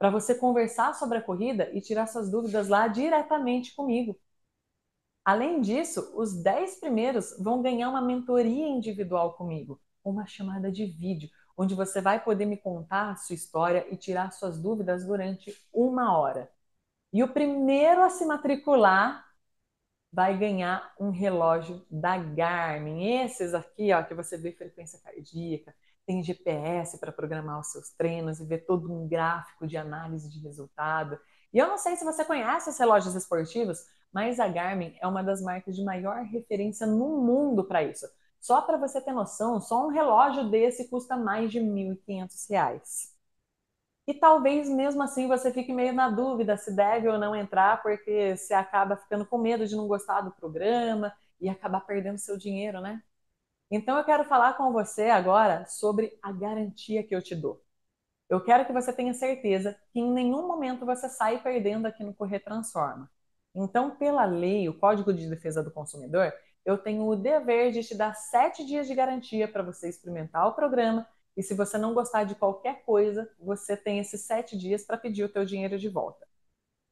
para 0.00 0.10
você 0.10 0.34
conversar 0.34 0.94
sobre 0.96 1.18
a 1.18 1.22
corrida 1.22 1.70
e 1.72 1.80
tirar 1.80 2.08
suas 2.08 2.28
dúvidas 2.28 2.66
lá 2.66 2.88
diretamente 2.88 3.72
comigo. 3.76 4.18
Além 5.24 5.60
disso, 5.60 6.12
os 6.16 6.42
10 6.42 6.80
primeiros 6.80 7.36
vão 7.38 7.62
ganhar 7.62 7.88
uma 7.88 8.02
mentoria 8.02 8.66
individual 8.66 9.34
comigo, 9.34 9.80
uma 10.02 10.26
chamada 10.26 10.72
de 10.72 10.86
vídeo, 10.86 11.30
onde 11.58 11.74
você 11.74 12.00
vai 12.00 12.22
poder 12.22 12.46
me 12.46 12.56
contar 12.56 13.10
a 13.10 13.16
sua 13.16 13.34
história 13.34 13.84
e 13.90 13.96
tirar 13.96 14.30
suas 14.32 14.58
dúvidas 14.60 15.04
durante 15.04 15.52
uma 15.72 16.16
hora. 16.16 16.48
E 17.12 17.22
o 17.22 17.28
primeiro 17.32 18.02
a 18.02 18.10
se 18.10 18.24
matricular 18.24 19.26
vai 20.12 20.38
ganhar 20.38 20.94
um 21.00 21.10
relógio 21.10 21.84
da 21.90 22.16
Garmin. 22.16 23.22
Esses 23.22 23.54
aqui, 23.54 23.92
ó, 23.92 24.02
que 24.02 24.14
você 24.14 24.38
vê 24.38 24.52
frequência 24.52 25.00
cardíaca, 25.00 25.74
tem 26.06 26.22
GPS 26.22 26.98
para 26.98 27.12
programar 27.12 27.60
os 27.60 27.72
seus 27.72 27.90
treinos 27.90 28.40
e 28.40 28.46
ver 28.46 28.64
todo 28.64 28.90
um 28.92 29.08
gráfico 29.08 29.66
de 29.66 29.76
análise 29.76 30.30
de 30.30 30.40
resultado. 30.40 31.18
E 31.52 31.58
eu 31.58 31.66
não 31.66 31.76
sei 31.76 31.96
se 31.96 32.04
você 32.04 32.24
conhece 32.24 32.70
os 32.70 32.78
relógios 32.78 33.14
esportivos, 33.14 33.84
mas 34.12 34.40
a 34.40 34.48
Garmin 34.48 34.96
é 35.00 35.06
uma 35.06 35.22
das 35.22 35.42
marcas 35.42 35.76
de 35.76 35.84
maior 35.84 36.22
referência 36.24 36.86
no 36.86 37.18
mundo 37.22 37.64
para 37.64 37.82
isso. 37.82 38.06
Só 38.40 38.62
para 38.62 38.78
você 38.78 39.00
ter 39.00 39.12
noção, 39.12 39.60
só 39.60 39.86
um 39.86 39.90
relógio 39.90 40.48
desse 40.50 40.88
custa 40.88 41.16
mais 41.16 41.50
de 41.50 41.58
R$ 41.58 41.66
1.500. 41.66 43.14
E 44.06 44.14
talvez 44.14 44.68
mesmo 44.70 45.02
assim 45.02 45.28
você 45.28 45.52
fique 45.52 45.72
meio 45.72 45.92
na 45.92 46.08
dúvida 46.10 46.56
se 46.56 46.74
deve 46.74 47.08
ou 47.08 47.18
não 47.18 47.36
entrar, 47.36 47.82
porque 47.82 48.36
você 48.36 48.54
acaba 48.54 48.96
ficando 48.96 49.26
com 49.26 49.38
medo 49.38 49.66
de 49.66 49.76
não 49.76 49.86
gostar 49.86 50.22
do 50.22 50.30
programa 50.32 51.12
e 51.40 51.48
acabar 51.48 51.82
perdendo 51.82 52.18
seu 52.18 52.38
dinheiro, 52.38 52.80
né? 52.80 53.02
Então 53.70 53.98
eu 53.98 54.04
quero 54.04 54.24
falar 54.24 54.54
com 54.56 54.72
você 54.72 55.04
agora 55.10 55.66
sobre 55.66 56.18
a 56.22 56.32
garantia 56.32 57.02
que 57.04 57.14
eu 57.14 57.22
te 57.22 57.34
dou. 57.36 57.62
Eu 58.28 58.42
quero 58.44 58.66
que 58.66 58.72
você 58.72 58.92
tenha 58.92 59.14
certeza 59.14 59.78
que 59.92 60.00
em 60.00 60.10
nenhum 60.12 60.46
momento 60.46 60.86
você 60.86 61.08
sai 61.08 61.42
perdendo 61.42 61.86
aqui 61.86 62.04
no 62.04 62.14
Correr 62.14 62.40
Transforma. 62.40 63.10
Então, 63.54 63.96
pela 63.96 64.24
lei, 64.24 64.68
o 64.68 64.78
Código 64.78 65.12
de 65.12 65.28
Defesa 65.28 65.62
do 65.62 65.70
Consumidor, 65.70 66.32
eu 66.68 66.76
tenho 66.76 67.06
o 67.06 67.16
dever 67.16 67.72
de 67.72 67.82
te 67.82 67.94
dar 67.94 68.14
sete 68.14 68.62
dias 68.62 68.86
de 68.86 68.94
garantia 68.94 69.48
para 69.48 69.62
você 69.62 69.88
experimentar 69.88 70.46
o 70.46 70.52
programa. 70.52 71.08
E 71.34 71.42
se 71.42 71.54
você 71.54 71.78
não 71.78 71.94
gostar 71.94 72.24
de 72.24 72.34
qualquer 72.34 72.84
coisa, 72.84 73.26
você 73.38 73.74
tem 73.74 73.98
esses 73.98 74.20
sete 74.20 74.54
dias 74.54 74.84
para 74.84 74.98
pedir 74.98 75.24
o 75.24 75.30
teu 75.30 75.46
dinheiro 75.46 75.78
de 75.78 75.88
volta. 75.88 76.26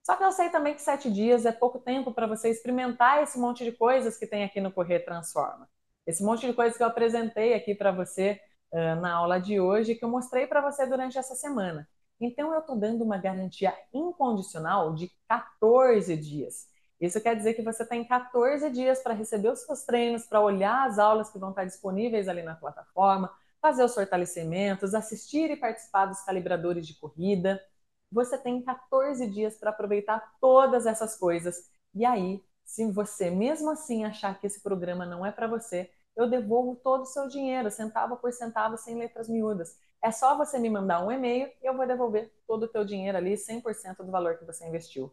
Só 0.03 0.17
que 0.17 0.25
eu 0.25 0.33
sei 0.33 0.49
também 0.49 0.75
que 0.75 0.81
sete 0.81 1.13
dias 1.13 1.45
é 1.45 1.53
pouco 1.53 1.79
tempo 1.79 2.15
para 2.15 2.27
você 2.27 2.49
experimentar 2.49 3.23
esse 3.23 3.39
monte 3.39 3.65
de 3.65 3.73
coisas 3.73 4.17
que 4.17 4.27
tem 4.27 4.45
aqui 4.45 4.63
no 4.63 4.73
Correr 4.73 5.01
Transforma. 5.01 5.69
Esse 6.07 6.25
monte 6.25 6.47
de 6.47 6.55
coisas 6.55 6.75
que 6.75 6.83
eu 6.83 6.87
apresentei 6.87 7.53
aqui 7.53 7.75
para 7.75 7.93
você 7.93 8.41
uh, 8.73 8.99
na 8.99 9.13
aula 9.13 9.39
de 9.39 9.61
hoje, 9.61 9.95
que 9.95 10.05
eu 10.07 10.09
mostrei 10.09 10.47
para 10.47 10.63
você 10.63 10.87
durante 10.87 11.19
essa 11.19 11.35
semana. 11.35 11.87
Então, 12.19 12.51
eu 12.55 12.61
estou 12.61 12.79
dando 12.79 13.05
uma 13.05 13.19
garantia 13.19 13.77
incondicional 13.93 14.95
de 14.95 15.11
14 15.29 16.17
dias. 16.17 16.67
Isso 17.01 17.21
quer 17.21 17.37
dizer 17.37 17.55
que 17.55 17.63
você 17.63 17.85
tem 17.85 18.05
14 18.05 18.71
dias 18.71 19.03
para 19.03 19.15
receber 19.15 19.51
os 19.51 19.61
seus 19.61 19.83
treinos, 19.85 20.27
para 20.27 20.41
olhar 20.41 20.89
as 20.89 20.99
aulas 20.99 21.31
que 21.31 21.39
vão 21.39 21.51
estar 21.51 21.65
disponíveis 21.65 22.29
ali 22.29 22.43
na 22.43 22.55
plataforma, 22.55 23.31
fazer 23.61 23.85
os 23.85 23.95
fortalecimentos, 23.95 24.95
assistir 24.95 25.51
e 25.51 25.57
participar 25.57 26.07
dos 26.07 26.21
calibradores 26.23 26.87
de 26.87 26.95
corrida. 26.95 27.63
Você 28.11 28.39
tem 28.39 28.63
14 28.63 29.27
dias 29.27 29.59
para 29.59 29.71
aproveitar 29.71 30.37
todas 30.41 30.87
essas 30.87 31.17
coisas. 31.17 31.71
E 31.95 32.05
aí, 32.05 32.43
se 32.65 32.91
você 32.91 33.31
mesmo 33.31 33.71
assim 33.71 34.05
achar 34.05 34.39
que 34.41 34.47
esse 34.47 34.63
programa 34.63 35.05
não 35.05 35.25
é 35.25 35.31
para 35.33 35.47
você, 35.47 35.91
eu 36.17 36.29
devolvo 36.29 36.77
todo 36.77 37.03
o 37.03 37.07
seu 37.07 37.29
dinheiro, 37.29 37.71
centavo 37.71 38.17
por 38.17 38.33
centavo, 38.33 38.79
sem 38.79 38.97
letras 38.97 39.29
miúdas. 39.29 39.77
É 40.03 40.11
só 40.11 40.37
você 40.37 40.59
me 40.59 40.71
mandar 40.71 41.05
um 41.05 41.13
e-mail 41.13 41.49
e 41.63 41.67
eu 41.67 41.77
vou 41.77 41.87
devolver 41.87 42.33
todo 42.47 42.65
o 42.65 42.69
teu 42.69 42.85
dinheiro 42.85 43.19
ali, 43.19 43.37
100% 43.37 44.03
do 44.05 44.11
valor 44.11 44.39
que 44.39 44.45
você 44.45 44.67
investiu. 44.67 45.13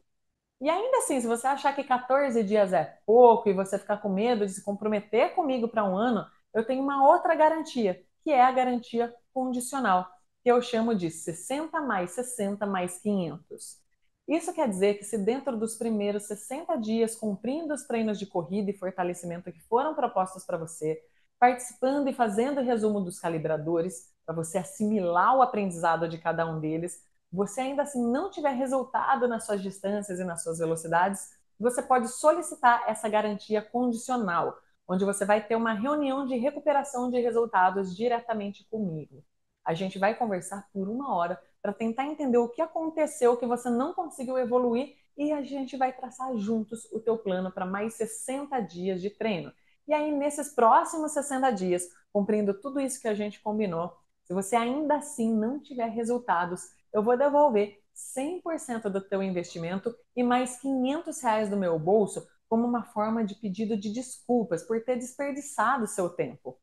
E 0.64 0.70
ainda 0.70 1.00
assim, 1.00 1.20
se 1.20 1.28
você 1.28 1.46
achar 1.46 1.76
que 1.76 1.84
14 1.84 2.42
dias 2.42 2.72
é 2.72 2.98
pouco 3.06 3.50
e 3.50 3.54
você 3.54 3.78
ficar 3.78 3.98
com 3.98 4.08
medo 4.08 4.46
de 4.46 4.54
se 4.54 4.64
comprometer 4.64 5.36
comigo 5.36 5.68
para 5.68 5.84
um 5.84 5.98
ano, 5.98 6.26
eu 6.54 6.66
tenho 6.66 6.82
uma 6.82 7.06
outra 7.06 7.36
garantia, 7.36 8.02
que 8.24 8.32
é 8.32 8.42
a 8.42 8.50
garantia 8.50 9.14
condicional, 9.34 10.08
que 10.42 10.50
eu 10.50 10.62
chamo 10.62 10.96
de 10.96 11.12
60 11.12 11.82
mais 11.82 12.12
60 12.12 12.66
mais 12.66 12.98
500. 13.00 13.78
Isso 14.26 14.54
quer 14.54 14.70
dizer 14.70 14.94
que 14.94 15.04
se 15.04 15.18
dentro 15.18 15.58
dos 15.58 15.76
primeiros 15.76 16.28
60 16.28 16.78
dias, 16.78 17.14
cumprindo 17.14 17.74
os 17.74 17.84
treinos 17.84 18.18
de 18.18 18.26
corrida 18.26 18.72
e 18.72 18.78
fortalecimento 18.78 19.52
que 19.52 19.60
foram 19.64 19.94
propostos 19.94 20.46
para 20.46 20.58
você, 20.58 20.98
participando 21.38 22.08
e 22.08 22.14
fazendo 22.14 22.62
resumo 22.62 23.02
dos 23.02 23.20
calibradores, 23.20 24.14
para 24.26 24.34
você 24.34 24.60
assimilar 24.60 25.36
o 25.36 25.42
aprendizado 25.42 26.08
de 26.08 26.18
cada 26.18 26.46
um 26.50 26.62
deles, 26.62 27.04
você 27.34 27.62
ainda 27.62 27.82
assim 27.82 28.06
não 28.06 28.30
tiver 28.30 28.52
resultado 28.52 29.28
nas 29.28 29.46
suas 29.46 29.62
distâncias 29.62 30.20
e 30.20 30.24
nas 30.24 30.44
suas 30.44 30.60
velocidades, 30.60 31.32
você 31.60 31.82
pode 31.82 32.08
solicitar 32.08 32.84
essa 32.88 33.10
garantia 33.10 33.60
condicional, 33.60 34.56
onde 34.88 35.04
você 35.04 35.26
vai 35.26 35.46
ter 35.46 35.56
uma 35.56 35.74
reunião 35.74 36.28
de 36.28 36.36
recuperação 36.38 37.10
de 37.10 37.20
resultados 37.20 37.96
diretamente 37.96 38.64
comigo. 38.70 39.24
A 39.66 39.74
gente 39.74 39.98
vai 39.98 40.14
conversar 40.14 40.70
por 40.72 40.88
uma 40.88 41.16
hora 41.16 41.42
para 41.62 41.74
tentar 41.74 42.06
entender 42.06 42.38
o 42.38 42.50
que 42.50 42.62
aconteceu 42.62 43.38
que 43.38 43.48
você 43.48 43.70
não 43.70 43.94
conseguiu 43.94 44.38
evoluir 44.38 44.96
e 45.18 45.32
a 45.32 45.42
gente 45.42 45.76
vai 45.76 45.92
traçar 45.92 46.36
juntos 46.38 46.86
o 46.92 47.00
teu 47.00 47.18
plano 47.18 47.52
para 47.52 47.66
mais 47.66 47.96
60 47.96 48.60
dias 48.60 49.02
de 49.02 49.10
treino. 49.10 49.52
E 49.88 49.94
aí, 49.94 50.12
nesses 50.12 50.54
próximos 50.54 51.14
60 51.14 51.50
dias, 51.52 51.84
cumprindo 52.12 52.54
tudo 52.54 52.80
isso 52.80 53.02
que 53.02 53.08
a 53.08 53.14
gente 53.14 53.42
combinou, 53.42 53.98
se 54.24 54.34
você 54.34 54.56
ainda 54.56 54.98
assim 54.98 55.34
não 55.34 55.60
tiver 55.60 55.90
resultados, 55.90 56.62
eu 56.94 57.04
vou 57.04 57.18
devolver 57.18 57.82
100% 57.94 58.90
do 58.90 59.02
teu 59.02 59.22
investimento 59.22 59.96
e 60.16 60.24
mais 60.24 60.58
500 60.60 61.22
reais 61.22 61.50
do 61.50 61.58
meu 61.58 61.78
bolso 61.80 62.28
como 62.48 62.68
uma 62.68 62.84
forma 62.84 63.24
de 63.26 63.36
pedido 63.36 63.76
de 63.76 63.92
desculpas 63.92 64.64
por 64.64 64.84
ter 64.84 64.98
desperdiçado 64.98 65.88
seu 65.88 66.10
tempo. 66.10 66.60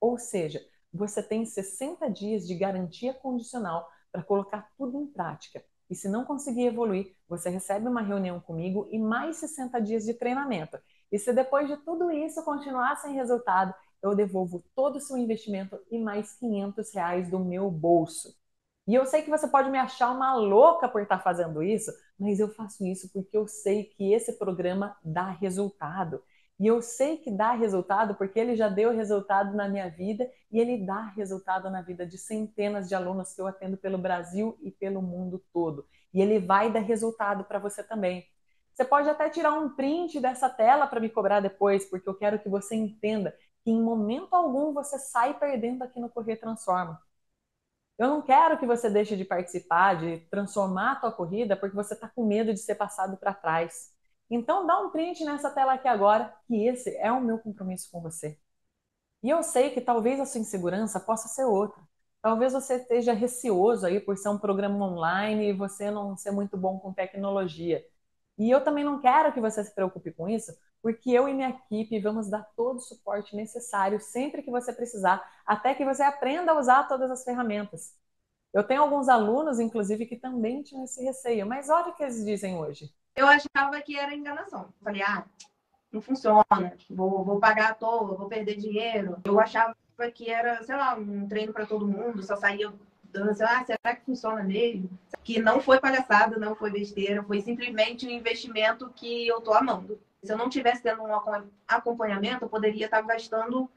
Ou 0.00 0.18
seja, 0.18 0.64
você 0.92 1.22
tem 1.22 1.44
60 1.44 2.08
dias 2.08 2.46
de 2.46 2.54
garantia 2.54 3.12
condicional 3.12 3.88
para 4.12 4.22
colocar 4.22 4.70
tudo 4.76 5.00
em 5.00 5.06
prática. 5.08 5.64
E 5.90 5.94
se 5.94 6.08
não 6.08 6.24
conseguir 6.24 6.66
evoluir, 6.66 7.14
você 7.28 7.50
recebe 7.50 7.88
uma 7.88 8.00
reunião 8.00 8.40
comigo 8.40 8.88
e 8.92 8.98
mais 8.98 9.36
60 9.38 9.80
dias 9.80 10.04
de 10.04 10.14
treinamento. 10.14 10.78
E 11.10 11.18
se 11.18 11.32
depois 11.32 11.68
de 11.68 11.76
tudo 11.78 12.10
isso 12.10 12.44
continuar 12.44 12.96
sem 12.96 13.14
resultado, 13.14 13.74
eu 14.02 14.14
devolvo 14.14 14.64
todo 14.74 14.96
o 14.96 15.00
seu 15.00 15.16
investimento 15.16 15.78
e 15.90 15.98
mais 15.98 16.34
500 16.34 16.94
reais 16.94 17.30
do 17.30 17.38
meu 17.38 17.70
bolso. 17.70 18.36
E 18.86 18.94
eu 18.94 19.06
sei 19.06 19.22
que 19.22 19.30
você 19.30 19.48
pode 19.48 19.70
me 19.70 19.78
achar 19.78 20.10
uma 20.10 20.34
louca 20.34 20.88
por 20.88 21.00
estar 21.00 21.18
fazendo 21.20 21.62
isso, 21.62 21.90
mas 22.18 22.38
eu 22.38 22.48
faço 22.48 22.84
isso 22.86 23.10
porque 23.12 23.36
eu 23.36 23.46
sei 23.48 23.84
que 23.84 24.12
esse 24.12 24.34
programa 24.38 24.96
dá 25.02 25.30
resultado. 25.30 26.22
E 26.60 26.66
eu 26.66 26.80
sei 26.80 27.16
que 27.16 27.30
dá 27.30 27.52
resultado 27.52 28.14
porque 28.14 28.38
ele 28.38 28.54
já 28.54 28.68
deu 28.68 28.92
resultado 28.92 29.56
na 29.56 29.68
minha 29.68 29.88
vida 29.88 30.30
e 30.52 30.60
ele 30.60 30.86
dá 30.86 31.08
resultado 31.08 31.68
na 31.70 31.82
vida 31.82 32.06
de 32.06 32.16
centenas 32.16 32.88
de 32.88 32.94
alunos 32.94 33.34
que 33.34 33.40
eu 33.40 33.46
atendo 33.46 33.76
pelo 33.76 33.98
Brasil 33.98 34.56
e 34.62 34.70
pelo 34.70 35.02
mundo 35.02 35.42
todo. 35.52 35.86
E 36.12 36.20
ele 36.20 36.38
vai 36.38 36.70
dar 36.70 36.80
resultado 36.80 37.42
para 37.44 37.58
você 37.58 37.82
também. 37.82 38.24
Você 38.72 38.84
pode 38.84 39.08
até 39.08 39.30
tirar 39.30 39.52
um 39.52 39.70
print 39.70 40.20
dessa 40.20 40.48
tela 40.48 40.86
para 40.86 41.00
me 41.00 41.08
cobrar 41.08 41.40
depois, 41.40 41.88
porque 41.88 42.08
eu 42.08 42.14
quero 42.14 42.38
que 42.38 42.48
você 42.48 42.74
entenda 42.74 43.34
que 43.64 43.70
em 43.70 43.82
momento 43.82 44.34
algum 44.34 44.72
você 44.72 44.98
sai 44.98 45.38
perdendo 45.38 45.82
aqui 45.82 45.98
no 45.98 46.10
Correr 46.10 46.36
Transforma. 46.36 47.00
Eu 47.98 48.08
não 48.08 48.22
quero 48.22 48.58
que 48.58 48.66
você 48.66 48.90
deixe 48.90 49.16
de 49.16 49.24
participar, 49.24 49.96
de 49.98 50.18
transformar 50.30 50.92
a 50.92 50.96
tua 50.96 51.12
corrida, 51.12 51.56
porque 51.56 51.76
você 51.76 51.94
está 51.94 52.08
com 52.08 52.26
medo 52.26 52.52
de 52.52 52.58
ser 52.60 52.74
passado 52.74 53.16
para 53.16 53.32
trás. 53.34 53.92
Então 54.28 54.66
dá 54.66 54.80
um 54.80 54.90
print 54.90 55.24
nessa 55.24 55.50
tela 55.50 55.74
aqui 55.74 55.86
agora, 55.86 56.34
que 56.46 56.66
esse 56.66 56.96
é 56.96 57.12
o 57.12 57.20
meu 57.20 57.38
compromisso 57.38 57.90
com 57.92 58.00
você. 58.00 58.38
E 59.22 59.30
eu 59.30 59.42
sei 59.42 59.70
que 59.70 59.80
talvez 59.80 60.20
a 60.20 60.26
sua 60.26 60.40
insegurança 60.40 61.00
possa 61.00 61.28
ser 61.28 61.44
outra. 61.44 61.82
Talvez 62.22 62.52
você 62.52 62.76
esteja 62.76 63.12
receoso 63.12 63.86
aí 63.86 64.00
por 64.00 64.16
ser 64.18 64.28
um 64.30 64.38
programa 64.38 64.76
online 64.86 65.50
e 65.50 65.52
você 65.52 65.90
não 65.90 66.16
ser 66.16 66.30
muito 66.30 66.56
bom 66.56 66.78
com 66.78 66.92
tecnologia. 66.92 67.84
E 68.38 68.50
eu 68.50 68.62
também 68.64 68.84
não 68.84 69.00
quero 69.00 69.32
que 69.32 69.40
você 69.40 69.64
se 69.64 69.74
preocupe 69.74 70.12
com 70.12 70.28
isso, 70.28 70.52
porque 70.84 71.10
eu 71.10 71.26
e 71.26 71.32
minha 71.32 71.48
equipe 71.48 71.98
vamos 71.98 72.28
dar 72.28 72.44
todo 72.54 72.76
o 72.76 72.80
suporte 72.80 73.34
necessário 73.34 73.98
sempre 73.98 74.42
que 74.42 74.50
você 74.50 74.70
precisar, 74.70 75.24
até 75.46 75.74
que 75.74 75.84
você 75.84 76.02
aprenda 76.02 76.52
a 76.52 76.58
usar 76.58 76.86
todas 76.86 77.10
as 77.10 77.24
ferramentas. 77.24 77.96
Eu 78.52 78.62
tenho 78.62 78.82
alguns 78.82 79.08
alunos, 79.08 79.58
inclusive, 79.58 80.04
que 80.04 80.16
também 80.16 80.62
tinham 80.62 80.84
esse 80.84 81.02
receio, 81.02 81.46
mas 81.46 81.70
olha 81.70 81.88
o 81.88 81.94
que 81.94 82.02
eles 82.02 82.22
dizem 82.22 82.56
hoje 82.58 82.94
eu 83.14 83.26
achava 83.26 83.80
que 83.80 83.98
era 83.98 84.14
enganação. 84.14 84.72
Falei, 84.82 85.02
ah, 85.02 85.24
não 85.92 86.00
funciona, 86.00 86.44
vou, 86.90 87.24
vou 87.24 87.38
pagar 87.38 87.70
à 87.70 87.74
toa, 87.74 88.16
vou 88.16 88.28
perder 88.28 88.56
dinheiro. 88.56 89.20
Eu 89.24 89.38
achava 89.38 89.74
que 90.12 90.30
era, 90.30 90.62
sei 90.64 90.76
lá, 90.76 90.94
um 90.96 91.28
treino 91.28 91.52
para 91.52 91.66
todo 91.66 91.86
mundo, 91.86 92.22
só 92.22 92.36
saía 92.36 92.72
dando, 93.04 93.32
sei 93.34 93.46
lá, 93.46 93.64
será 93.64 93.94
que 93.94 94.04
funciona 94.04 94.42
mesmo? 94.42 94.90
Que 95.22 95.40
não 95.40 95.60
foi 95.60 95.78
palhaçada, 95.78 96.36
não 96.36 96.56
foi 96.56 96.70
besteira, 96.70 97.22
foi 97.22 97.40
simplesmente 97.40 98.06
um 98.06 98.10
investimento 98.10 98.90
que 98.90 99.26
eu 99.28 99.40
tô 99.40 99.54
amando. 99.54 99.98
Se 100.24 100.32
eu 100.32 100.38
não 100.38 100.48
tivesse 100.48 100.82
tendo 100.82 101.02
um 101.02 101.14
acompanhamento, 101.68 102.44
eu 102.44 102.48
poderia 102.48 102.86
estar 102.86 103.02
gastando 103.02 103.68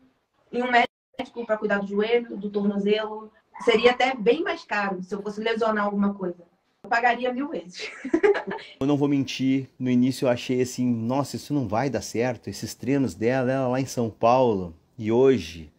em 0.52 0.64
um 0.64 0.72
médico 0.72 1.46
para 1.46 1.58
cuidar 1.58 1.80
do 1.80 1.88
joelho, 1.88 2.38
do 2.38 2.50
tornozelo. 2.50 3.32
Seria 3.62 3.92
até 3.92 4.16
bem 4.16 4.44
mais 4.44 4.64
caro 4.64 5.02
se 5.04 5.14
eu 5.14 5.22
fosse 5.22 5.42
lesionar 5.42 5.86
alguma 5.86 6.14
coisa 6.14 6.44
eu 6.88 6.90
pagaria 6.90 7.34
mil 7.34 7.50
vezes. 7.50 7.92
eu 8.80 8.88
não 8.88 8.98
vou 8.98 9.08
mentir, 9.08 9.70
no 9.78 9.90
início 9.90 10.26
eu 10.26 10.30
achei 10.30 10.62
assim, 10.62 10.86
nossa, 10.86 11.36
isso 11.36 11.54
não 11.54 11.68
vai 11.68 11.90
dar 11.90 12.02
certo. 12.02 12.50
Esses 12.50 12.74
treinos 12.74 13.14
dela, 13.14 13.52
ela 13.52 13.68
lá 13.68 13.82
em 13.82 13.86
São 13.86 14.10
Paulo, 14.10 14.74
e 14.98 15.12
hoje, 15.12 15.72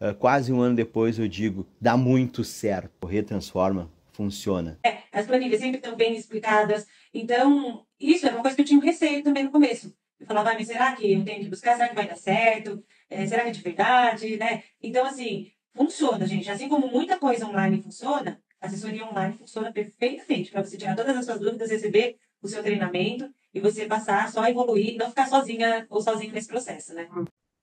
uh, 0.00 0.14
quase 0.14 0.52
um 0.52 0.60
ano 0.60 0.76
depois, 0.76 1.18
eu 1.18 1.28
digo, 1.28 1.66
dá 1.80 1.96
muito 1.96 2.44
certo. 2.44 2.90
O 3.02 3.06
Retransforma 3.06 3.90
funciona. 4.12 4.78
É, 4.84 4.98
as 5.12 5.26
planilhas 5.26 5.60
sempre 5.60 5.78
estão 5.78 5.96
bem 5.96 6.16
explicadas. 6.16 6.86
Então, 7.14 7.86
isso 7.98 8.26
é 8.26 8.30
uma 8.30 8.42
coisa 8.42 8.56
que 8.56 8.62
eu 8.62 8.66
tinha 8.66 8.78
um 8.78 8.82
receio 8.82 9.22
também 9.22 9.44
no 9.44 9.50
começo. 9.50 9.94
Eu 10.18 10.26
falava, 10.26 10.50
ah, 10.50 10.54
mas 10.54 10.66
será 10.66 10.94
que 10.94 11.12
eu 11.12 11.24
tenho 11.24 11.44
que 11.44 11.50
buscar? 11.50 11.76
Será 11.76 11.88
que 11.88 11.94
vai 11.94 12.08
dar 12.08 12.16
certo? 12.16 12.84
É, 13.08 13.24
será 13.26 13.42
que 13.42 13.48
é 13.50 13.52
de 13.52 13.62
verdade? 13.62 14.36
Né? 14.36 14.64
Então, 14.82 15.06
assim, 15.06 15.50
funciona, 15.74 16.26
gente. 16.26 16.50
Assim 16.50 16.68
como 16.68 16.88
muita 16.88 17.18
coisa 17.18 17.46
online 17.46 17.80
funciona, 17.80 18.40
a 18.60 18.66
assessoria 18.66 19.06
online 19.06 19.36
funciona 19.36 19.72
perfeitamente 19.72 20.50
para 20.50 20.64
você 20.64 20.76
tirar 20.76 20.96
todas 20.96 21.16
as 21.16 21.24
suas 21.24 21.38
dúvidas, 21.40 21.70
receber 21.70 22.18
o 22.42 22.48
seu 22.48 22.62
treinamento 22.62 23.32
e 23.54 23.60
você 23.60 23.86
passar 23.86 24.30
só 24.30 24.46
evoluir 24.46 24.96
não 24.96 25.08
ficar 25.08 25.26
sozinha 25.26 25.86
ou 25.88 26.00
sozinho 26.00 26.32
nesse 26.32 26.48
processo, 26.48 26.94
né? 26.94 27.08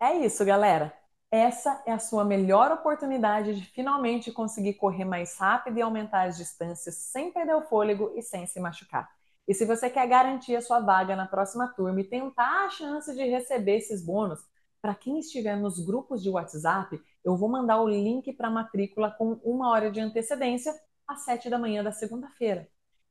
É 0.02 0.14
isso, 0.18 0.44
galera. 0.46 0.94
Essa 1.32 1.84
é 1.86 1.92
a 1.92 2.00
sua 2.00 2.24
melhor 2.24 2.72
oportunidade 2.72 3.56
de 3.56 3.66
finalmente 3.66 4.32
conseguir 4.32 4.76
correr 4.76 5.06
mais 5.06 5.38
rápido 5.38 5.78
e 5.78 5.82
aumentar 5.82 6.28
as 6.28 6.38
distâncias 6.38 6.96
sem 6.96 7.32
perder 7.32 7.56
o 7.56 7.62
fôlego 7.62 8.14
e 8.16 8.22
sem 8.22 8.46
se 8.46 8.60
machucar. 8.60 9.10
E 9.48 9.54
se 9.54 9.66
você 9.66 9.90
quer 9.90 10.08
garantir 10.08 10.56
a 10.56 10.62
sua 10.62 10.80
vaga 10.80 11.16
na 11.16 11.28
próxima 11.28 11.68
turma 11.68 12.02
e 12.02 12.04
tentar 12.04 12.66
a 12.66 12.70
chance 12.70 13.14
de 13.14 13.24
receber 13.24 13.78
esses 13.78 14.04
bônus, 14.04 14.40
para 14.82 14.96
quem 14.96 15.20
estiver 15.20 15.56
nos 15.56 15.84
grupos 15.84 16.22
de 16.22 16.30
WhatsApp, 16.30 17.02
eu 17.24 17.36
vou 17.36 17.50
mandar 17.50 17.82
o 17.82 17.90
link 17.90 18.32
para 18.34 18.48
a 18.48 18.52
matrícula 18.52 19.12
com 19.12 19.34
uma 19.44 19.70
hora 19.70 19.90
de 19.90 20.00
antecedência 20.00 20.74
às 21.08 21.26
7 21.26 21.50
da 21.50 21.58
manhã 21.58 21.84
da 21.84 21.92
segunda-feira. 21.92 22.68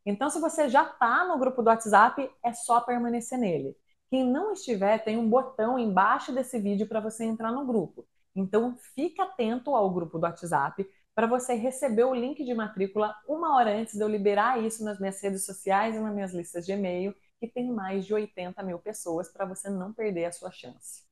Então, 0.07 0.29
se 0.29 0.41
você 0.41 0.69
já 0.69 0.85
está 0.85 1.27
no 1.27 1.39
grupo 1.39 1.63
do 1.63 1.69
WhatsApp, 1.69 2.31
é 2.45 2.53
só 2.53 2.81
permanecer 2.81 3.39
nele. 3.39 3.77
Quem 4.11 4.25
não 4.25 4.53
estiver, 4.53 5.03
tem 5.03 5.17
um 5.17 5.29
botão 5.29 5.79
embaixo 5.79 6.33
desse 6.33 6.59
vídeo 6.59 6.87
para 6.87 7.01
você 7.01 7.25
entrar 7.25 7.51
no 7.51 7.67
grupo. 7.67 8.07
Então, 8.37 8.77
fique 8.95 9.21
atento 9.21 9.75
ao 9.75 9.91
grupo 9.91 10.19
do 10.19 10.25
WhatsApp 10.25 10.87
para 11.15 11.27
você 11.27 11.55
receber 11.55 12.05
o 12.05 12.15
link 12.15 12.45
de 12.45 12.55
matrícula 12.55 13.15
uma 13.29 13.57
hora 13.57 13.77
antes 13.77 13.95
de 13.95 14.01
eu 14.01 14.09
liberar 14.09 14.63
isso 14.63 14.85
nas 14.85 14.99
minhas 14.99 15.21
redes 15.23 15.45
sociais 15.45 15.95
e 15.95 16.01
nas 16.01 16.15
minhas 16.15 16.33
listas 16.33 16.67
de 16.67 16.73
e-mail, 16.73 17.15
que 17.39 17.47
tem 17.47 17.71
mais 17.71 18.05
de 18.07 18.15
80 18.15 18.63
mil 18.63 18.79
pessoas, 18.79 19.29
para 19.31 19.45
você 19.45 19.71
não 19.71 19.93
perder 19.93 20.27
a 20.27 20.33
sua 20.33 20.51
chance. 20.51 21.03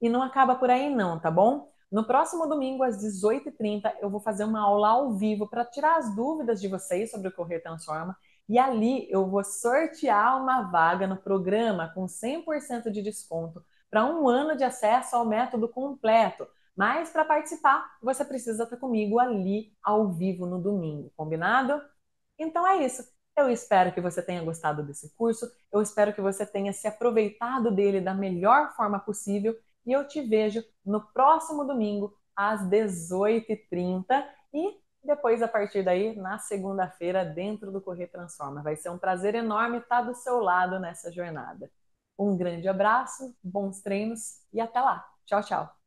E 0.00 0.08
não 0.08 0.22
acaba 0.22 0.54
por 0.54 0.70
aí, 0.70 0.94
não, 0.94 1.18
tá 1.18 1.30
bom? 1.30 1.70
No 1.90 2.06
próximo 2.06 2.46
domingo, 2.46 2.84
às 2.84 2.98
18h30, 2.98 3.92
eu 4.00 4.08
vou 4.08 4.20
fazer 4.20 4.44
uma 4.44 4.60
aula 4.60 4.90
ao 4.90 5.12
vivo 5.14 5.48
para 5.48 5.64
tirar 5.64 5.96
as 5.96 6.14
dúvidas 6.14 6.60
de 6.60 6.68
vocês 6.68 7.10
sobre 7.10 7.28
o 7.28 7.32
Correr 7.32 7.60
Transforma. 7.60 8.16
E 8.48 8.58
ali 8.58 9.10
eu 9.10 9.28
vou 9.28 9.42
sortear 9.44 10.40
uma 10.40 10.62
vaga 10.70 11.06
no 11.06 11.16
programa 11.16 11.90
com 11.94 12.06
100% 12.06 12.90
de 12.90 13.02
desconto 13.02 13.64
para 13.90 14.04
um 14.04 14.28
ano 14.28 14.56
de 14.56 14.62
acesso 14.64 15.16
ao 15.16 15.26
método 15.26 15.68
completo. 15.68 16.46
Mas 16.80 17.10
para 17.10 17.26
participar, 17.26 17.98
você 18.00 18.24
precisa 18.24 18.64
estar 18.64 18.78
comigo 18.78 19.18
ali 19.18 19.70
ao 19.82 20.08
vivo 20.08 20.46
no 20.46 20.58
domingo, 20.58 21.12
combinado? 21.14 21.78
Então 22.38 22.66
é 22.66 22.82
isso. 22.82 23.06
Eu 23.36 23.50
espero 23.50 23.92
que 23.92 24.00
você 24.00 24.22
tenha 24.22 24.42
gostado 24.42 24.82
desse 24.82 25.14
curso, 25.14 25.46
eu 25.70 25.82
espero 25.82 26.14
que 26.14 26.22
você 26.22 26.46
tenha 26.46 26.72
se 26.72 26.88
aproveitado 26.88 27.70
dele 27.70 28.00
da 28.00 28.14
melhor 28.14 28.74
forma 28.74 28.98
possível 28.98 29.54
e 29.84 29.92
eu 29.92 30.08
te 30.08 30.22
vejo 30.22 30.64
no 30.82 31.02
próximo 31.12 31.66
domingo 31.66 32.16
às 32.34 32.62
18h30 32.66 34.26
e 34.54 34.80
depois, 35.04 35.42
a 35.42 35.48
partir 35.48 35.82
daí, 35.82 36.16
na 36.16 36.38
segunda-feira, 36.38 37.26
dentro 37.26 37.70
do 37.70 37.82
Correr 37.82 38.06
Transforma. 38.06 38.62
Vai 38.62 38.76
ser 38.76 38.88
um 38.88 38.98
prazer 38.98 39.34
enorme 39.34 39.78
estar 39.78 40.00
do 40.00 40.14
seu 40.14 40.40
lado 40.40 40.78
nessa 40.80 41.12
jornada. 41.12 41.70
Um 42.18 42.34
grande 42.38 42.68
abraço, 42.68 43.36
bons 43.44 43.82
treinos 43.82 44.40
e 44.50 44.60
até 44.62 44.80
lá. 44.80 45.06
Tchau, 45.26 45.42
tchau. 45.42 45.79